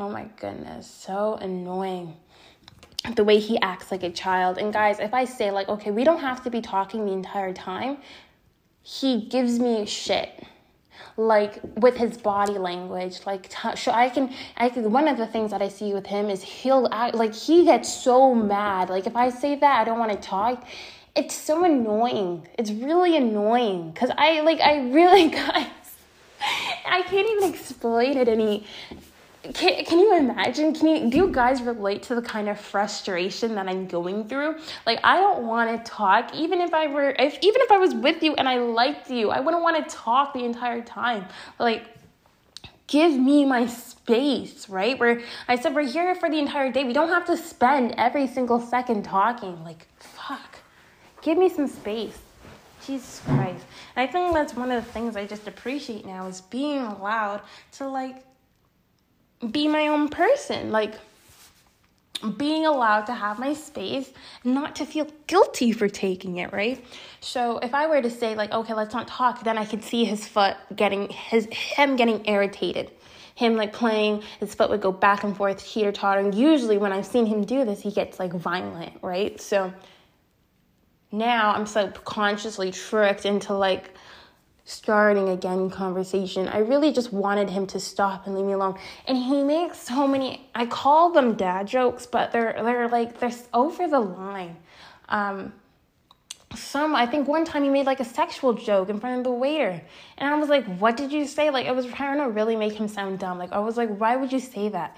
Oh 0.00 0.08
my 0.08 0.24
goodness, 0.40 0.90
so 0.90 1.34
annoying. 1.42 2.16
The 3.16 3.22
way 3.22 3.38
he 3.38 3.60
acts 3.60 3.90
like 3.90 4.02
a 4.02 4.08
child. 4.08 4.56
And 4.56 4.72
guys, 4.72 4.98
if 4.98 5.12
I 5.12 5.26
say, 5.26 5.50
like, 5.50 5.68
okay, 5.68 5.90
we 5.90 6.04
don't 6.04 6.20
have 6.20 6.42
to 6.44 6.50
be 6.50 6.62
talking 6.62 7.04
the 7.04 7.12
entire 7.12 7.52
time, 7.52 7.98
he 8.82 9.26
gives 9.26 9.58
me 9.58 9.84
shit 9.84 10.46
like 11.16 11.60
with 11.76 11.96
his 11.96 12.16
body 12.16 12.56
language 12.56 13.20
like 13.26 13.50
so, 13.76 13.90
I 13.90 14.08
can 14.08 14.32
i 14.56 14.68
can 14.68 14.90
one 14.90 15.08
of 15.08 15.18
the 15.18 15.26
things 15.26 15.50
that 15.50 15.60
i 15.60 15.68
see 15.68 15.92
with 15.92 16.06
him 16.06 16.30
is 16.30 16.42
he'll 16.42 16.88
act 16.92 17.14
like 17.14 17.34
he 17.34 17.64
gets 17.64 17.92
so 17.92 18.34
mad 18.34 18.88
like 18.88 19.06
if 19.06 19.16
i 19.16 19.28
say 19.28 19.54
that 19.54 19.80
i 19.80 19.84
don't 19.84 19.98
want 19.98 20.12
to 20.12 20.18
talk 20.18 20.66
it's 21.14 21.34
so 21.34 21.64
annoying 21.64 22.46
it's 22.58 22.70
really 22.70 23.16
annoying 23.16 23.90
because 23.90 24.10
i 24.16 24.40
like 24.40 24.60
i 24.60 24.78
really 24.88 25.28
guys 25.42 25.66
I 26.86 27.02
can't 27.02 27.28
even 27.28 27.54
explain 27.54 28.16
it 28.16 28.28
any 28.28 28.66
can, 29.42 29.84
can 29.86 29.98
you 29.98 30.16
imagine? 30.18 30.74
Can 30.74 30.86
you 30.86 31.10
do 31.10 31.16
you 31.16 31.28
guys 31.32 31.62
relate 31.62 32.02
to 32.04 32.14
the 32.14 32.20
kind 32.20 32.48
of 32.48 32.60
frustration 32.60 33.54
that 33.54 33.68
i'm 33.68 33.86
going 33.86 34.28
through? 34.28 34.56
Like 34.84 35.00
i 35.02 35.16
don't 35.16 35.46
want 35.46 35.84
to 35.84 35.90
talk 35.90 36.34
even 36.34 36.60
if 36.60 36.74
i 36.74 36.86
were 36.86 37.14
if 37.18 37.38
even 37.40 37.62
if 37.62 37.70
i 37.70 37.78
was 37.78 37.94
with 37.94 38.22
you 38.22 38.34
and 38.34 38.46
i 38.46 38.58
liked 38.58 39.10
you 39.10 39.30
i 39.30 39.40
wouldn't 39.40 39.62
want 39.62 39.88
to 39.88 39.96
talk 39.96 40.34
the 40.34 40.44
entire 40.44 40.82
time. 40.82 41.24
Like 41.58 41.84
give 42.86 43.12
me 43.12 43.46
my 43.46 43.66
space 43.66 44.68
right? 44.68 44.98
Where 44.98 45.22
i 45.48 45.56
said 45.56 45.74
we're 45.74 45.88
here 45.88 46.14
for 46.14 46.28
the 46.28 46.38
entire 46.38 46.70
day. 46.70 46.84
We 46.84 46.92
don't 46.92 47.08
have 47.08 47.24
to 47.26 47.36
spend 47.36 47.94
every 47.96 48.26
single 48.26 48.60
second 48.60 49.04
talking. 49.04 49.64
Like 49.64 49.86
fuck. 49.98 50.58
Give 51.22 51.38
me 51.38 51.48
some 51.48 51.66
space. 51.66 52.18
Jesus 52.86 53.22
christ. 53.24 53.64
And 53.96 54.06
i 54.06 54.12
think 54.12 54.34
that's 54.34 54.54
one 54.54 54.70
of 54.70 54.84
the 54.84 54.92
things 54.92 55.16
i 55.16 55.24
just 55.24 55.48
appreciate 55.48 56.04
now 56.04 56.26
is 56.26 56.42
being 56.42 56.82
allowed 56.82 57.40
to 57.72 57.88
like 57.88 58.22
be 59.50 59.68
my 59.68 59.88
own 59.88 60.08
person. 60.08 60.70
Like 60.70 60.94
being 62.36 62.66
allowed 62.66 63.06
to 63.06 63.14
have 63.14 63.38
my 63.38 63.54
space 63.54 64.12
not 64.44 64.76
to 64.76 64.84
feel 64.84 65.06
guilty 65.26 65.72
for 65.72 65.88
taking 65.88 66.36
it, 66.36 66.52
right? 66.52 66.84
So 67.20 67.58
if 67.58 67.72
I 67.74 67.86
were 67.86 68.02
to 68.02 68.10
say 68.10 68.34
like, 68.34 68.52
okay, 68.52 68.74
let's 68.74 68.92
not 68.92 69.08
talk, 69.08 69.42
then 69.42 69.56
I 69.56 69.64
could 69.64 69.82
see 69.82 70.04
his 70.04 70.26
foot 70.26 70.56
getting 70.76 71.08
his 71.08 71.46
him 71.50 71.96
getting 71.96 72.26
irritated. 72.26 72.90
Him 73.34 73.56
like 73.56 73.72
playing, 73.72 74.22
his 74.38 74.54
foot 74.54 74.68
would 74.68 74.82
go 74.82 74.92
back 74.92 75.24
and 75.24 75.34
forth, 75.34 75.66
teeter 75.66 75.92
tottering. 75.92 76.34
Usually 76.34 76.76
when 76.76 76.92
I've 76.92 77.06
seen 77.06 77.24
him 77.24 77.44
do 77.44 77.64
this, 77.64 77.80
he 77.80 77.90
gets 77.90 78.18
like 78.18 78.34
violent, 78.34 78.92
right? 79.00 79.40
So 79.40 79.72
now 81.10 81.52
I'm 81.52 81.64
subconsciously 81.64 82.70
tricked 82.70 83.24
into 83.24 83.54
like 83.54 83.94
starting 84.70 85.28
again 85.28 85.68
conversation. 85.68 86.46
I 86.46 86.58
really 86.58 86.92
just 86.92 87.12
wanted 87.12 87.50
him 87.50 87.66
to 87.68 87.80
stop 87.80 88.26
and 88.26 88.36
leave 88.36 88.46
me 88.46 88.52
alone. 88.52 88.78
And 89.06 89.18
he 89.18 89.42
makes 89.42 89.78
so 89.78 90.06
many 90.06 90.48
I 90.54 90.66
call 90.66 91.10
them 91.10 91.34
dad 91.34 91.66
jokes, 91.66 92.06
but 92.06 92.30
they're 92.30 92.54
they're 92.62 92.88
like 92.88 93.18
they're 93.18 93.32
over 93.52 93.88
the 93.88 94.00
line. 94.00 94.56
Um 95.08 95.52
some 96.54 96.94
I 96.94 97.06
think 97.06 97.26
one 97.26 97.44
time 97.44 97.64
he 97.64 97.68
made 97.68 97.86
like 97.86 98.00
a 98.00 98.04
sexual 98.04 98.52
joke 98.54 98.88
in 98.88 99.00
front 99.00 99.18
of 99.18 99.24
the 99.24 99.32
waiter. 99.32 99.82
And 100.18 100.32
I 100.32 100.38
was 100.38 100.48
like, 100.48 100.64
"What 100.78 100.96
did 100.96 101.10
you 101.12 101.26
say?" 101.26 101.50
Like 101.50 101.66
I 101.66 101.72
was 101.72 101.86
trying 101.86 102.18
to 102.18 102.28
really 102.28 102.56
make 102.56 102.74
him 102.74 102.86
sound 102.86 103.18
dumb. 103.18 103.38
Like 103.38 103.52
I 103.52 103.58
was 103.58 103.76
like, 103.76 103.90
"Why 103.96 104.16
would 104.16 104.32
you 104.32 104.40
say 104.40 104.68
that?" 104.68 104.96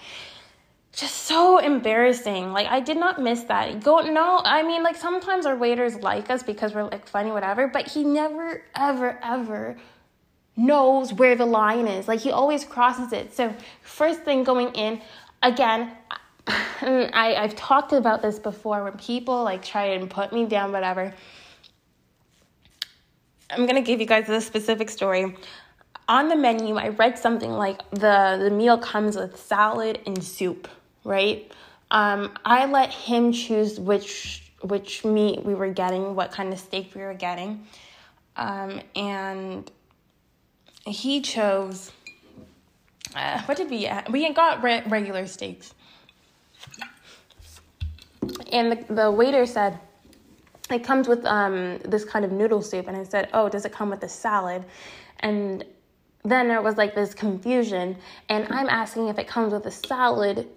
Just 0.93 1.15
so 1.23 1.59
embarrassing. 1.59 2.53
Like 2.53 2.67
I 2.67 2.81
did 2.81 2.97
not 2.97 3.21
miss 3.21 3.43
that. 3.45 3.83
Go 3.83 4.01
no, 4.01 4.41
I 4.45 4.63
mean 4.63 4.83
like 4.83 4.97
sometimes 4.97 5.47
our 5.47 5.57
waiters 5.57 5.97
like 5.97 6.31
us 6.31 6.43
because 6.43 6.75
we're 6.75 6.85
like 6.85 7.09
funny, 7.09 7.31
whatever, 7.31 7.67
but 7.67 7.89
he 7.89 8.05
never, 8.05 8.63
ever, 8.77 9.19
ever 9.23 9.77
knows 10.57 11.13
where 11.13 11.35
the 11.35 11.47
line 11.47 11.89
is. 11.89 12.09
Like 12.09 12.21
he 12.21 12.31
always 12.31 12.65
crosses 12.65 13.13
it. 13.13 13.35
So 13.35 13.55
first 13.81 14.23
thing 14.23 14.45
going 14.45 14.69
in, 14.75 15.01
again, 15.43 15.93
I, 16.47 17.37
I've 17.39 17.57
talked 17.57 17.93
about 17.93 18.21
this 18.21 18.39
before 18.39 18.85
when 18.85 18.95
people 18.95 19.45
like 19.45 19.65
try 19.65 19.87
and 19.87 20.11
put 20.11 20.33
me 20.33 20.45
down, 20.45 20.73
whatever. 20.73 21.15
I'm 23.49 23.67
gonna 23.67 23.83
give 23.83 24.01
you 24.01 24.07
guys 24.07 24.29
a 24.29 24.41
specific 24.41 24.91
story 24.91 25.37
on 26.09 26.29
the 26.29 26.35
menu 26.35 26.75
i 26.77 26.89
read 26.89 27.17
something 27.17 27.53
like 27.53 27.79
the 27.91 28.37
the 28.43 28.51
meal 28.51 28.77
comes 28.77 29.17
with 29.17 29.39
salad 29.39 30.01
and 30.05 30.23
soup 30.23 30.69
right? 31.05 31.51
Um, 31.91 32.33
I 32.45 32.67
let 32.67 32.91
him 32.91 33.33
choose 33.33 33.79
which 33.79 34.51
which 34.63 35.05
meat 35.05 35.45
we 35.45 35.55
were 35.55 35.73
getting, 35.73 36.15
what 36.15 36.31
kind 36.31 36.53
of 36.53 36.59
steak 36.59 36.93
we 36.95 37.03
were 37.03 37.15
getting, 37.15 37.67
um, 38.37 38.81
and 38.95 39.71
he 40.87 41.21
chose. 41.21 41.91
Uh, 43.15 43.43
what 43.43 43.57
did 43.57 43.69
we? 43.69 43.81
Get? 43.81 44.11
We 44.11 44.33
got 44.33 44.63
re- 44.63 44.83
regular 44.87 45.27
steaks, 45.27 45.75
and 48.53 48.73
the, 48.73 48.95
the 48.95 49.11
waiter 49.11 49.45
said 49.45 49.79
it 50.71 50.85
comes 50.85 51.09
with 51.09 51.27
um, 51.27 51.79
this 51.85 52.05
kind 52.05 52.25
of 52.25 52.33
noodle 52.33 52.63
soup, 52.63 52.89
and 52.89 52.97
I 52.97 53.05
said, 53.05 53.29
"Oh, 53.35 53.49
does 53.49 53.65
it 53.65 53.73
come 53.73 53.91
with 53.91 54.03
a 54.03 54.09
salad?" 54.09 54.65
And 55.21 55.65
then 56.25 56.49
there 56.49 56.63
was 56.63 56.77
like 56.77 56.95
this 56.95 57.15
confusion, 57.15 57.97
and 58.29 58.47
I'm 58.49 58.69
asking 58.69 59.09
if 59.09 59.19
it 59.19 59.27
comes 59.27 59.53
with 59.53 59.67
a 59.67 59.71
salad 59.71 60.49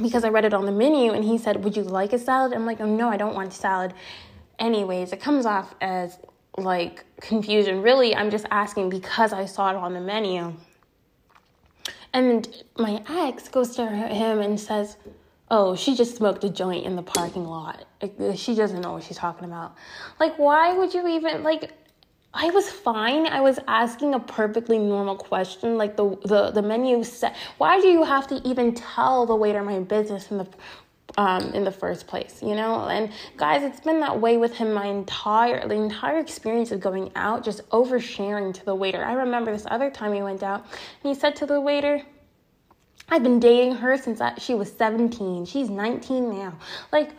because 0.00 0.24
I 0.24 0.28
read 0.28 0.44
it 0.44 0.54
on 0.54 0.66
the 0.66 0.72
menu 0.72 1.12
and 1.12 1.24
he 1.24 1.38
said, 1.38 1.62
Would 1.64 1.76
you 1.76 1.82
like 1.82 2.12
a 2.12 2.18
salad? 2.18 2.52
I'm 2.52 2.66
like, 2.66 2.80
Oh, 2.80 2.86
no, 2.86 3.08
I 3.08 3.16
don't 3.16 3.34
want 3.34 3.52
salad. 3.52 3.94
Anyways, 4.58 5.12
it 5.12 5.20
comes 5.20 5.46
off 5.46 5.74
as 5.80 6.18
like 6.56 7.04
confusion. 7.20 7.82
Really, 7.82 8.14
I'm 8.14 8.30
just 8.30 8.46
asking 8.50 8.90
because 8.90 9.32
I 9.32 9.44
saw 9.44 9.70
it 9.70 9.76
on 9.76 9.94
the 9.94 10.00
menu. 10.00 10.54
And 12.12 12.48
my 12.78 13.02
ex 13.08 13.48
goes 13.48 13.76
to 13.76 13.86
him 13.86 14.40
and 14.40 14.58
says, 14.58 14.96
Oh, 15.50 15.74
she 15.74 15.94
just 15.94 16.16
smoked 16.16 16.44
a 16.44 16.50
joint 16.50 16.84
in 16.84 16.94
the 16.94 17.02
parking 17.02 17.44
lot. 17.44 17.86
She 18.34 18.54
doesn't 18.54 18.80
know 18.82 18.92
what 18.92 19.04
she's 19.04 19.16
talking 19.16 19.46
about. 19.46 19.74
Like, 20.20 20.38
why 20.38 20.74
would 20.74 20.92
you 20.92 21.08
even, 21.08 21.42
like, 21.42 21.72
I 22.34 22.50
was 22.50 22.68
fine. 22.68 23.26
I 23.26 23.40
was 23.40 23.58
asking 23.66 24.14
a 24.14 24.20
perfectly 24.20 24.78
normal 24.78 25.16
question. 25.16 25.78
Like 25.78 25.96
the 25.96 26.16
the 26.24 26.50
the 26.50 26.62
menu 26.62 27.02
said, 27.04 27.34
why 27.56 27.80
do 27.80 27.88
you 27.88 28.04
have 28.04 28.26
to 28.28 28.36
even 28.44 28.74
tell 28.74 29.26
the 29.26 29.34
waiter 29.34 29.62
my 29.62 29.78
business 29.80 30.30
in 30.30 30.38
the 30.38 30.46
um, 31.16 31.52
in 31.54 31.64
the 31.64 31.72
first 31.72 32.06
place, 32.06 32.40
you 32.42 32.54
know? 32.54 32.86
And 32.88 33.10
guys, 33.36 33.62
it's 33.62 33.80
been 33.80 34.00
that 34.00 34.20
way 34.20 34.36
with 34.36 34.54
him 34.54 34.72
my 34.74 34.86
entire 34.86 35.66
the 35.66 35.74
entire 35.74 36.18
experience 36.18 36.70
of 36.70 36.80
going 36.80 37.10
out, 37.16 37.44
just 37.44 37.68
oversharing 37.70 38.52
to 38.54 38.64
the 38.64 38.74
waiter. 38.74 39.04
I 39.04 39.14
remember 39.14 39.50
this 39.50 39.66
other 39.70 39.90
time 39.90 40.12
he 40.12 40.22
went 40.22 40.42
out 40.42 40.66
and 41.02 41.14
he 41.14 41.18
said 41.18 41.34
to 41.36 41.46
the 41.46 41.60
waiter, 41.60 42.02
I've 43.08 43.22
been 43.22 43.40
dating 43.40 43.76
her 43.76 43.96
since 43.96 44.20
she 44.38 44.54
was 44.54 44.70
17. 44.70 45.46
She's 45.46 45.70
19 45.70 46.28
now. 46.28 46.58
Like 46.92 47.12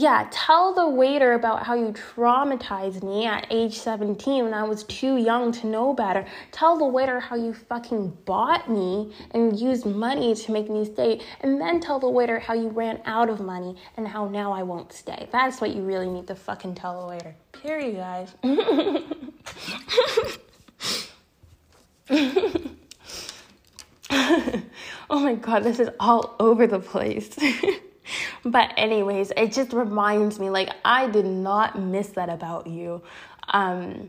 yeah, 0.00 0.26
tell 0.30 0.72
the 0.74 0.88
waiter 0.88 1.34
about 1.34 1.64
how 1.64 1.74
you 1.74 1.92
traumatized 1.92 3.02
me 3.02 3.26
at 3.26 3.46
age 3.50 3.78
17 3.78 4.44
when 4.44 4.54
I 4.54 4.62
was 4.62 4.84
too 4.84 5.16
young 5.16 5.52
to 5.52 5.66
know 5.66 5.92
better. 5.92 6.24
Tell 6.50 6.78
the 6.78 6.86
waiter 6.86 7.20
how 7.20 7.36
you 7.36 7.54
fucking 7.54 8.16
bought 8.24 8.70
me 8.70 9.12
and 9.32 9.58
used 9.58 9.86
money 9.86 10.34
to 10.34 10.52
make 10.52 10.68
me 10.68 10.84
stay. 10.84 11.20
And 11.40 11.60
then 11.60 11.80
tell 11.80 11.98
the 11.98 12.08
waiter 12.08 12.38
how 12.38 12.54
you 12.54 12.68
ran 12.68 13.00
out 13.04 13.28
of 13.28 13.40
money 13.40 13.76
and 13.96 14.08
how 14.08 14.28
now 14.28 14.52
I 14.52 14.62
won't 14.62 14.92
stay. 14.92 15.28
That's 15.30 15.60
what 15.60 15.74
you 15.74 15.82
really 15.82 16.08
need 16.08 16.26
to 16.28 16.34
fucking 16.34 16.74
tell 16.74 17.02
the 17.02 17.08
waiter. 17.08 17.34
Period, 17.52 17.94
you 17.94 17.98
guys. 17.98 18.34
oh 25.10 25.20
my 25.20 25.34
god, 25.34 25.64
this 25.64 25.78
is 25.78 25.90
all 26.00 26.34
over 26.38 26.66
the 26.66 26.80
place. 26.80 27.36
but 28.44 28.72
anyways 28.76 29.32
it 29.36 29.52
just 29.52 29.72
reminds 29.72 30.38
me 30.38 30.50
like 30.50 30.70
i 30.84 31.08
did 31.08 31.26
not 31.26 31.78
miss 31.78 32.08
that 32.08 32.28
about 32.28 32.66
you 32.66 33.02
um 33.48 34.08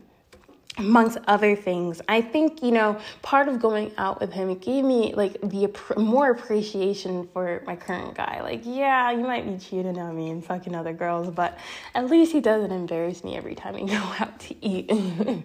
amongst 0.78 1.18
other 1.26 1.56
things. 1.56 2.00
I 2.08 2.20
think 2.20 2.62
you 2.62 2.70
know 2.70 2.98
part 3.22 3.48
of 3.48 3.60
going 3.60 3.92
out 3.98 4.20
with 4.20 4.32
him 4.32 4.48
it 4.50 4.60
gave 4.60 4.84
me 4.84 5.12
like 5.14 5.40
the 5.40 5.68
more 5.96 6.30
appreciation 6.30 7.28
for 7.32 7.62
my 7.66 7.76
current 7.76 8.14
guy. 8.14 8.40
Like 8.42 8.62
yeah 8.64 9.10
you 9.10 9.24
might 9.24 9.44
be 9.46 9.58
cheating 9.58 9.98
on 9.98 10.16
me 10.16 10.30
and 10.30 10.44
fucking 10.44 10.74
other 10.74 10.92
girls 10.92 11.30
but 11.30 11.58
at 11.94 12.08
least 12.08 12.32
he 12.32 12.40
doesn't 12.40 12.70
embarrass 12.70 13.24
me 13.24 13.36
every 13.36 13.54
time 13.54 13.74
we 13.74 13.84
go 13.86 13.96
out 13.96 14.38
to 14.40 14.64
eat. 14.64 14.90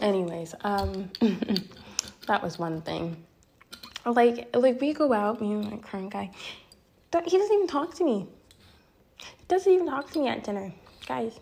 Anyways 0.00 0.54
um 0.62 1.10
that 2.26 2.42
was 2.42 2.58
one 2.58 2.80
thing 2.82 3.22
like, 4.06 4.54
like 4.54 4.80
we 4.80 4.92
go 4.92 5.12
out, 5.12 5.40
me 5.40 5.52
and 5.52 5.70
my 5.70 5.76
current 5.78 6.12
guy. 6.12 6.30
He 7.24 7.38
doesn't 7.38 7.54
even 7.54 7.66
talk 7.66 7.94
to 7.94 8.04
me. 8.04 8.26
He 9.18 9.46
doesn't 9.48 9.72
even 9.72 9.86
talk 9.86 10.10
to 10.12 10.18
me 10.18 10.28
at 10.28 10.44
dinner, 10.44 10.72
guys. 11.06 11.38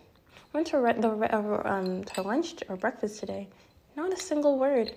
Went 0.53 0.67
to 0.67 0.79
re- 0.79 0.93
the 0.93 1.09
uh, 1.09 1.61
um 1.65 2.03
to 2.03 2.21
lunch 2.21 2.55
or 2.69 2.77
breakfast 2.77 3.19
today. 3.19 3.47
Not 3.95 4.13
a 4.13 4.17
single 4.17 4.59
word. 4.59 4.93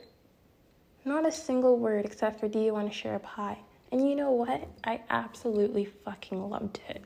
Not 1.05 1.27
a 1.27 1.33
single 1.33 1.79
word 1.79 2.05
except 2.05 2.41
for, 2.41 2.49
"Do 2.49 2.59
you 2.59 2.75
want 2.75 2.93
to 2.93 2.97
share 2.97 3.15
a 3.15 3.21
pie?" 3.21 3.59
And 3.91 4.07
you 4.07 4.17
know 4.17 4.33
what? 4.33 4.69
I 4.85 5.01
absolutely 5.09 5.87
fucking 5.87 6.51
loved 6.51 6.81
it. 6.89 7.03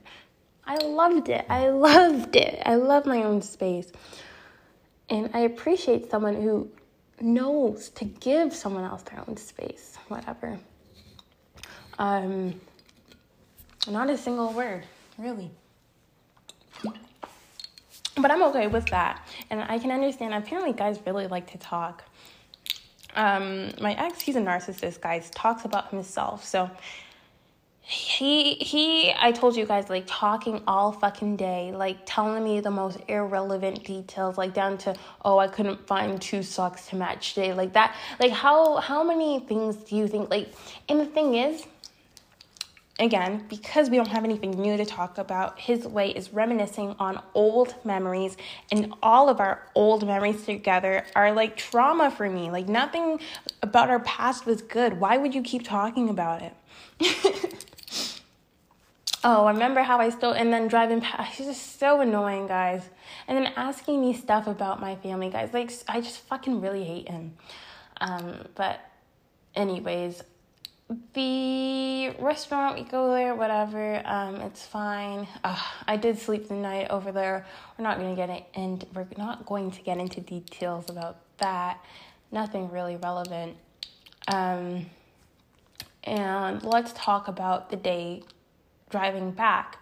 I 0.65 0.77
loved 0.77 1.29
it. 1.29 1.45
I 1.49 1.69
loved 1.89 2.35
it. 2.35 2.61
I 2.65 2.75
love 2.75 3.05
my 3.05 3.23
own 3.23 3.41
space. 3.41 3.91
And 5.09 5.29
I 5.33 5.39
appreciate 5.39 6.09
someone 6.09 6.35
who 6.41 6.69
knows 7.23 7.89
to 7.89 8.05
give 8.05 8.53
someone 8.53 8.83
else 8.83 9.03
their 9.03 9.23
own 9.27 9.37
space, 9.37 9.97
whatever. 10.07 10.59
Um, 11.99 12.59
not 13.87 14.09
a 14.09 14.17
single 14.17 14.53
word, 14.53 14.85
really. 15.17 15.51
But 18.17 18.29
I'm 18.29 18.43
okay 18.43 18.67
with 18.67 18.85
that. 18.87 19.25
And 19.49 19.61
I 19.61 19.79
can 19.79 19.91
understand, 19.91 20.33
apparently, 20.33 20.73
guys 20.73 20.99
really 21.05 21.27
like 21.27 21.51
to 21.51 21.57
talk. 21.57 22.03
Um, 23.15 23.71
my 23.81 23.93
ex, 23.93 24.21
he's 24.21 24.35
a 24.35 24.41
narcissist, 24.41 25.01
guys, 25.01 25.29
talks 25.31 25.65
about 25.65 25.89
himself. 25.89 26.45
So 26.45 26.69
he 27.83 28.53
he 28.55 29.11
I 29.19 29.31
told 29.31 29.55
you 29.55 29.65
guys 29.65 29.89
like 29.89 30.03
talking 30.05 30.61
all 30.67 30.91
fucking 30.91 31.35
day, 31.35 31.71
like 31.75 31.97
telling 32.05 32.43
me 32.43 32.59
the 32.61 32.71
most 32.71 32.99
irrelevant 33.07 33.83
details, 33.83 34.37
like 34.37 34.53
down 34.53 34.77
to 34.79 34.95
oh 35.25 35.39
I 35.39 35.47
couldn't 35.47 35.87
find 35.87 36.21
two 36.21 36.43
socks 36.43 36.87
to 36.89 36.95
match 36.95 37.33
today, 37.33 37.53
like 37.53 37.73
that. 37.73 37.95
Like 38.19 38.31
how 38.31 38.77
how 38.77 39.03
many 39.03 39.39
things 39.39 39.75
do 39.77 39.95
you 39.95 40.07
think 40.07 40.29
like? 40.29 40.53
And 40.87 40.99
the 40.99 41.05
thing 41.05 41.33
is, 41.35 41.65
again, 42.99 43.45
because 43.49 43.89
we 43.89 43.97
don't 43.97 44.07
have 44.09 44.23
anything 44.23 44.51
new 44.51 44.77
to 44.77 44.85
talk 44.85 45.17
about, 45.17 45.59
his 45.59 45.87
way 45.87 46.11
is 46.11 46.31
reminiscing 46.31 46.95
on 46.99 47.19
old 47.33 47.73
memories, 47.83 48.37
and 48.71 48.93
all 49.01 49.27
of 49.27 49.39
our 49.39 49.67
old 49.73 50.05
memories 50.05 50.45
together 50.45 51.03
are 51.15 51.33
like 51.33 51.57
trauma 51.57 52.11
for 52.11 52.29
me. 52.29 52.51
Like 52.51 52.69
nothing 52.69 53.19
about 53.63 53.89
our 53.89 53.99
past 54.01 54.45
was 54.45 54.61
good. 54.61 54.99
Why 54.99 55.17
would 55.17 55.33
you 55.33 55.41
keep 55.41 55.63
talking 55.63 56.09
about 56.09 56.43
it? 56.43 57.65
oh, 59.23 59.45
I 59.45 59.51
remember 59.51 59.81
how 59.81 59.99
I 59.99 60.09
still, 60.09 60.31
and 60.31 60.51
then 60.51 60.67
driving 60.67 61.01
past, 61.01 61.35
She's 61.35 61.47
just 61.47 61.79
so 61.79 62.01
annoying, 62.01 62.47
guys. 62.47 62.89
And 63.27 63.37
then 63.37 63.53
asking 63.55 64.01
me 64.01 64.13
stuff 64.13 64.47
about 64.47 64.79
my 64.79 64.95
family, 64.95 65.29
guys. 65.29 65.53
Like, 65.53 65.71
I 65.87 66.01
just 66.01 66.19
fucking 66.21 66.61
really 66.61 66.83
hate 66.83 67.09
him. 67.09 67.33
Um, 67.99 68.47
but, 68.55 68.79
anyways, 69.55 70.23
the 71.13 72.09
restaurant, 72.19 72.77
we 72.77 72.83
go 72.83 73.11
there, 73.11 73.35
whatever, 73.35 74.01
um, 74.05 74.35
it's 74.41 74.65
fine. 74.65 75.27
Uh, 75.43 75.59
I 75.87 75.97
did 75.97 76.19
sleep 76.19 76.47
the 76.47 76.55
night 76.55 76.87
over 76.89 77.11
there. 77.11 77.45
We're 77.77 77.83
not 77.83 77.97
gonna 77.97 78.15
get 78.15 78.29
it, 78.29 78.45
and 78.55 78.85
we're 78.93 79.07
not 79.17 79.45
going 79.45 79.71
to 79.71 79.81
get 79.81 79.97
into 79.97 80.19
details 80.21 80.89
about 80.89 81.17
that. 81.37 81.83
Nothing 82.31 82.69
really 82.71 82.97
relevant. 82.97 83.55
Um, 84.27 84.87
and 86.03 86.63
let's 86.63 86.93
talk 86.93 87.27
about 87.27 87.69
the 87.69 87.75
day 87.75 88.23
driving 88.91 89.31
back, 89.31 89.77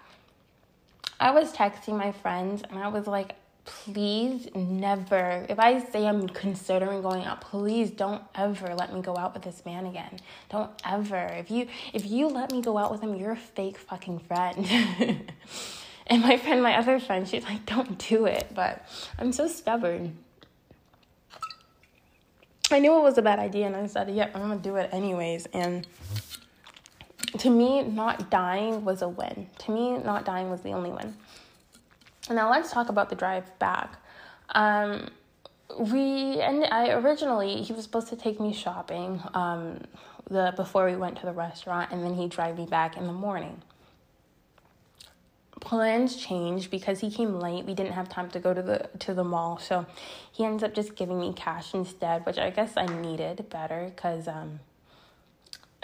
I 1.19 1.31
was 1.31 1.51
texting 1.51 1.97
my 1.97 2.11
friends 2.11 2.63
and 2.69 2.79
I 2.79 2.87
was 2.87 3.07
like, 3.07 3.35
please 3.65 4.47
never, 4.55 5.45
if 5.49 5.59
I 5.59 5.79
say 5.79 6.07
I'm 6.07 6.27
considering 6.27 7.01
going 7.01 7.23
out, 7.23 7.41
please 7.41 7.91
don't 7.91 8.23
ever 8.33 8.73
let 8.73 8.93
me 8.93 9.01
go 9.01 9.15
out 9.17 9.33
with 9.33 9.43
this 9.43 9.65
man 9.65 9.85
again. 9.85 10.19
Don't 10.49 10.71
ever. 10.85 11.25
If 11.25 11.51
you 11.51 11.67
if 11.93 12.05
you 12.05 12.27
let 12.27 12.51
me 12.51 12.61
go 12.61 12.77
out 12.77 12.91
with 12.91 13.01
him, 13.01 13.15
you're 13.15 13.31
a 13.31 13.37
fake 13.37 13.77
fucking 13.77 14.19
friend. 14.19 14.65
and 16.07 16.21
my 16.21 16.37
friend, 16.37 16.63
my 16.63 16.77
other 16.77 16.99
friend, 16.99 17.27
she's 17.27 17.43
like, 17.43 17.65
don't 17.65 17.97
do 18.09 18.25
it. 18.25 18.47
But 18.55 18.87
I'm 19.19 19.31
so 19.31 19.47
stubborn. 19.47 20.17
I 22.71 22.79
knew 22.79 22.97
it 22.97 23.01
was 23.01 23.17
a 23.17 23.21
bad 23.21 23.39
idea 23.39 23.65
and 23.65 23.75
I 23.75 23.87
said, 23.87 24.09
yep, 24.09 24.31
yeah, 24.31 24.41
I'm 24.41 24.49
gonna 24.49 24.61
do 24.61 24.75
it 24.75 24.89
anyways. 24.93 25.47
And 25.53 25.85
to 27.37 27.49
me, 27.49 27.83
not 27.83 28.29
dying 28.29 28.83
was 28.83 29.01
a 29.01 29.07
win. 29.07 29.47
To 29.59 29.71
me, 29.71 29.97
not 29.97 30.25
dying 30.25 30.49
was 30.49 30.61
the 30.61 30.71
only 30.71 30.91
win. 30.91 31.13
Now 32.29 32.49
let's 32.49 32.71
talk 32.71 32.89
about 32.89 33.09
the 33.09 33.15
drive 33.15 33.57
back. 33.59 33.97
Um, 34.49 35.09
we 35.77 36.41
and 36.41 36.65
I 36.65 36.91
originally 36.91 37.61
he 37.61 37.73
was 37.73 37.83
supposed 37.83 38.07
to 38.09 38.15
take 38.15 38.39
me 38.39 38.53
shopping 38.53 39.21
um, 39.33 39.81
the 40.29 40.53
before 40.55 40.85
we 40.85 40.95
went 40.95 41.17
to 41.19 41.25
the 41.25 41.31
restaurant, 41.31 41.91
and 41.91 42.03
then 42.03 42.15
he'd 42.15 42.31
drive 42.31 42.57
me 42.57 42.65
back 42.65 42.97
in 42.97 43.05
the 43.05 43.13
morning. 43.13 43.61
Plans 45.59 46.15
changed 46.15 46.71
because 46.71 47.01
he 47.01 47.11
came 47.11 47.39
late. 47.39 47.65
We 47.65 47.73
didn't 47.73 47.91
have 47.91 48.07
time 48.09 48.29
to 48.31 48.39
go 48.39 48.53
to 48.53 48.61
the 48.61 48.89
to 48.99 49.13
the 49.13 49.23
mall, 49.23 49.59
so 49.59 49.85
he 50.31 50.45
ends 50.45 50.63
up 50.63 50.73
just 50.73 50.95
giving 50.95 51.19
me 51.19 51.33
cash 51.33 51.73
instead, 51.73 52.25
which 52.25 52.37
I 52.37 52.49
guess 52.49 52.73
I 52.75 52.85
needed 52.85 53.49
better 53.49 53.91
because 53.93 54.27
um, 54.27 54.59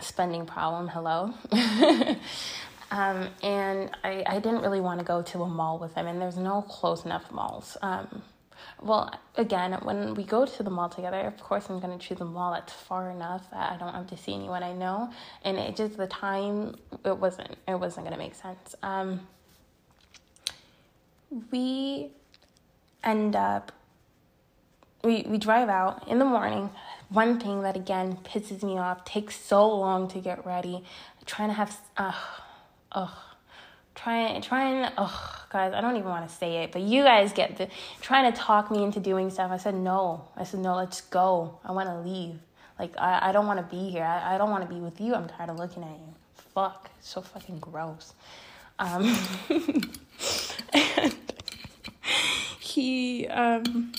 spending 0.02 0.46
problem. 0.46 0.88
Hello. 0.88 1.34
um, 2.92 3.28
and 3.44 3.92
I, 4.04 4.24
I 4.28 4.40
didn't 4.40 4.62
really 4.62 4.82
want 4.82 5.00
to 5.00 5.06
go 5.06 5.22
to 5.22 5.44
a 5.44 5.48
mall 5.48 5.80
with 5.80 5.94
him, 5.96 6.08
and 6.08 6.22
there's 6.22 6.38
no 6.38 6.62
close 6.62 7.06
enough 7.06 7.32
malls. 7.32 7.78
Um, 7.82 8.22
well, 8.82 9.18
again, 9.36 9.74
when 9.84 10.14
we 10.16 10.24
go 10.24 10.46
to 10.46 10.64
the 10.64 10.70
mall 10.70 10.90
together, 10.90 11.20
of 11.22 11.40
course, 11.40 11.70
I'm 11.70 11.80
going 11.80 11.98
to 11.98 12.08
choose 12.08 12.20
a 12.22 12.26
mall 12.26 12.52
that's 12.52 12.74
far 12.74 13.10
enough 13.10 13.50
that 13.52 13.72
I 13.72 13.78
don't 13.78 13.94
have 13.94 14.08
to 14.08 14.18
see 14.18 14.34
anyone 14.34 14.64
I 14.64 14.74
know. 14.74 15.12
And 15.44 15.58
it 15.58 15.76
just, 15.76 15.98
the 15.98 16.08
time, 16.08 16.76
it 17.04 17.18
wasn't, 17.18 17.56
it 17.68 17.80
wasn't 17.80 18.06
going 18.06 18.18
to 18.18 18.24
make 18.24 18.36
sense. 18.36 18.76
Um, 18.84 19.22
we 21.52 22.12
end 23.04 23.36
up, 23.36 23.72
we, 25.04 25.26
we 25.28 25.38
drive 25.38 25.70
out 25.70 26.08
in 26.08 26.20
the 26.20 26.26
morning, 26.26 26.70
one 27.10 27.40
thing 27.40 27.62
that 27.62 27.76
again 27.76 28.18
pisses 28.24 28.64
me 28.64 28.78
off, 28.78 29.06
takes 29.06 29.36
so 29.36 29.68
long 29.68 30.08
to 30.10 30.20
get 30.20 30.46
ready, 30.46 30.84
trying 31.26 31.50
to 31.50 31.54
have, 31.54 31.78
ugh, 31.98 32.16
ugh, 32.92 33.12
trying, 33.96 34.42
trying, 34.42 34.92
ugh, 34.98 35.40
guys, 35.50 35.74
I 35.74 35.82
don't 35.82 35.96
even 35.96 36.10
want 36.10 36.28
to 36.30 36.36
say 36.36 36.64
it, 36.64 36.72
but 36.72 36.82
you 36.82 37.04
guys 37.04 37.34
get 37.34 37.58
the, 37.58 37.70
trying 38.02 38.32
to 38.32 38.38
talk 38.38 38.72
me 38.72 38.84
into 38.84 39.00
doing 39.00 39.30
stuff. 39.30 39.52
I 39.52 39.58
said, 39.58 39.76
no. 39.76 40.28
I 40.36 40.44
said, 40.44 40.60
no, 40.60 40.76
let's 40.76 41.02
go. 41.02 41.60
I 41.64 41.72
want 41.72 41.90
to 41.90 42.00
leave. 42.00 42.40
Like, 42.78 42.94
I, 42.98 43.30
I 43.30 43.32
don't 43.32 43.48
want 43.48 43.60
to 43.60 43.76
be 43.76 43.90
here. 43.90 44.04
I, 44.04 44.36
I 44.36 44.38
don't 44.38 44.52
want 44.52 44.68
to 44.68 44.74
be 44.74 44.82
with 44.82 45.00
you. 45.00 45.16
I'm 45.16 45.28
tired 45.28 45.50
of 45.50 45.58
looking 45.58 45.84
at 45.84 45.90
you. 45.90 46.14
Fuck. 46.54 46.90
So 47.00 47.22
fucking 47.22 47.60
gross. 47.60 48.14
Um, 48.80 49.04
he, 52.60 53.28
um, 53.28 53.94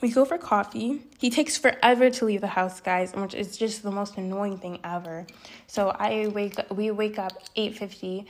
we 0.00 0.10
go 0.10 0.24
for 0.24 0.38
coffee. 0.38 1.02
He 1.18 1.30
takes 1.30 1.56
forever 1.56 2.10
to 2.10 2.24
leave 2.24 2.40
the 2.40 2.48
house, 2.48 2.80
guys, 2.80 3.12
which 3.14 3.34
is 3.34 3.56
just 3.56 3.82
the 3.82 3.90
most 3.90 4.16
annoying 4.16 4.58
thing 4.58 4.80
ever. 4.84 5.26
So 5.66 5.90
I 5.90 6.28
wake 6.28 6.56
we 6.70 6.90
wake 6.90 7.18
up 7.18 7.32
8:50, 7.56 8.26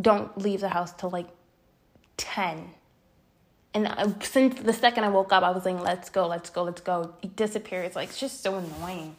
don't 0.00 0.36
leave 0.38 0.60
the 0.60 0.68
house 0.68 0.92
till 0.92 1.10
like 1.10 1.28
10. 2.16 2.70
And 3.74 3.86
uh, 3.86 4.08
since 4.20 4.60
the 4.60 4.72
second 4.72 5.04
I 5.04 5.08
woke 5.08 5.32
up, 5.32 5.42
I 5.42 5.50
was 5.50 5.64
like, 5.64 5.80
let's 5.80 6.10
go, 6.10 6.26
let's 6.26 6.50
go, 6.50 6.62
let's 6.62 6.80
go. 6.80 7.14
He 7.20 7.28
disappears. 7.28 7.94
Like, 7.94 8.08
it's 8.08 8.18
just 8.18 8.42
so 8.42 8.56
annoying. 8.56 9.16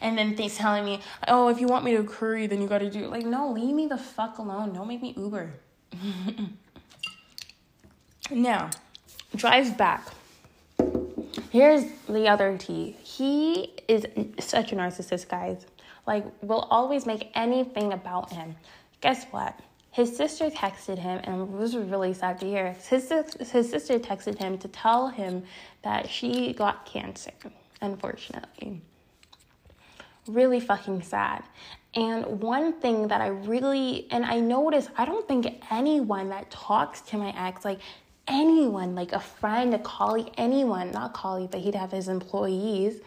And 0.00 0.18
then 0.18 0.36
he's 0.36 0.56
telling 0.56 0.84
me, 0.84 1.00
oh, 1.26 1.48
if 1.48 1.58
you 1.58 1.66
want 1.66 1.84
me 1.84 1.96
to 1.96 2.04
curry, 2.04 2.46
then 2.46 2.60
you 2.60 2.68
gotta 2.68 2.90
do 2.90 3.04
it. 3.04 3.10
Like, 3.10 3.24
no, 3.24 3.50
leave 3.50 3.74
me 3.74 3.86
the 3.86 3.96
fuck 3.96 4.38
alone. 4.38 4.74
Don't 4.74 4.86
make 4.86 5.00
me 5.00 5.14
Uber. 5.16 5.54
now, 8.30 8.70
drives 9.34 9.70
back. 9.70 10.06
Here's 11.50 11.84
the 12.08 12.28
other 12.28 12.56
tea. 12.58 12.96
He 13.02 13.74
is 13.88 14.06
such 14.38 14.72
a 14.72 14.76
narcissist, 14.76 15.28
guys. 15.28 15.66
Like, 16.06 16.24
will 16.42 16.68
always 16.70 17.06
make 17.06 17.30
anything 17.34 17.92
about 17.92 18.32
him. 18.32 18.56
Guess 19.00 19.26
what? 19.30 19.58
His 19.90 20.14
sister 20.14 20.50
texted 20.50 20.98
him, 20.98 21.20
and 21.24 21.58
this 21.60 21.74
was 21.74 21.88
really 21.88 22.12
sad 22.12 22.38
to 22.40 22.46
hear. 22.46 22.72
His, 22.88 23.10
his 23.10 23.70
sister 23.70 23.98
texted 23.98 24.38
him 24.38 24.58
to 24.58 24.68
tell 24.68 25.08
him 25.08 25.44
that 25.82 26.08
she 26.08 26.52
got 26.52 26.84
cancer, 26.84 27.32
unfortunately. 27.80 28.82
Really 30.26 30.60
fucking 30.60 31.02
sad. 31.02 31.44
And 31.94 32.40
one 32.40 32.74
thing 32.74 33.08
that 33.08 33.22
I 33.22 33.28
really, 33.28 34.06
and 34.10 34.24
I 34.26 34.38
noticed, 34.38 34.90
I 34.98 35.06
don't 35.06 35.26
think 35.26 35.62
anyone 35.70 36.28
that 36.28 36.50
talks 36.50 37.00
to 37.02 37.16
my 37.16 37.34
ex, 37.34 37.64
like, 37.64 37.80
anyone, 38.28 38.94
like 38.94 39.12
a 39.12 39.20
friend, 39.20 39.74
a 39.74 39.78
colleague, 39.78 40.32
anyone, 40.36 40.90
not 40.90 41.14
colleague, 41.14 41.50
but 41.50 41.60
he'd 41.60 41.74
have 41.74 41.92
his 41.92 42.08
employees, 42.08 43.00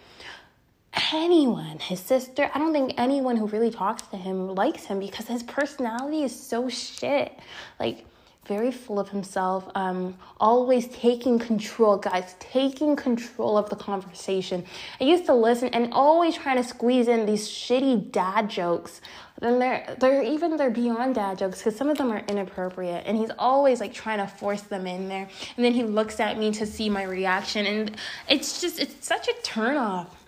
anyone, 1.14 1.80
his 1.80 2.00
sister. 2.00 2.50
I 2.54 2.60
don't 2.60 2.74
think 2.74 2.94
anyone 2.98 3.38
who 3.38 3.48
really 3.48 3.72
talks 3.72 4.04
to 4.08 4.18
him 4.18 4.56
likes 4.56 4.86
him 4.86 5.00
because 5.00 5.28
his 5.28 5.44
personality 5.44 6.24
is 6.24 6.38
so 6.38 6.70
shit. 6.70 7.38
Like, 7.80 8.06
very 8.50 8.72
full 8.72 9.00
of 9.00 9.10
himself, 9.10 9.70
um, 9.76 10.18
always 10.40 10.88
taking 10.88 11.38
control, 11.38 11.98
guys, 11.98 12.36
taking 12.40 12.96
control 12.96 13.58
of 13.58 13.70
the 13.70 13.76
conversation. 13.76 14.66
I 15.00 15.04
used 15.04 15.28
to 15.28 15.36
listen 15.36 15.70
and 15.70 15.94
always 15.94 16.36
trying 16.36 16.58
to 16.58 16.64
squeeze 16.64 17.08
in 17.08 17.28
these 17.28 17.48
shitty 17.48 18.12
dad 18.12 18.50
jokes. 18.50 19.02
Then 19.40 19.60
they're 19.60 19.96
they're 20.00 20.24
even 20.24 20.58
they're 20.58 20.72
beyond 20.72 21.16
dad 21.16 21.38
jokes 21.38 21.60
because 21.60 21.78
some 21.78 21.90
of 21.90 21.98
them 21.98 22.12
are 22.12 22.24
inappropriate, 22.28 23.04
and 23.06 23.16
he's 23.16 23.32
always 23.38 23.80
like 23.80 23.94
trying 23.94 24.18
to 24.18 24.28
force 24.28 24.64
them 24.64 24.88
in 24.88 25.08
there. 25.08 25.30
And 25.56 25.64
then 25.64 25.74
he 25.74 25.84
looks 25.84 26.20
at 26.20 26.38
me 26.38 26.52
to 26.54 26.66
see 26.66 26.90
my 26.90 27.04
reaction, 27.04 27.66
and 27.68 27.96
it's 28.28 28.60
just 28.60 28.80
it's 28.80 29.08
such 29.08 29.28
a 29.28 29.34
turn 29.44 29.78
off 29.78 30.20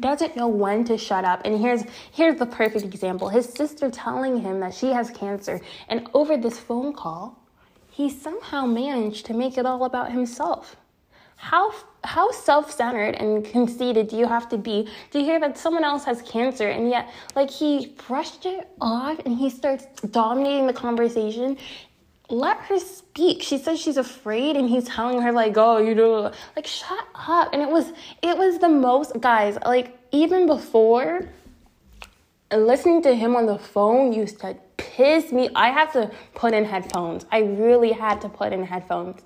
doesn't 0.00 0.36
know 0.36 0.48
when 0.48 0.84
to 0.84 0.96
shut 0.96 1.24
up 1.24 1.42
and 1.44 1.60
here's 1.60 1.82
here's 2.12 2.38
the 2.38 2.46
perfect 2.46 2.84
example 2.84 3.28
his 3.28 3.46
sister 3.46 3.90
telling 3.90 4.40
him 4.40 4.60
that 4.60 4.72
she 4.72 4.90
has 4.90 5.10
cancer 5.10 5.60
and 5.88 6.08
over 6.14 6.36
this 6.36 6.58
phone 6.58 6.94
call 6.94 7.41
he 7.92 8.08
somehow 8.08 8.64
managed 8.64 9.26
to 9.26 9.34
make 9.34 9.58
it 9.58 9.66
all 9.66 9.84
about 9.84 10.10
himself. 10.10 10.76
How 11.36 11.72
how 12.04 12.30
self-centered 12.30 13.14
and 13.16 13.44
conceited 13.44 14.08
do 14.08 14.16
you 14.16 14.26
have 14.26 14.48
to 14.48 14.58
be 14.58 14.88
to 15.10 15.20
hear 15.20 15.38
that 15.38 15.56
someone 15.58 15.84
else 15.84 16.04
has 16.04 16.22
cancer 16.22 16.68
and 16.68 16.88
yet 16.88 17.08
like 17.36 17.50
he 17.50 17.94
brushed 18.08 18.44
it 18.46 18.68
off 18.80 19.20
and 19.24 19.36
he 19.36 19.50
starts 19.50 19.84
dominating 20.10 20.66
the 20.66 20.72
conversation 20.72 21.56
let 22.28 22.56
her 22.60 22.78
speak. 22.78 23.42
She 23.42 23.58
says 23.58 23.78
she's 23.78 23.98
afraid 23.98 24.56
and 24.56 24.66
he's 24.66 24.84
telling 24.84 25.20
her 25.20 25.32
like, 25.32 25.54
"Oh, 25.58 25.76
you 25.76 25.94
know, 25.94 26.32
like 26.56 26.66
shut 26.66 27.06
up." 27.14 27.52
And 27.52 27.60
it 27.60 27.68
was 27.68 27.92
it 28.22 28.38
was 28.38 28.58
the 28.58 28.70
most 28.70 29.20
guys, 29.20 29.58
like 29.66 29.98
even 30.12 30.46
before 30.46 31.28
Listening 32.52 33.02
to 33.02 33.14
him 33.14 33.34
on 33.34 33.46
the 33.46 33.58
phone 33.58 34.12
used 34.12 34.40
to 34.40 34.56
piss 34.76 35.32
me. 35.32 35.48
I 35.54 35.70
had 35.70 35.90
to 35.92 36.10
put 36.34 36.52
in 36.52 36.64
headphones. 36.64 37.24
I 37.32 37.40
really 37.40 37.92
had 37.92 38.20
to 38.22 38.28
put 38.28 38.52
in 38.52 38.64
headphones 38.64 39.22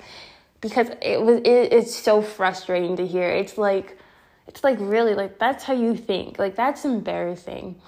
because 0.61 0.89
it 1.03 1.21
was 1.21 1.39
it, 1.41 1.73
it's 1.73 1.95
so 1.95 2.23
frustrating 2.23 2.97
to 2.97 3.07
hear. 3.07 3.29
It's 3.31 3.59
like 3.59 3.99
it's 4.47 4.63
like 4.63 4.79
really 4.81 5.15
like 5.15 5.39
that's 5.39 5.65
how 5.65 5.75
you 5.75 5.97
think. 5.97 6.39
Like 6.39 6.55
that's 6.55 6.85
embarrassing. 6.85 7.81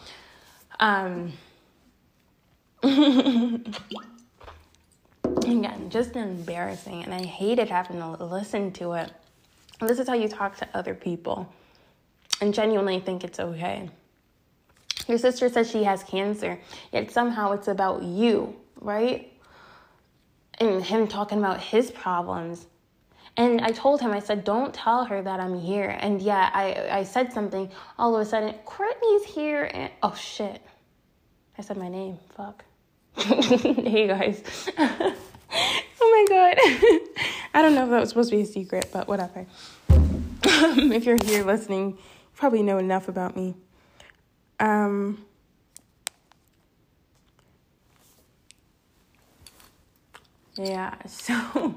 Um 0.81 1.33
again, 2.83 3.75
just 5.91 6.17
embarrassing 6.17 7.05
and 7.05 7.15
I 7.15 7.25
hated 7.25 7.69
having 7.69 7.99
to 7.99 8.25
listen 8.25 8.73
to 8.73 8.93
it. 8.93 9.13
This 9.81 9.99
is 9.99 10.09
how 10.09 10.15
you 10.15 10.29
talk 10.29 10.57
to 10.59 10.69
other 10.75 10.95
people 10.95 11.53
and 12.41 12.53
genuinely 12.53 13.01
think 13.01 13.25
it's 13.25 13.39
okay. 13.39 13.91
Your 15.09 15.19
sister 15.19 15.49
says 15.49 15.71
she 15.71 15.85
has 15.85 16.03
cancer, 16.05 16.61
yet 16.93 17.11
somehow 17.11 17.53
it's 17.53 17.67
about 17.67 18.03
you, 18.03 18.55
right? 18.81 19.33
And 20.59 20.85
him 20.85 21.09
talking 21.09 21.39
about 21.39 21.61
his 21.61 21.91
problems. 21.91 22.67
And 23.39 23.61
I 23.63 23.71
told 23.71 24.01
him, 24.01 24.11
I 24.11 24.19
said, 24.19 24.45
don't 24.45 24.75
tell 24.75 25.05
her 25.05 25.23
that 25.23 25.41
I'm 25.41 25.59
here. 25.59 25.97
And 26.01 26.21
yeah, 26.21 26.51
I, 26.53 26.99
I 26.99 27.05
said 27.05 27.33
something. 27.33 27.71
All 27.99 28.15
of 28.15 28.21
a 28.21 28.25
sudden, 28.29 28.53
Courtney's 28.65 29.25
here. 29.25 29.71
And 29.73 29.91
oh 30.03 30.15
shit. 30.15 30.61
I 31.57 31.63
said 31.63 31.77
my 31.77 31.89
name. 31.89 32.19
Fuck. 32.37 32.65
hey 33.17 34.09
guys. 34.09 34.43
oh 34.79 35.15
my 36.01 36.25
god. 36.29 36.57
I 37.55 37.63
don't 37.63 37.75
know 37.75 37.85
if 37.85 37.91
that 37.91 38.01
was 38.01 38.09
supposed 38.11 38.31
to 38.31 38.37
be 38.37 38.43
a 38.43 38.47
secret, 38.47 38.91
but 38.93 39.09
whatever. 39.09 39.47
Um, 39.89 40.93
if 40.93 41.05
you're 41.05 41.17
here 41.25 41.45
listening, 41.45 41.91
you 41.91 41.99
probably 42.35 42.63
know 42.63 42.79
enough 42.79 43.09
about 43.09 43.37
me. 43.37 43.55
Um, 44.61 45.25
yeah, 50.57 50.95
so 51.07 51.75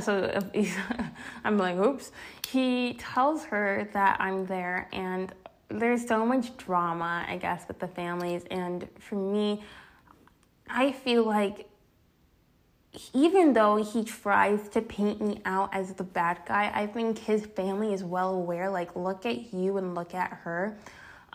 so 0.00 0.42
I'm 1.44 1.58
like, 1.58 1.76
oops. 1.76 2.12
He 2.48 2.94
tells 2.94 3.44
her 3.44 3.88
that 3.92 4.20
I'm 4.20 4.46
there, 4.46 4.88
and 4.92 5.32
there's 5.68 6.06
so 6.06 6.24
much 6.26 6.56
drama, 6.56 7.24
I 7.28 7.36
guess, 7.36 7.66
with 7.68 7.78
the 7.78 7.88
families. 7.88 8.44
And 8.50 8.88
for 8.98 9.16
me, 9.16 9.62
I 10.68 10.92
feel 10.92 11.24
like 11.24 11.68
even 13.12 13.52
though 13.52 13.76
he 13.76 14.04
tries 14.04 14.68
to 14.70 14.80
paint 14.80 15.20
me 15.20 15.40
out 15.44 15.74
as 15.74 15.92
the 15.94 16.04
bad 16.04 16.40
guy, 16.46 16.70
I 16.74 16.86
think 16.86 17.18
his 17.18 17.46
family 17.46 17.92
is 17.92 18.02
well 18.02 18.34
aware. 18.34 18.70
Like, 18.70 18.96
look 18.96 19.26
at 19.26 19.52
you 19.52 19.76
and 19.76 19.94
look 19.94 20.14
at 20.14 20.30
her. 20.32 20.78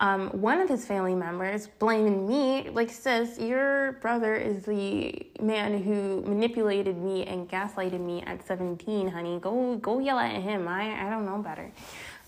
Um, 0.02 0.30
one 0.30 0.60
of 0.60 0.68
his 0.68 0.84
family 0.84 1.14
members 1.14 1.68
blaming 1.78 2.28
me, 2.28 2.72
like, 2.72 2.90
sis, 2.90 3.38
your 3.38 3.92
brother 4.02 4.34
is 4.34 4.66
the 4.66 5.28
man 5.40 5.84
who 5.84 6.24
manipulated 6.24 6.98
me 6.98 7.24
and 7.26 7.48
gaslighted 7.48 8.02
me 8.02 8.24
at 8.24 8.46
17, 8.48 9.10
honey. 9.10 9.38
Go, 9.40 9.76
go 9.76 10.00
yell 10.00 10.18
at 10.18 10.42
him. 10.42 10.68
I, 10.68 11.06
I 11.06 11.10
don't 11.12 11.28
know 11.28 11.38
better. 11.38 11.72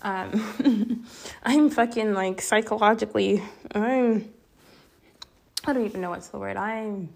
Um, 0.02 1.04
I'm 1.42 1.68
fucking 1.68 2.14
like 2.14 2.40
psychologically, 2.40 3.42
I'm, 3.74 4.32
I 5.64 5.72
don't 5.72 5.84
even 5.84 6.00
know 6.00 6.10
what's 6.10 6.28
the 6.28 6.38
word. 6.38 6.56
I'm, 6.56 7.08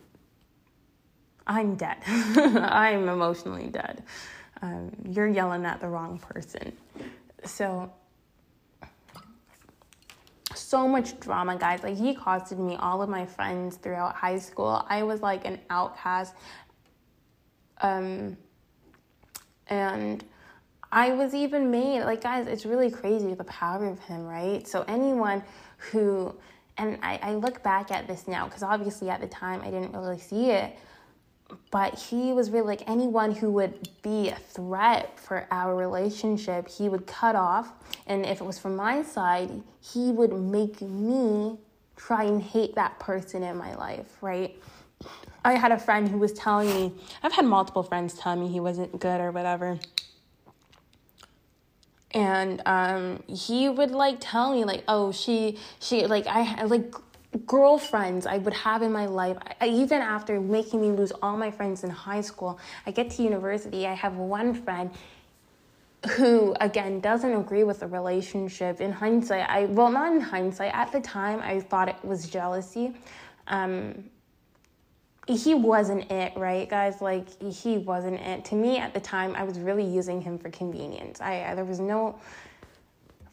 I'm 1.47 1.77
dead. 1.77 1.99
I'm 2.07 3.09
emotionally 3.09 3.69
dead. 3.69 4.03
Um, 4.61 4.91
you're 5.09 5.29
yelling 5.29 5.65
at 5.65 5.81
the 5.81 5.87
wrong 5.87 6.19
person. 6.19 6.73
So 7.45 7.93
so 10.69 10.87
much 10.87 11.19
drama, 11.19 11.57
guys. 11.57 11.83
Like, 11.83 11.97
he 11.97 12.15
costed 12.15 12.59
me 12.59 12.77
all 12.77 13.01
of 13.01 13.09
my 13.09 13.25
friends 13.25 13.77
throughout 13.77 14.15
high 14.15 14.39
school. 14.39 14.85
I 14.89 15.03
was 15.03 15.23
like 15.23 15.47
an 15.47 15.59
outcast. 15.71 16.35
Um, 17.81 18.37
and 19.69 20.23
I 20.93 21.13
was 21.13 21.35
even 21.35 21.71
made, 21.71 22.05
like, 22.05 22.23
guys, 22.23 22.47
it's 22.47 22.67
really 22.67 22.91
crazy 22.91 23.33
the 23.33 23.45
power 23.45 23.87
of 23.87 23.99
him, 24.01 24.27
right? 24.27 24.67
So, 24.69 24.85
anyone 24.89 25.43
who, 25.79 26.35
and 26.77 26.99
I, 27.03 27.19
I 27.23 27.35
look 27.35 27.63
back 27.63 27.91
at 27.91 28.07
this 28.07 28.29
now, 28.29 28.45
because 28.45 28.63
obviously 28.63 29.09
at 29.09 29.21
the 29.21 29.27
time 29.27 29.63
I 29.63 29.71
didn't 29.71 29.93
really 29.93 30.19
see 30.19 30.51
it 30.51 30.77
but 31.71 31.99
he 31.99 32.33
was 32.33 32.51
really 32.51 32.67
like 32.67 32.89
anyone 32.89 33.33
who 33.33 33.51
would 33.53 33.89
be 34.03 34.29
a 34.29 34.37
threat 34.37 35.19
for 35.19 35.47
our 35.51 35.75
relationship, 35.75 36.69
he 36.69 36.89
would 36.89 37.07
cut 37.07 37.37
off. 37.37 37.73
And 38.07 38.25
if 38.25 38.41
it 38.41 38.45
was 38.45 38.59
from 38.59 38.77
my 38.77 39.03
side, 39.03 39.51
he 39.81 40.11
would 40.13 40.33
make 40.33 40.81
me 40.81 41.59
try 41.97 42.25
and 42.25 42.43
hate 42.43 42.75
that 42.75 42.99
person 42.99 43.43
in 43.43 43.57
my 43.57 43.75
life, 43.75 44.07
right? 44.21 44.57
I 45.45 45.55
had 45.55 45.73
a 45.73 45.79
friend 45.79 46.09
who 46.09 46.19
was 46.19 46.33
telling 46.33 46.69
me, 46.69 46.93
I've 47.23 47.33
had 47.33 47.45
multiple 47.45 47.83
friends 47.83 48.15
tell 48.15 48.37
me 48.37 48.49
he 48.49 48.61
wasn't 48.61 48.99
good 48.99 49.21
or 49.21 49.31
whatever. 49.31 49.79
And 52.13 52.63
um, 52.65 53.23
he 53.27 53.69
would 53.69 53.91
like 53.91 54.17
tell 54.21 54.53
me 54.53 54.65
like, 54.65 54.83
oh, 54.89 55.13
she, 55.13 55.59
she, 55.79 56.07
like, 56.07 56.27
I 56.27 56.65
like 56.65 56.95
girlfriends 57.47 58.27
I 58.27 58.39
would 58.39 58.55
have 58.55 58.83
in 58.83 58.93
my 58.93 59.07
life, 59.07 59.37
I, 59.61 59.69
even 59.69 60.01
after 60.01 60.41
making 60.41 60.81
me 60.81 60.91
lose 60.91 61.13
all 61.23 61.37
my 61.37 61.51
friends 61.51 61.85
in 61.85 61.91
high 61.91 62.23
school, 62.23 62.59
I 62.87 62.91
get 62.91 63.11
to 63.11 63.23
university, 63.23 63.87
I 63.87 63.95
have 63.95 64.17
one 64.17 64.55
friend 64.55 64.91
who 66.11 66.55
again 66.61 67.01
doesn't 67.01 67.33
agree 67.33 67.65
with 67.65 67.81
the 67.81 67.87
relationship. 67.87 68.81
In 68.81 68.93
hindsight 68.93 69.49
i 69.49 69.65
well 69.65 69.91
not 69.91 70.13
in 70.13 70.21
hindsight 70.21 70.73
at 70.73 70.93
the 70.93 71.01
time 71.01 71.41
i 71.43 71.61
thought 71.61 71.89
it 71.89 71.97
was 72.05 72.29
jealousy. 72.29 72.95
Um 73.49 74.05
he 75.27 75.55
wasn't 75.55 76.11
it 76.11 76.33
right 76.37 76.69
guys? 76.69 77.03
Like 77.03 77.27
he 77.43 77.79
wasn't 77.79 78.21
it. 78.21 78.45
To 78.47 78.55
me 78.55 78.79
at 78.79 78.95
the 78.95 79.01
time 79.01 79.35
i 79.35 79.43
was 79.43 79.59
really 79.59 79.85
using 79.85 80.21
him 80.21 80.39
for 80.39 80.51
convenience. 80.51 81.21
I, 81.21 81.45
I 81.51 81.55
there 81.57 81.65
was 81.65 81.81
no 81.81 82.19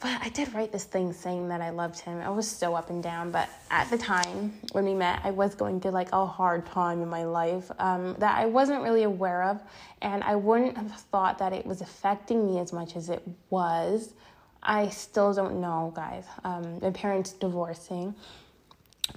but 0.05 0.21
I 0.21 0.29
did 0.29 0.53
write 0.53 0.71
this 0.71 0.83
thing 0.83 1.13
saying 1.13 1.47
that 1.47 1.61
I 1.61 1.71
loved 1.71 1.99
him. 1.99 2.21
I 2.21 2.29
was 2.29 2.47
so 2.47 2.75
up 2.75 2.91
and 2.91 3.01
down, 3.01 3.31
but 3.31 3.49
at 3.71 3.89
the 3.89 3.97
time 3.97 4.53
when 4.71 4.85
we 4.85 4.93
met, 4.93 5.19
I 5.23 5.31
was 5.31 5.55
going 5.55 5.81
through 5.81 5.93
like 5.93 6.11
a 6.11 6.27
hard 6.27 6.67
time 6.67 7.01
in 7.01 7.09
my 7.09 7.23
life 7.23 7.71
um, 7.79 8.15
that 8.19 8.37
I 8.37 8.45
wasn't 8.45 8.83
really 8.83 9.01
aware 9.01 9.41
of, 9.41 9.59
and 10.03 10.23
I 10.23 10.35
wouldn't 10.35 10.77
have 10.77 10.91
thought 10.91 11.39
that 11.39 11.53
it 11.53 11.65
was 11.65 11.81
affecting 11.81 12.45
me 12.45 12.59
as 12.59 12.71
much 12.71 12.95
as 12.95 13.09
it 13.09 13.23
was. 13.49 14.13
I 14.61 14.89
still 14.89 15.33
don't 15.33 15.59
know, 15.59 15.91
guys. 15.95 16.25
Um, 16.43 16.79
my 16.81 16.91
parents 16.91 17.33
divorcing, 17.33 18.13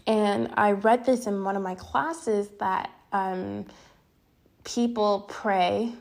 and 0.07 0.49
I 0.55 0.73
read 0.73 1.05
this 1.05 1.27
in 1.27 1.45
one 1.45 1.55
of 1.55 1.63
my 1.63 1.75
classes 1.75 2.49
that 2.61 2.91
um, 3.13 3.67
people 4.65 5.27
pray 5.29 5.93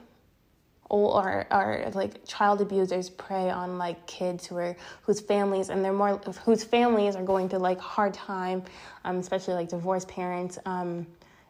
or, 0.89 1.45
or 1.51 1.91
like 1.93 2.25
child 2.25 2.61
abusers 2.61 3.09
prey 3.09 3.49
on 3.49 3.77
like 3.77 4.05
kids 4.07 4.45
who 4.47 4.57
are 4.57 4.75
whose 5.01 5.19
families 5.19 5.69
and 5.69 5.83
they're 5.83 5.93
more 5.93 6.17
whose 6.45 6.63
families 6.63 7.15
are 7.15 7.23
going 7.23 7.49
through 7.49 7.59
like 7.59 7.79
hard 7.79 8.13
time 8.13 8.63
um, 9.05 9.17
especially 9.17 9.53
like 9.53 9.69
divorced 9.69 10.07
parents 10.07 10.57
um, 10.65 11.05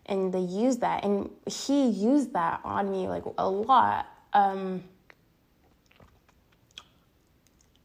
and 0.08 0.34
they 0.34 0.40
use 0.40 0.78
that 0.78 1.04
and 1.04 1.30
he 1.46 1.88
used 1.90 2.34
that 2.34 2.60
on 2.64 2.92
me 2.92 3.08
like 3.08 3.24
a 3.38 3.50
lot 3.50 4.08
um, 4.34 4.84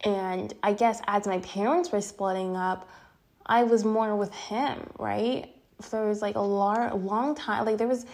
and 0.05 0.55
i 0.63 0.73
guess 0.73 1.01
as 1.07 1.27
my 1.27 1.39
parents 1.41 1.93
were 1.93 2.01
splitting 2.01 2.57
up 2.57 2.89
i 3.47 3.63
was 3.63 3.85
more 3.85 4.17
with 4.17 4.33
him 4.35 4.79
right? 4.99 5.55
So 5.81 5.97
there 5.99 6.09
was 6.09 6.23
like 6.23 6.37
a 6.37 6.41
long, 6.41 7.07
long 7.07 7.35
time 7.35 7.65
like 7.65 7.79
there 7.79 7.89
was 7.89 8.07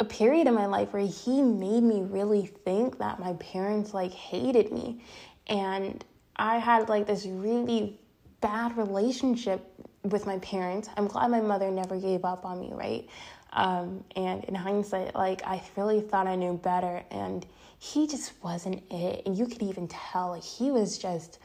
a 0.00 0.04
period 0.04 0.46
in 0.46 0.54
my 0.54 0.66
life 0.66 0.92
where 0.92 1.06
he 1.06 1.42
made 1.42 1.82
me 1.82 2.02
really 2.02 2.46
think 2.46 2.98
that 2.98 3.20
my 3.20 3.34
parents 3.34 3.94
like 3.94 4.12
hated 4.12 4.72
me. 4.72 5.02
And 5.46 6.04
i 6.36 6.58
had 6.58 6.88
like 6.88 7.06
this 7.06 7.26
really 7.26 8.00
bad 8.40 8.76
relationship 8.76 9.72
with 10.04 10.26
my 10.26 10.38
parents. 10.38 10.88
I'm 10.96 11.06
glad 11.06 11.30
my 11.30 11.40
mother 11.40 11.70
never 11.70 12.00
gave 12.00 12.24
up 12.24 12.44
on 12.44 12.60
me 12.60 12.70
right? 12.72 13.08
Um, 13.52 14.04
and 14.16 14.44
in 14.44 14.54
hindsight 14.54 15.14
like 15.14 15.42
i 15.44 15.62
really 15.76 16.00
thought 16.00 16.26
i 16.26 16.34
knew 16.34 16.54
better. 16.54 17.02
And 17.10 17.46
he 17.78 18.06
just 18.06 18.32
wasn't 18.42 18.82
it. 18.90 19.22
And 19.26 19.36
you 19.36 19.46
could 19.46 19.62
even 19.62 19.86
tell 19.88 20.30
like 20.30 20.42
he 20.42 20.70
was 20.70 20.98
just 20.98 21.38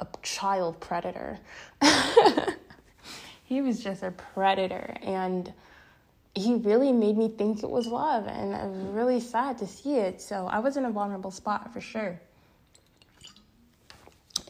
a 0.00 0.06
child 0.22 0.80
predator. 0.80 1.38
He 3.48 3.62
was 3.62 3.82
just 3.82 4.02
a 4.02 4.10
predator. 4.10 4.94
And 5.00 5.50
he 6.38 6.54
really 6.54 6.92
made 6.92 7.16
me 7.16 7.28
think 7.28 7.62
it 7.62 7.70
was 7.70 7.86
love, 7.86 8.26
and 8.26 8.54
I 8.54 8.66
was 8.66 8.78
really 8.94 9.20
sad 9.20 9.58
to 9.58 9.66
see 9.66 9.96
it. 9.96 10.20
So 10.20 10.46
I 10.46 10.58
was 10.58 10.76
in 10.76 10.84
a 10.84 10.90
vulnerable 10.90 11.30
spot 11.30 11.72
for 11.72 11.80
sure. 11.80 12.20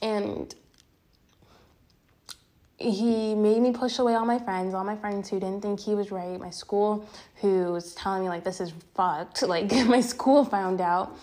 And 0.03 0.55
he 2.78 3.34
made 3.34 3.61
me 3.61 3.72
push 3.72 3.99
away 3.99 4.14
all 4.14 4.24
my 4.24 4.39
friends, 4.39 4.72
all 4.72 4.84
my 4.84 4.97
friends 4.97 5.28
who 5.28 5.41
didn't 5.41 5.62
think 5.62 5.80
he 5.80 5.95
was 5.97 6.12
right, 6.12 6.39
my 6.39 6.51
school 6.51 7.09
who 7.41 7.72
was 7.72 7.95
telling 7.95 8.22
me 8.22 8.28
like 8.28 8.45
this 8.45 8.61
is 8.61 8.72
fucked. 8.95 9.43
Like 9.49 9.72
my 9.86 10.01
school 10.01 10.45
found 10.45 10.80
out 10.80 11.16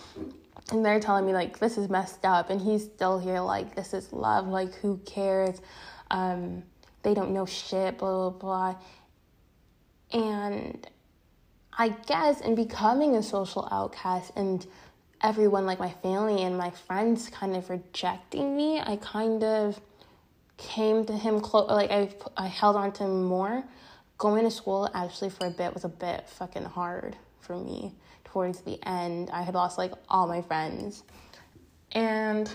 and 0.70 0.84
they're 0.84 1.00
telling 1.00 1.24
me 1.24 1.32
like 1.32 1.58
this 1.58 1.78
is 1.78 1.88
messed 1.88 2.26
up 2.26 2.50
and 2.50 2.60
he's 2.60 2.84
still 2.84 3.18
here 3.18 3.40
like 3.40 3.74
this 3.74 3.94
is 3.94 4.12
love, 4.12 4.48
like 4.48 4.74
who 4.74 4.98
cares? 5.06 5.62
Um, 6.10 6.62
they 7.02 7.14
don't 7.14 7.30
know 7.30 7.46
shit, 7.46 7.98
blah, 7.98 8.30
blah, 8.30 8.38
blah. 8.38 8.76
And 10.12 10.86
I 11.76 11.88
guess 11.88 12.40
in 12.40 12.54
becoming 12.54 13.16
a 13.16 13.22
social 13.22 13.68
outcast 13.70 14.32
and 14.36 14.66
everyone, 15.22 15.66
like 15.66 15.78
my 15.78 15.90
family 16.02 16.42
and 16.42 16.56
my 16.56 16.70
friends, 16.70 17.28
kind 17.28 17.56
of 17.56 17.68
rejecting 17.68 18.56
me, 18.56 18.80
I 18.80 18.96
kind 18.96 19.42
of 19.42 19.80
came 20.56 21.04
to 21.06 21.12
him 21.12 21.40
close. 21.40 21.68
Like 21.68 21.90
I, 21.90 22.10
I 22.36 22.46
held 22.46 22.76
on 22.76 22.92
to 22.92 23.04
him 23.04 23.24
more. 23.24 23.64
Going 24.18 24.44
to 24.44 24.50
school 24.50 24.88
actually 24.94 25.30
for 25.30 25.46
a 25.46 25.50
bit 25.50 25.74
was 25.74 25.84
a 25.84 25.90
bit 25.90 26.28
fucking 26.28 26.64
hard 26.64 27.16
for 27.40 27.56
me. 27.56 27.92
Towards 28.24 28.60
the 28.60 28.78
end, 28.86 29.30
I 29.30 29.42
had 29.42 29.54
lost 29.54 29.78
like 29.78 29.92
all 30.08 30.26
my 30.26 30.42
friends, 30.42 31.02
and 31.92 32.50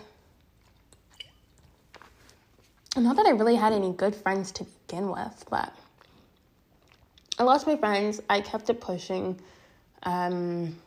not 2.95 3.15
that 3.15 3.25
I 3.25 3.31
really 3.31 3.55
had 3.55 3.73
any 3.73 3.93
good 3.93 4.15
friends 4.15 4.51
to 4.53 4.65
begin 4.87 5.09
with, 5.09 5.45
but 5.49 5.73
I 7.41 7.43
lost 7.43 7.65
my 7.65 7.75
friends. 7.75 8.21
I 8.29 8.39
kept 8.39 8.69
it 8.69 8.79
pushing. 8.79 9.41
Um, 10.03 10.79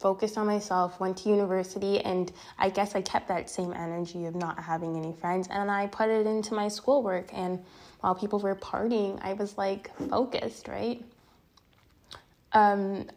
focused 0.00 0.36
on 0.36 0.46
myself, 0.46 1.00
went 1.00 1.16
to 1.18 1.30
university, 1.30 1.98
and 2.00 2.30
I 2.58 2.68
guess 2.68 2.94
I 2.94 3.00
kept 3.00 3.28
that 3.28 3.48
same 3.48 3.72
energy 3.72 4.26
of 4.26 4.34
not 4.34 4.58
having 4.62 4.98
any 4.98 5.14
friends 5.14 5.48
and 5.50 5.70
I 5.70 5.86
put 5.86 6.10
it 6.10 6.26
into 6.26 6.52
my 6.52 6.68
schoolwork. 6.68 7.32
And 7.32 7.64
while 8.00 8.14
people 8.14 8.38
were 8.38 8.54
partying, 8.54 9.18
I 9.22 9.32
was 9.32 9.56
like 9.56 9.90
focused, 10.10 10.68
right? 10.68 11.02
Um, 12.52 13.08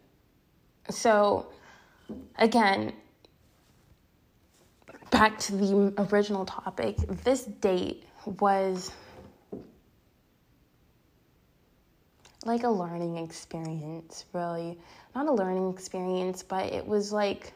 so, 0.90 1.48
again, 2.38 2.94
back 5.12 5.40
to 5.40 5.58
the 5.58 6.08
original 6.10 6.46
topic, 6.46 6.96
this 7.26 7.44
date 7.44 8.06
was 8.40 8.94
like 12.46 12.64
a 12.64 12.70
learning 12.70 13.18
experience, 13.18 14.26
really. 14.34 14.78
Not 15.14 15.28
a 15.28 15.32
learning 15.32 15.72
experience, 15.74 16.44
but 16.44 16.66
it 16.72 16.86
was 16.86 17.12
like 17.12 17.54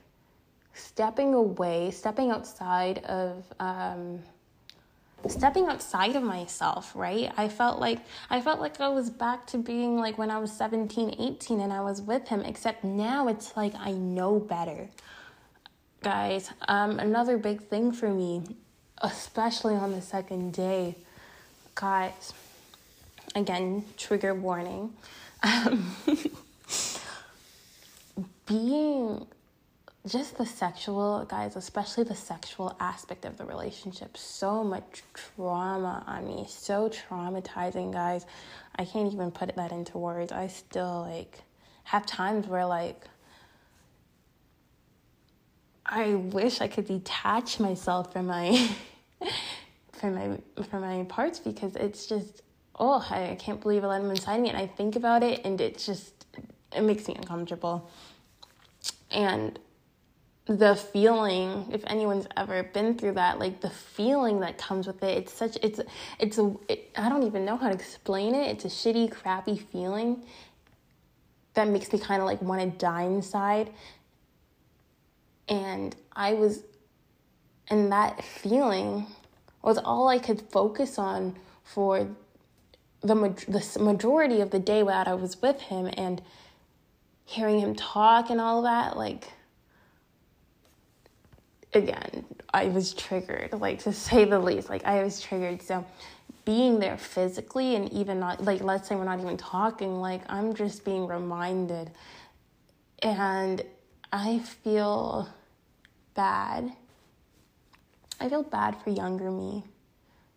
stepping 0.73 1.33
away, 1.33 1.91
stepping 1.91 2.31
outside 2.31 2.99
of 3.05 3.43
um, 3.59 4.19
stepping 5.27 5.67
outside 5.67 6.15
of 6.15 6.23
myself, 6.23 6.91
right? 6.95 7.31
I 7.37 7.49
felt 7.49 7.79
like 7.79 7.99
I 8.29 8.41
felt 8.41 8.59
like 8.59 8.79
I 8.81 8.89
was 8.89 9.09
back 9.09 9.45
to 9.47 9.57
being 9.57 9.97
like 9.97 10.17
when 10.17 10.31
I 10.31 10.39
was 10.39 10.51
17, 10.51 11.15
18 11.19 11.59
and 11.59 11.71
I 11.71 11.81
was 11.81 12.01
with 12.01 12.27
him, 12.27 12.41
except 12.41 12.83
now 12.83 13.27
it's 13.27 13.55
like 13.55 13.73
I 13.75 13.91
know 13.91 14.39
better. 14.39 14.89
Guys, 16.01 16.49
um 16.67 16.99
another 16.99 17.37
big 17.37 17.61
thing 17.61 17.91
for 17.91 18.09
me, 18.09 18.43
especially 19.01 19.75
on 19.75 19.91
the 19.91 20.01
second 20.01 20.53
day, 20.53 20.95
guys, 21.75 22.33
again, 23.35 23.85
trigger 23.97 24.33
warning. 24.33 24.93
Um, 25.43 25.95
being 28.45 29.25
just 30.07 30.37
the 30.37 30.45
sexual, 30.45 31.25
guys, 31.25 31.55
especially 31.55 32.03
the 32.03 32.15
sexual 32.15 32.75
aspect 32.79 33.25
of 33.25 33.37
the 33.37 33.45
relationship, 33.45 34.17
so 34.17 34.63
much 34.63 35.03
trauma 35.13 36.03
on 36.07 36.25
me, 36.25 36.45
so 36.47 36.89
traumatizing, 36.89 37.91
guys. 37.91 38.25
I 38.75 38.85
can't 38.85 39.11
even 39.13 39.31
put 39.31 39.55
that 39.55 39.71
into 39.71 39.97
words. 39.97 40.31
I 40.31 40.47
still 40.47 41.01
like 41.01 41.41
have 41.83 42.05
times 42.05 42.47
where 42.47 42.65
like 42.65 43.03
I 45.85 46.15
wish 46.15 46.61
I 46.61 46.67
could 46.67 46.85
detach 46.85 47.59
myself 47.59 48.13
from 48.13 48.27
my 48.27 48.69
from 49.93 50.15
my 50.15 50.37
from 50.69 50.81
my 50.81 51.03
parts 51.05 51.39
because 51.39 51.75
it's 51.75 52.05
just 52.05 52.41
oh, 52.79 53.05
I 53.09 53.35
can't 53.39 53.61
believe 53.61 53.83
I 53.83 53.87
let 53.87 54.01
him 54.01 54.09
inside 54.09 54.39
me. 54.39 54.49
And 54.49 54.57
I 54.57 54.67
think 54.67 54.95
about 54.95 55.23
it 55.23 55.41
and 55.43 55.59
it 55.59 55.77
just, 55.77 56.25
it 56.75 56.81
makes 56.81 57.07
me 57.07 57.15
uncomfortable. 57.15 57.89
And 59.11 59.59
the 60.45 60.75
feeling, 60.75 61.69
if 61.71 61.83
anyone's 61.85 62.27
ever 62.37 62.63
been 62.63 62.97
through 62.97 63.13
that, 63.13 63.37
like 63.37 63.61
the 63.61 63.69
feeling 63.69 64.39
that 64.39 64.57
comes 64.57 64.87
with 64.87 65.03
it, 65.03 65.17
it's 65.17 65.33
such, 65.33 65.57
it's, 65.61 65.79
it's 66.19 66.37
a, 66.37 66.55
it, 66.67 66.89
I 66.97 67.09
don't 67.09 67.23
even 67.23 67.45
know 67.45 67.57
how 67.57 67.67
to 67.67 67.73
explain 67.73 68.33
it. 68.33 68.49
It's 68.49 68.65
a 68.65 68.67
shitty, 68.67 69.11
crappy 69.11 69.57
feeling 69.57 70.23
that 71.53 71.67
makes 71.67 71.91
me 71.91 71.99
kind 71.99 72.21
of 72.21 72.25
like 72.25 72.41
want 72.41 72.61
to 72.61 72.77
die 72.77 73.03
inside. 73.03 73.71
And 75.47 75.95
I 76.15 76.33
was, 76.33 76.63
and 77.69 77.91
that 77.91 78.23
feeling 78.23 79.05
was 79.61 79.77
all 79.77 80.07
I 80.07 80.17
could 80.17 80.41
focus 80.41 80.97
on 80.97 81.35
for 81.63 82.07
the, 83.01 83.15
the 83.47 83.79
majority 83.81 84.41
of 84.41 84.51
the 84.51 84.59
day 84.59 84.83
that 84.83 85.07
I 85.07 85.13
was 85.13 85.41
with 85.41 85.61
him 85.61 85.89
and 85.93 86.21
hearing 87.25 87.59
him 87.59 87.75
talk 87.75 88.29
and 88.29 88.41
all 88.41 88.63
that, 88.63 88.97
like, 88.97 89.29
again, 91.73 92.25
I 92.53 92.65
was 92.65 92.93
triggered, 92.93 93.53
like, 93.53 93.79
to 93.83 93.93
say 94.07 94.25
the 94.25 94.39
least. 94.39 94.69
Like, 94.69 94.85
I 94.85 95.03
was 95.03 95.21
triggered. 95.21 95.61
So, 95.61 95.85
being 96.45 96.79
there 96.79 96.97
physically 96.97 97.75
and 97.75 97.91
even 97.93 98.19
not, 98.19 98.43
like, 98.43 98.61
let's 98.61 98.87
say 98.87 98.95
we're 98.95 99.03
not 99.03 99.19
even 99.19 99.37
talking, 99.37 100.01
like, 100.01 100.21
I'm 100.27 100.55
just 100.55 100.83
being 100.83 101.05
reminded. 101.05 101.91
And 103.03 103.63
I 104.11 104.39
feel 104.39 105.29
bad. 106.15 106.73
I 108.19 108.27
feel 108.29 108.43
bad 108.43 108.81
for 108.81 108.89
younger 108.89 109.29
me. 109.29 109.63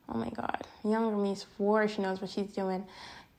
Oh 0.08 0.18
my 0.18 0.30
God. 0.30 0.62
Younger 0.84 1.16
me 1.16 1.34
swore 1.34 1.88
she 1.88 2.02
knows 2.02 2.20
what 2.20 2.30
she's 2.30 2.52
doing. 2.52 2.84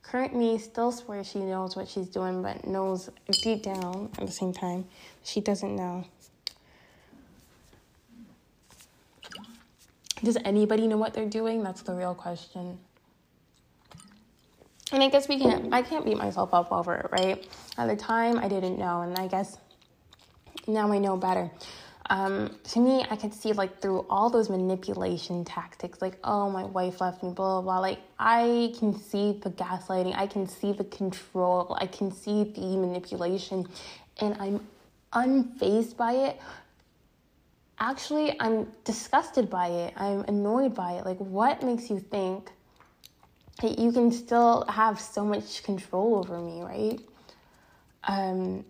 Current 0.02 0.36
me 0.36 0.58
still 0.58 0.92
swears 0.92 1.28
she 1.28 1.40
knows 1.40 1.76
what 1.76 1.88
she's 1.88 2.08
doing, 2.08 2.42
but 2.42 2.68
knows 2.68 3.10
deep 3.32 3.64
down 3.64 4.10
at 4.18 4.26
the 4.26 4.32
same 4.32 4.54
time 4.54 4.86
she 5.24 5.40
doesn't 5.40 5.76
know. 5.76 6.06
Does 10.24 10.38
anybody 10.46 10.88
know 10.88 10.98
what 10.98 11.14
they're 11.14 11.26
doing? 11.26 11.64
That's 11.64 11.82
the 11.82 11.94
real 11.94 12.16
question. 12.16 12.80
And 14.92 15.02
I 15.02 15.10
guess 15.10 15.28
we 15.28 15.40
can't, 15.40 15.74
I 15.74 15.82
can't 15.82 16.06
beat 16.06 16.18
myself 16.18 16.54
up 16.54 16.72
over 16.72 16.96
it, 16.96 17.10
right? 17.12 17.48
At 17.78 17.88
the 17.88 17.96
time, 17.96 18.38
I 18.38 18.48
didn't 18.48 18.78
know, 18.78 19.02
and 19.02 19.18
I 19.18 19.28
guess 19.28 19.58
now 20.68 20.92
I 20.92 21.00
know 21.00 21.18
better 21.18 21.50
um, 22.10 22.58
to 22.72 22.80
me, 22.80 23.06
I 23.10 23.16
could 23.16 23.34
see 23.34 23.54
like 23.54 23.82
through 23.82 24.06
all 24.10 24.30
those 24.30 24.50
manipulation 24.50 25.46
tactics, 25.46 26.02
like, 26.02 26.18
oh, 26.24 26.50
my 26.50 26.66
wife 26.66 27.00
left 27.00 27.24
me, 27.24 27.30
blah, 27.30 27.62
blah, 27.62 27.62
blah. 27.62 27.80
Like, 27.80 28.00
I 28.20 28.74
can 28.78 28.98
see 29.00 29.40
the 29.42 29.52
gaslighting, 29.52 30.16
I 30.16 30.28
can 30.28 30.48
see 30.48 30.74
the 30.74 30.84
control, 30.84 31.78
I 31.80 31.88
can 31.88 32.12
see 32.12 32.44
the 32.44 32.78
manipulation, 32.78 33.66
and 34.20 34.36
I'm 34.40 34.68
unfazed 35.14 35.96
by 35.96 36.14
it. 36.14 36.42
Actually, 37.80 38.36
I'm 38.40 38.68
disgusted 38.84 39.50
by 39.50 39.68
it, 39.68 39.94
I'm 39.96 40.22
annoyed 40.22 40.76
by 40.76 40.94
it. 40.94 41.06
Like, 41.06 41.18
what 41.18 41.64
makes 41.64 41.90
you 41.90 42.00
think 42.00 42.52
that 43.62 43.80
you 43.80 43.92
can 43.94 44.12
still 44.12 44.66
have 44.68 45.00
so 45.00 45.24
much 45.24 45.64
control 45.64 46.18
over 46.18 46.40
me, 46.40 46.62
right? 46.64 47.00
Um, 48.06 48.66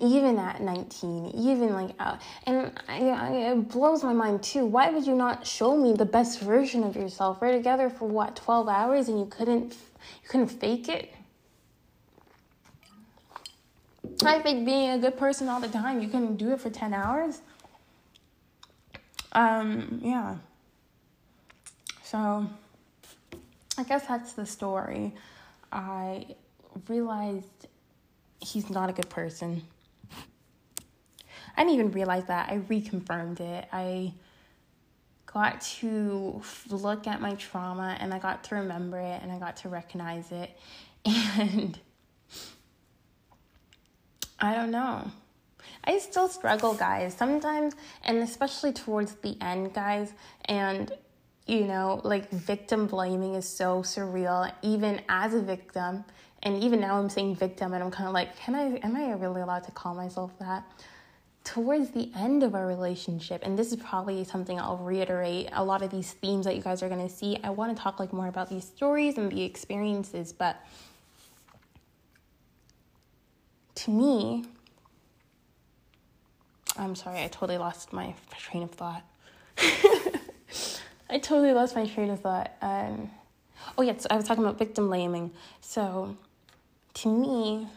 even 0.00 0.38
at 0.38 0.60
19 0.60 1.32
even 1.34 1.72
like 1.72 1.90
uh, 1.98 2.16
and 2.46 2.72
I, 2.88 3.08
I, 3.08 3.30
it 3.52 3.68
blows 3.68 4.02
my 4.02 4.12
mind 4.12 4.42
too. 4.42 4.64
Why 4.64 4.90
would 4.90 5.06
you 5.06 5.14
not 5.14 5.46
show 5.46 5.76
me 5.76 5.92
the 5.92 6.04
best 6.04 6.40
version 6.40 6.84
of 6.84 6.96
yourself? 6.96 7.40
We're 7.40 7.52
together 7.52 7.90
for 7.90 8.08
what 8.08 8.36
12 8.36 8.68
hours 8.68 9.08
and 9.08 9.18
you 9.18 9.26
couldn't 9.26 9.72
you 10.22 10.28
couldn't 10.28 10.48
fake 10.48 10.88
it? 10.88 11.12
I 14.24 14.40
think 14.40 14.64
being 14.64 14.90
a 14.90 14.98
good 14.98 15.16
person 15.16 15.48
all 15.48 15.60
the 15.60 15.68
time. 15.68 16.00
You 16.00 16.08
couldn't 16.08 16.36
do 16.36 16.52
it 16.52 16.60
for 16.60 16.70
10 16.70 16.94
hours? 16.94 17.40
Um 19.32 20.00
yeah. 20.02 20.36
So 22.02 22.46
i 23.78 23.82
guess 23.82 24.06
that's 24.06 24.32
the 24.32 24.46
story. 24.46 25.12
I 25.72 26.26
realized 26.88 27.66
he's 28.46 28.70
not 28.70 28.88
a 28.88 28.92
good 28.92 29.08
person. 29.08 29.62
I 31.56 31.64
didn't 31.64 31.74
even 31.74 31.92
realize 31.92 32.24
that. 32.26 32.50
I 32.50 32.58
reconfirmed 32.58 33.40
it. 33.40 33.68
I 33.72 34.12
got 35.26 35.60
to 35.60 36.42
look 36.68 37.06
at 37.06 37.20
my 37.20 37.34
trauma 37.34 37.96
and 37.98 38.12
I 38.12 38.18
got 38.18 38.44
to 38.44 38.56
remember 38.56 38.98
it 38.98 39.22
and 39.22 39.32
I 39.32 39.38
got 39.38 39.56
to 39.58 39.68
recognize 39.68 40.32
it. 40.32 40.50
And 41.38 41.78
I 44.38 44.54
don't 44.54 44.70
know. 44.70 45.10
I 45.84 45.98
still 45.98 46.28
struggle, 46.28 46.74
guys, 46.74 47.14
sometimes, 47.14 47.74
and 48.04 48.18
especially 48.18 48.72
towards 48.72 49.14
the 49.16 49.36
end, 49.40 49.72
guys. 49.72 50.12
And, 50.46 50.92
you 51.46 51.64
know, 51.64 52.00
like 52.04 52.28
victim 52.30 52.86
blaming 52.86 53.34
is 53.34 53.48
so 53.48 53.82
surreal, 53.82 54.52
even 54.62 55.00
as 55.08 55.32
a 55.32 55.40
victim 55.40 56.04
and 56.46 56.62
even 56.62 56.80
now 56.80 56.96
I'm 56.96 57.10
saying 57.10 57.36
victim 57.36 57.74
and 57.74 57.82
I'm 57.82 57.90
kind 57.90 58.06
of 58.06 58.14
like, 58.14 58.36
can 58.38 58.54
I, 58.54 58.78
am 58.84 58.94
I 58.94 59.12
really 59.12 59.40
allowed 59.40 59.64
to 59.64 59.72
call 59.72 59.94
myself 59.94 60.32
that? 60.38 60.64
towards 61.46 61.90
the 61.90 62.10
end 62.16 62.42
of 62.42 62.56
our 62.56 62.66
relationship, 62.66 63.40
and 63.44 63.56
this 63.56 63.70
is 63.70 63.76
probably 63.76 64.24
something 64.24 64.58
I'll 64.58 64.78
reiterate 64.78 65.48
a 65.52 65.62
lot 65.62 65.80
of 65.80 65.90
these 65.92 66.10
themes 66.10 66.44
that 66.44 66.56
you 66.56 66.60
guys 66.60 66.82
are 66.82 66.88
to 66.88 67.08
see. 67.08 67.38
I 67.44 67.50
want 67.50 67.74
to 67.74 67.80
talk 67.80 68.00
like 68.00 68.12
more 68.12 68.26
about 68.26 68.50
these 68.50 68.64
stories 68.64 69.16
and 69.16 69.30
the 69.30 69.44
experiences, 69.44 70.32
but 70.32 70.60
to 73.76 73.92
me, 73.92 74.44
I'm 76.76 76.96
sorry, 76.96 77.22
I 77.22 77.28
totally 77.28 77.58
lost 77.58 77.92
my 77.92 78.12
train 78.36 78.64
of 78.64 78.72
thought. 78.72 79.04
I 81.08 81.18
totally 81.20 81.52
lost 81.52 81.76
my 81.76 81.86
train 81.86 82.10
of 82.10 82.18
thought. 82.20 82.56
Um, 82.60 83.08
oh, 83.78 83.82
yes, 83.82 83.94
yeah, 83.94 84.02
so 84.02 84.08
I 84.10 84.16
was 84.16 84.24
talking 84.26 84.42
about 84.42 84.58
victim 84.58 84.88
blaming. 84.88 85.30
So, 85.60 86.16
to 86.96 87.08
me, 87.08 87.68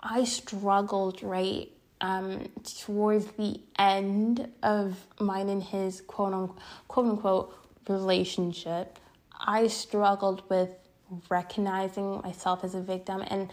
I 0.00 0.24
struggled, 0.24 1.22
right, 1.22 1.70
um, 2.00 2.48
towards 2.80 3.26
the 3.32 3.60
end 3.78 4.48
of 4.62 4.96
mine 5.20 5.48
and 5.48 5.62
his 5.62 6.00
quote 6.00 6.32
unquote, 6.32 6.58
quote 6.88 7.06
unquote 7.06 7.54
relationship. 7.88 8.98
I 9.38 9.66
struggled 9.66 10.42
with 10.48 10.70
recognizing 11.28 12.22
myself 12.22 12.64
as 12.64 12.74
a 12.74 12.80
victim 12.80 13.22
and 13.26 13.50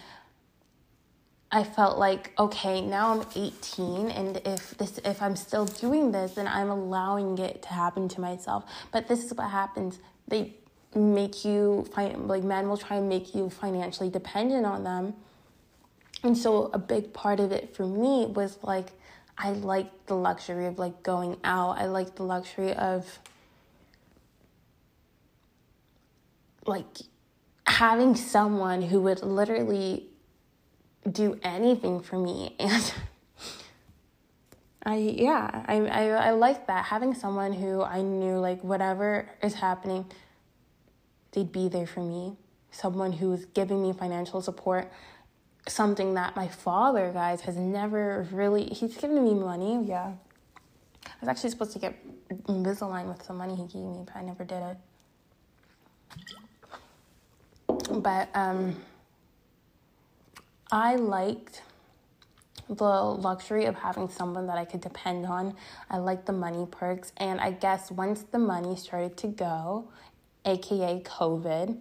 I 1.52 1.64
felt 1.64 1.98
like 1.98 2.32
okay 2.40 2.80
now 2.80 3.20
I'm 3.20 3.28
18 3.36 4.12
and 4.12 4.38
if 4.46 4.78
this 4.78 5.00
if 5.00 5.22
I'm 5.22 5.36
still 5.36 5.66
doing 5.66 6.12
this 6.12 6.36
then 6.36 6.48
I'm 6.48 6.70
allowing 6.70 7.38
it 7.40 7.64
to 7.64 7.70
happen 7.70 8.08
to 8.10 8.22
myself 8.22 8.64
but 8.92 9.08
this 9.08 9.26
is 9.26 9.34
what 9.34 9.50
happens 9.50 10.00
they 10.28 10.54
make 10.96 11.46
you 11.46 11.88
find 11.94 12.28
like 12.28 12.44
men 12.44 12.68
will 12.68 12.78
try 12.78 12.98
and 12.98 13.08
make 13.08 13.36
you 13.36 13.50
financially 13.50 14.10
dependent 14.10 14.66
on 14.66 14.84
them. 14.84 15.14
And 16.24 16.38
so 16.38 16.70
a 16.74 16.80
big 16.80 17.14
part 17.14 17.40
of 17.40 17.52
it 17.52 17.76
for 17.76 17.86
me 17.86 18.26
was 18.26 18.58
like 18.64 18.88
I 19.38 19.52
like 19.52 20.08
the 20.08 20.16
luxury 20.16 20.66
of 20.66 20.80
like 20.80 21.02
going 21.04 21.38
out. 21.44 21.78
I 21.78 21.86
like 21.86 22.16
the 22.16 22.24
luxury 22.24 22.74
of 22.74 23.20
like 26.66 26.98
having 27.66 28.16
someone 28.16 28.82
who 28.82 29.00
would 29.02 29.24
literally 29.24 30.08
do 31.10 31.40
anything 31.44 32.02
for 32.02 32.18
me. 32.18 32.56
And 34.82 34.96
I 34.96 34.96
yeah 34.96 35.66
I, 35.68 35.76
I 35.88 36.04
I 36.08 36.32
like 36.32 36.68
that. 36.68 36.86
Having 36.86 37.14
someone 37.16 37.52
who 37.52 37.84
I 37.84 38.02
knew 38.02 38.38
like 38.38 38.64
whatever 38.64 39.30
is 39.44 39.54
happening 39.54 40.06
they'd 41.32 41.52
be 41.52 41.68
there 41.68 41.88
for 41.88 42.02
me 42.02 42.36
someone 42.72 43.12
who 43.14 43.34
is 43.34 43.46
giving 43.46 43.82
me 43.82 43.94
financial 43.94 44.42
support 44.42 44.92
something 45.68 46.14
that 46.14 46.36
my 46.36 46.48
father 46.48 47.12
guys 47.14 47.42
has 47.42 47.58
never 47.58 48.28
really 48.32 48.66
he's 48.66 48.96
given 48.98 49.24
me 49.24 49.34
money 49.34 49.84
yeah 49.86 50.14
I 51.06 51.12
was 51.22 51.30
actually 51.30 51.50
supposed 51.50 51.74
to 51.74 51.80
get 51.80 51.96
Invisalign 52.46 53.08
with 53.08 53.24
some 53.24 53.38
money 53.38 53.56
he 53.56 53.64
gave 53.64 53.86
me 53.86 54.04
but 54.06 54.16
I 54.16 54.22
never 54.22 54.44
did 54.44 54.64
it 54.64 54.78
but 58.02 58.30
um 58.34 58.76
I 60.72 60.96
liked 60.98 61.64
the 62.70 62.84
luxury 62.84 63.66
of 63.66 63.76
having 63.76 64.08
someone 64.08 64.46
that 64.48 64.58
I 64.58 64.66
could 64.66 64.82
depend 64.82 65.26
on. 65.26 65.56
I 65.90 65.98
liked 65.98 66.28
the 66.28 66.34
money 66.34 66.68
perks. 66.70 67.12
And 67.18 67.42
I 67.42 67.52
guess 67.52 67.90
once 67.90 68.24
the 68.32 68.38
money 68.38 68.76
started 68.76 69.18
to 69.18 69.28
go, 69.28 69.88
aka 70.46 71.02
COVID, 71.02 71.78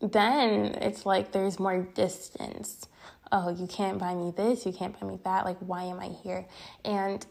then 0.00 0.64
it's 0.80 1.04
like 1.06 1.32
there's 1.32 1.58
more 1.58 1.78
distance. 1.94 2.88
Oh, 3.30 3.50
you 3.50 3.66
can't 3.66 3.98
buy 3.98 4.14
me 4.14 4.32
this, 4.36 4.64
you 4.64 4.72
can't 4.72 4.98
buy 4.98 5.06
me 5.06 5.18
that. 5.24 5.44
Like, 5.44 5.58
why 5.58 5.84
am 5.84 6.00
I 6.00 6.08
here? 6.08 6.46
And 6.84 7.24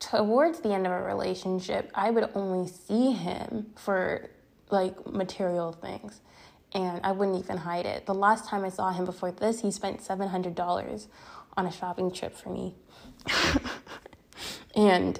towards 0.00 0.60
the 0.60 0.72
end 0.72 0.86
of 0.86 0.92
a 0.92 1.02
relationship, 1.02 1.90
I 1.94 2.10
would 2.10 2.30
only 2.34 2.68
see 2.68 3.12
him 3.12 3.66
for 3.76 4.30
like 4.70 5.06
material 5.06 5.72
things 5.72 6.20
and 6.72 7.00
I 7.02 7.12
wouldn't 7.12 7.42
even 7.42 7.56
hide 7.56 7.86
it. 7.86 8.06
The 8.06 8.14
last 8.14 8.48
time 8.48 8.64
I 8.64 8.68
saw 8.68 8.90
him 8.90 9.04
before 9.04 9.32
this, 9.32 9.60
he 9.60 9.70
spent 9.70 10.00
$700 10.00 11.06
on 11.56 11.66
a 11.66 11.72
shopping 11.72 12.12
trip 12.12 12.36
for 12.36 12.50
me. 12.50 12.74
and 14.76 15.18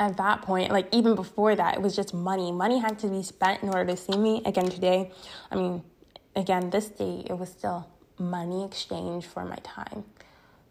at 0.00 0.16
that 0.16 0.42
point, 0.42 0.72
like 0.72 0.88
even 0.92 1.14
before 1.14 1.54
that, 1.54 1.76
it 1.76 1.82
was 1.82 1.94
just 1.94 2.14
money. 2.14 2.50
Money 2.50 2.80
had 2.80 2.98
to 3.00 3.06
be 3.06 3.22
spent 3.22 3.62
in 3.62 3.68
order 3.68 3.92
to 3.92 3.96
see 3.96 4.16
me. 4.16 4.42
Again, 4.46 4.68
today, 4.68 5.12
I 5.50 5.56
mean, 5.56 5.82
again, 6.34 6.70
this 6.70 6.88
day, 6.88 7.22
it 7.28 7.38
was 7.38 7.50
still 7.50 7.86
money 8.18 8.64
exchange 8.64 9.26
for 9.26 9.44
my 9.44 9.58
time 9.62 10.04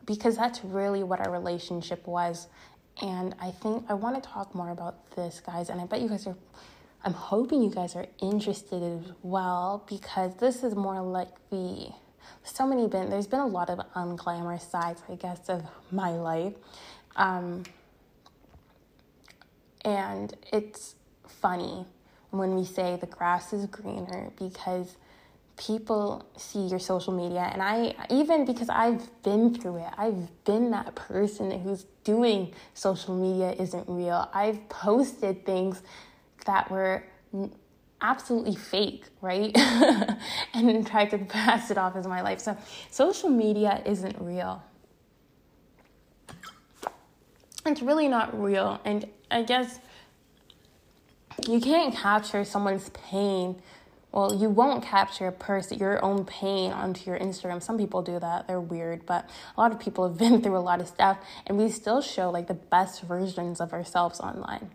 because 0.05 0.35
that's 0.35 0.63
really 0.65 1.03
what 1.03 1.19
our 1.19 1.31
relationship 1.31 2.07
was. 2.07 2.47
And 3.01 3.35
I 3.39 3.51
think 3.51 3.85
I 3.87 3.93
want 3.93 4.21
to 4.21 4.29
talk 4.29 4.53
more 4.55 4.71
about 4.71 5.15
this, 5.15 5.39
guys. 5.39 5.69
And 5.69 5.79
I 5.79 5.85
bet 5.85 6.01
you 6.01 6.09
guys 6.09 6.27
are 6.27 6.35
I'm 7.01 7.13
hoping 7.13 7.63
you 7.63 7.69
guys 7.69 7.95
are 7.95 8.07
interested 8.21 8.83
as 8.83 9.13
well 9.23 9.85
because 9.87 10.35
this 10.35 10.63
is 10.63 10.75
more 10.75 11.01
like 11.01 11.29
the 11.49 11.93
so 12.43 12.67
many 12.67 12.87
been 12.87 13.09
there's 13.09 13.27
been 13.27 13.39
a 13.39 13.47
lot 13.47 13.69
of 13.69 13.79
unglamorous 13.95 14.69
sides 14.69 15.01
I 15.09 15.15
guess 15.15 15.47
of 15.47 15.63
my 15.91 16.09
life 16.11 16.53
um, 17.15 17.63
and 19.97 20.35
it's 20.51 20.95
funny 21.27 21.85
when 22.31 22.55
we 22.55 22.65
say 22.65 22.97
the 22.99 23.07
grass 23.07 23.53
is 23.53 23.65
greener 23.65 24.31
because 24.37 24.97
people 25.57 26.25
see 26.37 26.67
your 26.67 26.79
social 26.79 27.11
media 27.11 27.49
and 27.51 27.61
I 27.61 27.93
even 28.09 28.45
because 28.45 28.69
I've 28.69 29.09
been 29.23 29.53
through 29.53 29.77
it 29.77 29.93
I've 29.97 30.43
been 30.45 30.71
that 30.71 30.95
person 30.95 31.51
who's 31.59 31.85
doing 32.03 32.53
social 32.73 33.15
media 33.15 33.51
isn't 33.61 33.85
real 33.87 34.29
I've 34.33 34.69
posted 34.69 35.45
things 35.45 35.81
that 36.45 36.71
were 36.71 37.03
absolutely 38.01 38.55
fake, 38.55 39.05
right? 39.21 39.55
and 40.53 40.87
tried 40.87 41.09
to 41.11 41.17
pass 41.17 41.71
it 41.71 41.77
off 41.77 41.95
as 41.95 42.07
my 42.07 42.21
life. 42.21 42.39
So 42.39 42.57
social 42.89 43.29
media 43.29 43.81
isn't 43.85 44.15
real. 44.19 44.63
It's 47.65 47.81
really 47.81 48.07
not 48.07 48.41
real. 48.41 48.79
And 48.85 49.07
I 49.31 49.43
guess 49.43 49.79
you 51.47 51.59
can't 51.61 51.95
capture 51.95 52.43
someone's 52.43 52.89
pain. 52.89 53.61
Well, 54.11 54.33
you 54.33 54.49
won't 54.49 54.83
capture 54.83 55.27
a 55.27 55.31
person, 55.31 55.77
your 55.77 56.03
own 56.03 56.25
pain 56.25 56.71
onto 56.71 57.09
your 57.09 57.19
Instagram. 57.19 57.61
Some 57.61 57.77
people 57.77 58.01
do 58.01 58.19
that. 58.19 58.47
They're 58.47 58.59
weird, 58.59 59.05
but 59.05 59.29
a 59.55 59.59
lot 59.59 59.71
of 59.71 59.79
people 59.79 60.07
have 60.07 60.17
been 60.19 60.41
through 60.41 60.57
a 60.57 60.59
lot 60.59 60.81
of 60.81 60.87
stuff 60.87 61.19
and 61.45 61.57
we 61.57 61.69
still 61.69 62.01
show 62.01 62.29
like 62.31 62.47
the 62.47 62.55
best 62.55 63.03
versions 63.03 63.61
of 63.61 63.71
ourselves 63.71 64.19
online. 64.19 64.71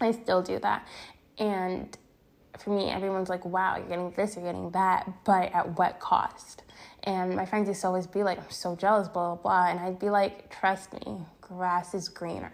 I 0.00 0.12
still 0.12 0.42
do 0.42 0.58
that. 0.60 0.86
And 1.38 1.96
for 2.58 2.70
me, 2.70 2.90
everyone's 2.90 3.28
like, 3.28 3.44
wow, 3.44 3.76
you're 3.76 3.86
getting 3.86 4.10
this, 4.12 4.36
you're 4.36 4.44
getting 4.44 4.70
that, 4.70 5.10
but 5.24 5.52
at 5.54 5.78
what 5.78 6.00
cost? 6.00 6.62
And 7.04 7.34
my 7.34 7.46
friends 7.46 7.68
used 7.68 7.80
to 7.82 7.86
always 7.88 8.06
be 8.06 8.22
like, 8.22 8.38
I'm 8.38 8.50
so 8.50 8.76
jealous, 8.76 9.08
blah, 9.08 9.34
blah, 9.34 9.42
blah. 9.42 9.70
And 9.70 9.80
I'd 9.80 9.98
be 9.98 10.10
like, 10.10 10.50
trust 10.50 10.92
me, 10.92 11.18
grass 11.40 11.94
is 11.94 12.08
greener. 12.08 12.52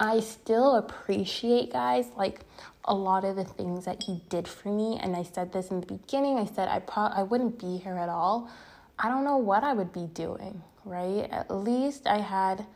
I 0.00 0.20
still 0.20 0.76
appreciate, 0.76 1.72
guys, 1.72 2.06
like 2.16 2.40
a 2.86 2.94
lot 2.94 3.24
of 3.24 3.36
the 3.36 3.44
things 3.44 3.84
that 3.84 4.02
he 4.02 4.22
did 4.30 4.48
for 4.48 4.70
me. 4.70 4.98
And 5.00 5.14
I 5.14 5.22
said 5.22 5.52
this 5.52 5.68
in 5.68 5.80
the 5.80 5.86
beginning. 5.86 6.38
I 6.38 6.46
said 6.46 6.68
I 6.68 6.78
pro- 6.78 7.04
I 7.04 7.22
wouldn't 7.22 7.60
be 7.60 7.76
here 7.76 7.98
at 7.98 8.08
all. 8.08 8.50
I 8.98 9.08
don't 9.08 9.24
know 9.24 9.36
what 9.36 9.62
I 9.62 9.74
would 9.74 9.92
be 9.92 10.06
doing, 10.06 10.62
right? 10.86 11.28
At 11.30 11.50
least 11.50 12.06
I 12.06 12.18
had 12.18 12.66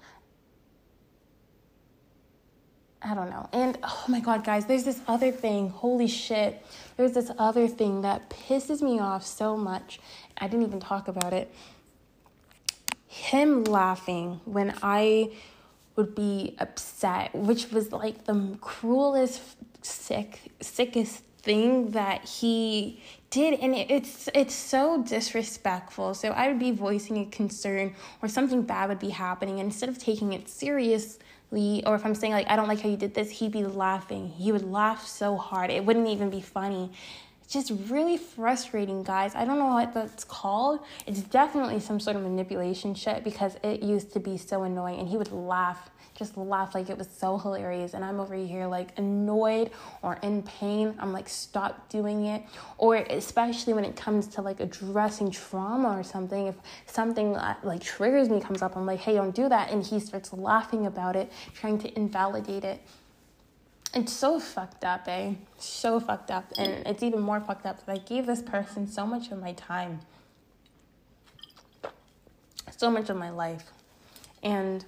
I 3.07 3.15
don't 3.15 3.29
know. 3.29 3.49
And 3.53 3.79
oh 3.83 4.05
my 4.09 4.21
God, 4.21 4.45
guys, 4.45 4.65
there's 4.65 4.85
this 4.85 5.01
other 5.07 5.31
thing. 5.31 5.69
Holy 5.69 6.07
shit. 6.07 6.65
There's 6.97 7.13
this 7.13 7.31
other 7.39 7.69
thing 7.69 8.03
that 8.03 8.31
pisses 8.31 8.81
me 8.81 8.99
off 8.99 9.27
so 9.27 9.57
much. 9.57 10.01
I 10.39 10.49
didn't 10.49 10.67
even 10.67 10.81
talk 10.81 11.09
about 11.09 11.35
it. 11.35 11.53
Him 13.07 13.65
laughing 13.65 14.41
when 14.45 14.75
I 14.83 15.33
would 15.97 16.15
be 16.15 16.57
upset, 16.59 17.35
which 17.35 17.71
was 17.71 17.93
like 17.93 18.25
the 18.25 18.57
cruelest, 18.61 19.41
sick, 19.83 20.41
sickest 20.61 21.23
thing 21.43 21.91
that 21.91 22.25
he 22.25 23.03
did 23.29 23.61
and 23.61 23.75
it's 23.75 24.31
it's 24.35 24.55
so 24.55 25.03
disrespectful 25.03 26.15
so 26.15 26.31
i 26.31 26.49
would 26.49 26.59
be 26.59 26.71
voicing 26.71 27.19
a 27.19 27.27
concern 27.27 27.93
or 28.23 28.29
something 28.29 28.63
bad 28.63 28.89
would 28.89 28.99
be 28.99 29.11
happening 29.11 29.61
and 29.61 29.67
instead 29.67 29.91
of 29.91 29.99
taking 29.99 30.33
it 30.33 30.49
seriously 30.49 31.19
or 31.87 31.95
if 31.95 32.05
I'm 32.05 32.15
saying 32.15 32.33
like 32.33 32.51
I 32.51 32.57
don't 32.57 32.69
like 32.69 32.81
how 32.81 32.89
you 32.89 32.97
did 32.97 33.15
this, 33.15 33.31
he'd 33.31 33.53
be 33.53 33.65
laughing. 33.65 34.29
He 34.29 34.53
would 34.53 34.65
laugh 34.65 35.07
so 35.07 35.37
hard. 35.37 35.71
It 35.71 35.85
wouldn't 35.85 36.09
even 36.09 36.31
be 36.31 36.41
funny. 36.41 36.91
It's 37.45 37.53
just 37.53 37.91
really 37.91 38.17
frustrating, 38.17 39.03
guys. 39.03 39.35
I 39.35 39.45
don't 39.45 39.59
know 39.59 39.67
what 39.67 39.93
that's 39.93 40.25
called. 40.25 40.81
It's 41.07 41.21
definitely 41.21 41.79
some 41.79 42.01
sort 42.01 42.17
of 42.17 42.23
manipulation 42.23 42.95
shit 42.95 43.23
because 43.23 43.57
it 43.63 43.83
used 43.83 44.15
to 44.15 44.21
be 44.21 44.39
so 44.39 44.63
annoying 44.63 44.99
and 44.99 45.07
he 45.07 45.19
would 45.19 45.31
laugh, 45.31 45.91
just 46.17 46.39
laugh 46.39 46.75
like 46.75 46.89
it 46.89 46.97
was 46.97 47.07
so 47.07 47.37
hilarious. 47.37 47.93
And 47.93 48.03
I'm 48.03 48.19
over 48.19 48.35
here 48.35 48.67
like 48.67 48.99
annoyed 48.99 49.73
or 50.01 50.19
in 50.23 50.43
pain. 50.45 50.95
I'm 50.99 51.13
like, 51.13 51.29
stop 51.29 51.91
doing 51.91 52.25
it. 52.25 52.43
Or 52.79 52.97
especially 52.97 53.75
when 53.75 53.85
it 53.85 53.95
comes 53.95 54.27
to 54.29 54.41
like 54.41 54.61
addressing 54.61 55.31
trauma 55.31 55.99
or 55.99 56.03
something, 56.03 56.47
if 56.47 56.55
something 56.87 57.37
uh, 57.37 57.57
like 57.63 57.83
triggers 57.83 58.31
me 58.31 58.41
comes 58.41 58.63
up, 58.63 58.75
I'm 58.75 58.87
like, 58.87 59.01
hey, 59.01 59.17
don't 59.17 59.35
do 59.35 59.51
that. 59.51 59.71
And 59.71 59.85
he 59.85 60.01
starts 60.01 60.33
laughing 60.33 60.87
about 60.87 61.15
it, 61.15 61.31
trying 61.53 61.79
to 61.81 61.95
invalidate 61.95 62.65
it 62.65 62.81
it's 63.95 64.13
so 64.13 64.41
fucked 64.41 64.85
up, 64.85 65.07
eh? 65.07 65.35
So 65.59 66.01
fucked 66.01 66.31
up. 66.31 66.53
And 66.59 66.87
it's 66.87 67.03
even 67.03 67.21
more 67.21 67.41
fucked 67.41 67.67
up 67.67 67.85
that 67.87 67.93
I 67.93 67.99
gave 67.99 68.27
this 68.27 68.43
person 68.43 68.89
so 68.89 69.07
much 69.07 69.31
of 69.31 69.41
my 69.41 69.53
time, 69.53 70.01
so 72.77 72.91
much 72.91 73.09
of 73.09 73.17
my 73.17 73.31
life. 73.31 73.71
And 74.43 74.85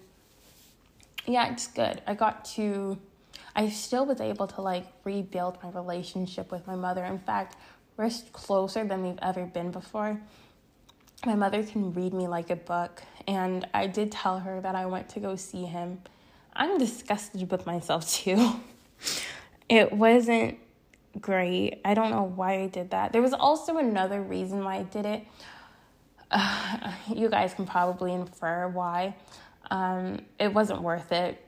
yeah, 1.24 1.52
it's 1.52 1.68
good. 1.68 2.02
I 2.06 2.14
got 2.14 2.44
to, 2.56 2.98
I 3.54 3.68
still 3.68 4.06
was 4.06 4.20
able 4.20 4.48
to 4.48 4.60
like 4.60 4.86
rebuild 5.04 5.58
my 5.62 5.70
relationship 5.70 6.50
with 6.50 6.66
my 6.66 6.74
mother. 6.74 7.04
In 7.04 7.18
fact, 7.18 7.56
we're 7.96 8.10
closer 8.32 8.84
than 8.84 9.02
we've 9.02 9.18
ever 9.22 9.46
been 9.46 9.70
before. 9.70 10.20
My 11.24 11.34
mother 11.34 11.62
can 11.62 11.92
read 11.94 12.12
me 12.12 12.26
like 12.28 12.50
a 12.50 12.56
book. 12.56 13.02
And 13.26 13.66
I 13.72 13.86
did 13.86 14.12
tell 14.12 14.40
her 14.40 14.60
that 14.60 14.74
I 14.74 14.86
went 14.86 15.08
to 15.10 15.20
go 15.20 15.36
see 15.36 15.64
him. 15.64 16.00
I'm 16.54 16.78
disgusted 16.78 17.50
with 17.50 17.66
myself 17.66 18.10
too. 18.12 18.60
It 19.68 19.92
wasn't 19.92 20.58
great. 21.20 21.80
I 21.84 21.94
don't 21.94 22.10
know 22.10 22.22
why 22.22 22.60
I 22.60 22.66
did 22.68 22.90
that. 22.90 23.12
There 23.12 23.22
was 23.22 23.32
also 23.32 23.78
another 23.78 24.22
reason 24.22 24.64
why 24.64 24.76
I 24.76 24.82
did 24.84 25.06
it. 25.06 25.24
Uh, 26.30 26.92
you 27.14 27.28
guys 27.28 27.54
can 27.54 27.66
probably 27.66 28.12
infer 28.12 28.68
why. 28.68 29.14
Um, 29.70 30.20
it 30.38 30.52
wasn't 30.52 30.82
worth 30.82 31.12
it. 31.12 31.42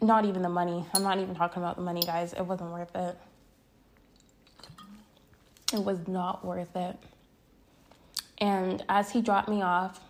Not 0.00 0.24
even 0.24 0.42
the 0.42 0.48
money. 0.48 0.84
I'm 0.94 1.02
not 1.02 1.18
even 1.18 1.34
talking 1.34 1.62
about 1.62 1.76
the 1.76 1.82
money, 1.82 2.00
guys. 2.00 2.32
It 2.32 2.42
wasn't 2.42 2.70
worth 2.70 2.94
it. 2.94 3.16
It 5.72 5.82
was 5.82 6.06
not 6.06 6.44
worth 6.44 6.74
it. 6.76 6.96
And 8.38 8.84
as 8.88 9.10
he 9.10 9.22
dropped 9.22 9.48
me 9.48 9.62
off, 9.62 10.00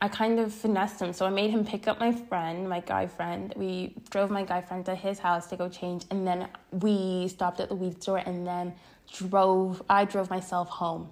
I 0.00 0.08
kind 0.08 0.38
of 0.38 0.52
finessed 0.52 1.00
him. 1.00 1.12
So 1.12 1.24
I 1.26 1.30
made 1.30 1.50
him 1.50 1.64
pick 1.64 1.88
up 1.88 1.98
my 1.98 2.12
friend, 2.12 2.68
my 2.68 2.80
guy 2.80 3.06
friend. 3.06 3.52
We 3.56 3.94
drove 4.10 4.30
my 4.30 4.44
guy 4.44 4.60
friend 4.60 4.84
to 4.86 4.94
his 4.94 5.18
house 5.18 5.46
to 5.48 5.56
go 5.56 5.68
change, 5.68 6.04
and 6.10 6.26
then 6.26 6.48
we 6.70 7.28
stopped 7.28 7.60
at 7.60 7.68
the 7.68 7.74
weed 7.74 8.02
store, 8.02 8.18
and 8.18 8.46
then 8.46 8.74
drove. 9.12 9.82
I 9.88 10.04
drove 10.04 10.30
myself 10.30 10.68
home 10.68 11.10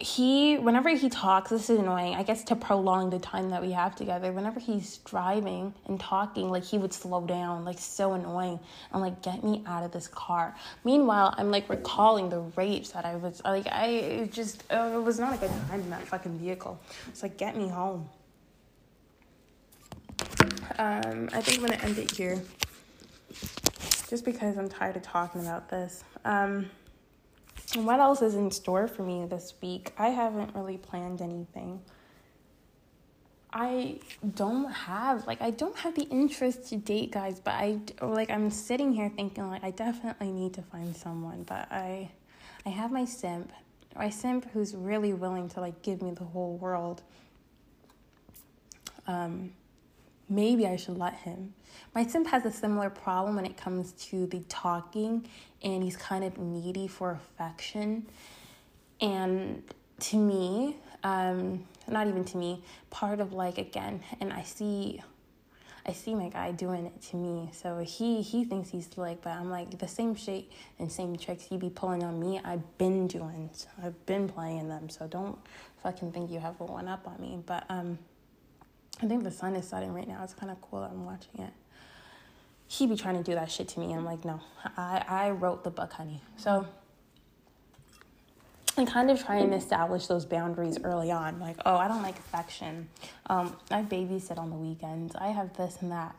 he 0.00 0.56
whenever 0.56 0.88
he 0.88 1.10
talks 1.10 1.50
this 1.50 1.68
is 1.68 1.78
annoying 1.78 2.14
i 2.14 2.22
guess 2.22 2.42
to 2.42 2.56
prolong 2.56 3.10
the 3.10 3.18
time 3.18 3.50
that 3.50 3.60
we 3.60 3.70
have 3.72 3.94
together. 3.94 4.32
Whenever 4.32 4.58
he's 4.58 4.98
driving 4.98 5.74
and 5.86 6.00
talking 6.00 6.48
like 6.48 6.64
he 6.64 6.78
would 6.78 6.92
slow 6.92 7.26
down 7.26 7.64
like 7.64 7.78
so 7.78 8.14
annoying. 8.14 8.58
And 8.92 9.02
like 9.02 9.20
get 9.22 9.44
me 9.44 9.62
out 9.66 9.84
of 9.84 9.92
this 9.92 10.08
car. 10.08 10.54
Meanwhile 10.84 11.34
i'm 11.36 11.50
like 11.50 11.68
recalling 11.68 12.28
the 12.30 12.40
rapes 12.56 12.90
that 12.92 13.04
i 13.04 13.16
was 13.16 13.42
like 13.44 13.66
i 13.70 14.28
just 14.32 14.64
uh, 14.70 14.92
it 14.94 15.02
was 15.02 15.18
not 15.18 15.34
a 15.34 15.36
good 15.36 15.50
time 15.68 15.80
in 15.80 15.90
that 15.90 16.02
fucking 16.02 16.38
vehicle. 16.38 16.80
It's 17.08 17.22
like 17.22 17.36
get 17.36 17.56
me 17.56 17.68
home. 17.68 18.08
Um 20.78 21.28
i 21.32 21.40
think 21.40 21.58
i'm 21.58 21.66
gonna 21.66 21.82
end 21.82 21.98
it 21.98 22.10
here. 22.10 22.40
Just 24.08 24.24
because 24.24 24.56
i'm 24.56 24.68
tired 24.68 24.96
of 24.96 25.02
talking 25.02 25.42
about 25.42 25.68
this. 25.68 26.04
Um 26.24 26.70
what 27.76 28.00
else 28.00 28.22
is 28.22 28.34
in 28.34 28.50
store 28.50 28.88
for 28.88 29.02
me 29.02 29.26
this 29.26 29.54
week? 29.62 29.92
I 29.98 30.08
haven't 30.08 30.54
really 30.54 30.78
planned 30.78 31.22
anything. 31.22 31.80
I 33.52 33.98
don't 34.36 34.70
have 34.70 35.26
like 35.26 35.40
I 35.40 35.50
don't 35.50 35.76
have 35.78 35.94
the 35.94 36.04
interest 36.04 36.68
to 36.68 36.76
date 36.76 37.10
guys, 37.10 37.40
but 37.40 37.54
I 37.54 37.80
like 38.00 38.30
I'm 38.30 38.50
sitting 38.50 38.92
here 38.92 39.10
thinking 39.14 39.48
like 39.48 39.64
I 39.64 39.72
definitely 39.72 40.30
need 40.30 40.54
to 40.54 40.62
find 40.62 40.96
someone, 40.96 41.42
but 41.42 41.70
I 41.70 42.10
I 42.64 42.68
have 42.68 42.92
my 42.92 43.04
simp. 43.04 43.52
My 43.96 44.08
simp 44.08 44.50
who's 44.52 44.74
really 44.76 45.12
willing 45.12 45.48
to 45.50 45.60
like 45.60 45.82
give 45.82 46.00
me 46.00 46.12
the 46.12 46.24
whole 46.24 46.56
world. 46.58 47.02
Um 49.08 49.52
maybe 50.30 50.66
I 50.66 50.76
should 50.76 50.96
let 50.96 51.14
him. 51.14 51.52
My 51.94 52.06
simp 52.06 52.28
has 52.28 52.46
a 52.46 52.52
similar 52.52 52.88
problem 52.88 53.36
when 53.36 53.44
it 53.44 53.56
comes 53.56 53.92
to 53.92 54.26
the 54.26 54.40
talking, 54.48 55.26
and 55.62 55.82
he's 55.82 55.96
kind 55.96 56.24
of 56.24 56.38
needy 56.38 56.86
for 56.86 57.10
affection. 57.10 58.06
And 59.00 59.62
to 60.00 60.16
me, 60.16 60.76
um, 61.02 61.66
not 61.88 62.06
even 62.06 62.24
to 62.26 62.36
me, 62.36 62.62
part 62.90 63.20
of 63.20 63.32
like 63.32 63.58
again, 63.58 64.02
and 64.20 64.32
I 64.32 64.42
see, 64.42 65.02
I 65.84 65.92
see 65.92 66.14
my 66.14 66.28
guy 66.28 66.52
doing 66.52 66.86
it 66.86 67.02
to 67.10 67.16
me. 67.16 67.50
So 67.52 67.78
he 67.78 68.22
he 68.22 68.44
thinks 68.44 68.70
he's 68.70 68.96
like, 68.96 69.22
but 69.22 69.30
I'm 69.30 69.50
like 69.50 69.78
the 69.78 69.88
same 69.88 70.14
shit 70.14 70.44
and 70.78 70.92
same 70.92 71.16
tricks 71.16 71.44
he 71.44 71.56
be 71.56 71.70
pulling 71.70 72.04
on 72.04 72.20
me. 72.20 72.40
I've 72.44 72.78
been 72.78 73.06
doing, 73.08 73.50
I've 73.82 74.06
been 74.06 74.28
playing 74.28 74.68
them. 74.68 74.88
So 74.88 75.06
don't 75.06 75.38
fucking 75.82 76.12
think 76.12 76.30
you 76.30 76.38
have 76.38 76.60
a 76.60 76.64
one 76.64 76.86
up 76.86 77.08
on 77.08 77.20
me. 77.20 77.42
But 77.44 77.64
um 77.68 77.98
I 79.02 79.06
think 79.06 79.24
the 79.24 79.30
sun 79.30 79.56
is 79.56 79.66
setting 79.66 79.94
right 79.94 80.06
now. 80.06 80.22
It's 80.22 80.34
kind 80.34 80.50
of 80.52 80.60
cool. 80.60 80.80
I'm 80.80 81.04
watching 81.04 81.40
it. 81.44 81.52
He 82.68 82.86
be 82.86 82.96
trying 82.96 83.16
to 83.16 83.22
do 83.22 83.34
that 83.34 83.50
shit 83.50 83.68
to 83.68 83.80
me. 83.80 83.92
I'm 83.92 84.04
like, 84.04 84.24
no, 84.24 84.40
I, 84.76 85.04
I 85.08 85.30
wrote 85.30 85.64
the 85.64 85.70
book, 85.70 85.92
honey. 85.92 86.22
So 86.36 86.66
I 88.76 88.84
kind 88.84 89.10
of 89.10 89.24
try 89.24 89.36
and 89.36 89.52
establish 89.52 90.06
those 90.06 90.24
boundaries 90.24 90.78
early 90.84 91.10
on. 91.10 91.40
Like, 91.40 91.56
oh, 91.66 91.76
I 91.76 91.88
don't 91.88 92.02
like 92.02 92.18
affection. 92.18 92.88
Um, 93.26 93.56
I 93.70 93.82
babysit 93.82 94.38
on 94.38 94.50
the 94.50 94.56
weekends. 94.56 95.16
I 95.16 95.28
have 95.28 95.56
this 95.56 95.78
and 95.80 95.90
that. 95.90 96.14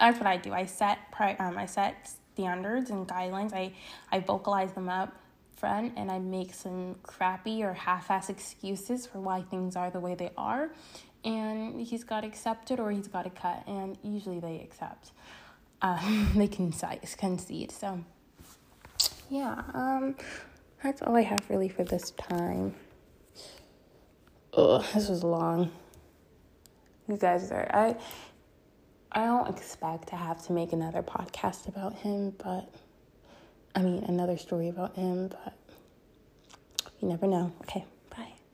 That's 0.00 0.18
what 0.18 0.26
I 0.26 0.36
do. 0.36 0.52
I 0.52 0.66
set 0.66 0.98
pri- 1.12 1.36
um, 1.38 1.56
I 1.56 1.66
set 1.66 2.10
standards 2.34 2.90
and 2.90 3.06
guidelines. 3.06 3.54
I 3.54 3.72
I 4.10 4.20
vocalize 4.20 4.72
them 4.72 4.88
up 4.88 5.14
front 5.56 5.94
and 5.96 6.10
I 6.10 6.18
make 6.18 6.52
some 6.52 6.96
crappy 7.02 7.62
or 7.62 7.72
half-ass 7.72 8.28
excuses 8.28 9.06
for 9.06 9.20
why 9.20 9.40
things 9.40 9.74
are 9.74 9.90
the 9.90 10.00
way 10.00 10.14
they 10.14 10.30
are 10.36 10.68
and 11.26 11.80
he's 11.80 12.04
got 12.04 12.24
accepted 12.24 12.78
or 12.78 12.92
he's 12.92 13.08
got 13.08 13.26
a 13.26 13.30
cut, 13.30 13.64
and 13.66 13.98
usually 14.02 14.38
they 14.38 14.60
accept. 14.60 15.10
Um, 15.82 16.30
they 16.36 16.46
concede, 16.46 17.00
concede. 17.18 17.72
So, 17.72 18.00
yeah, 19.28 19.62
um, 19.74 20.14
that's 20.82 21.02
all 21.02 21.16
I 21.16 21.22
have 21.22 21.50
really 21.50 21.68
for 21.68 21.84
this 21.84 22.12
time. 22.12 22.74
Oh, 24.54 24.78
this 24.94 25.08
was 25.08 25.22
long. 25.24 25.70
You 27.08 27.16
guys 27.16 27.50
are 27.50 27.68
I. 27.74 27.96
I 29.12 29.24
don't 29.24 29.48
expect 29.48 30.08
to 30.08 30.16
have 30.16 30.44
to 30.46 30.52
make 30.52 30.72
another 30.72 31.02
podcast 31.02 31.68
about 31.68 31.94
him, 31.94 32.34
but 32.38 32.72
I 33.74 33.80
mean 33.80 34.04
another 34.04 34.36
story 34.36 34.68
about 34.68 34.94
him, 34.94 35.28
but 35.28 35.54
you 37.00 37.08
never 37.08 37.26
know. 37.26 37.52
Okay. 37.62 37.84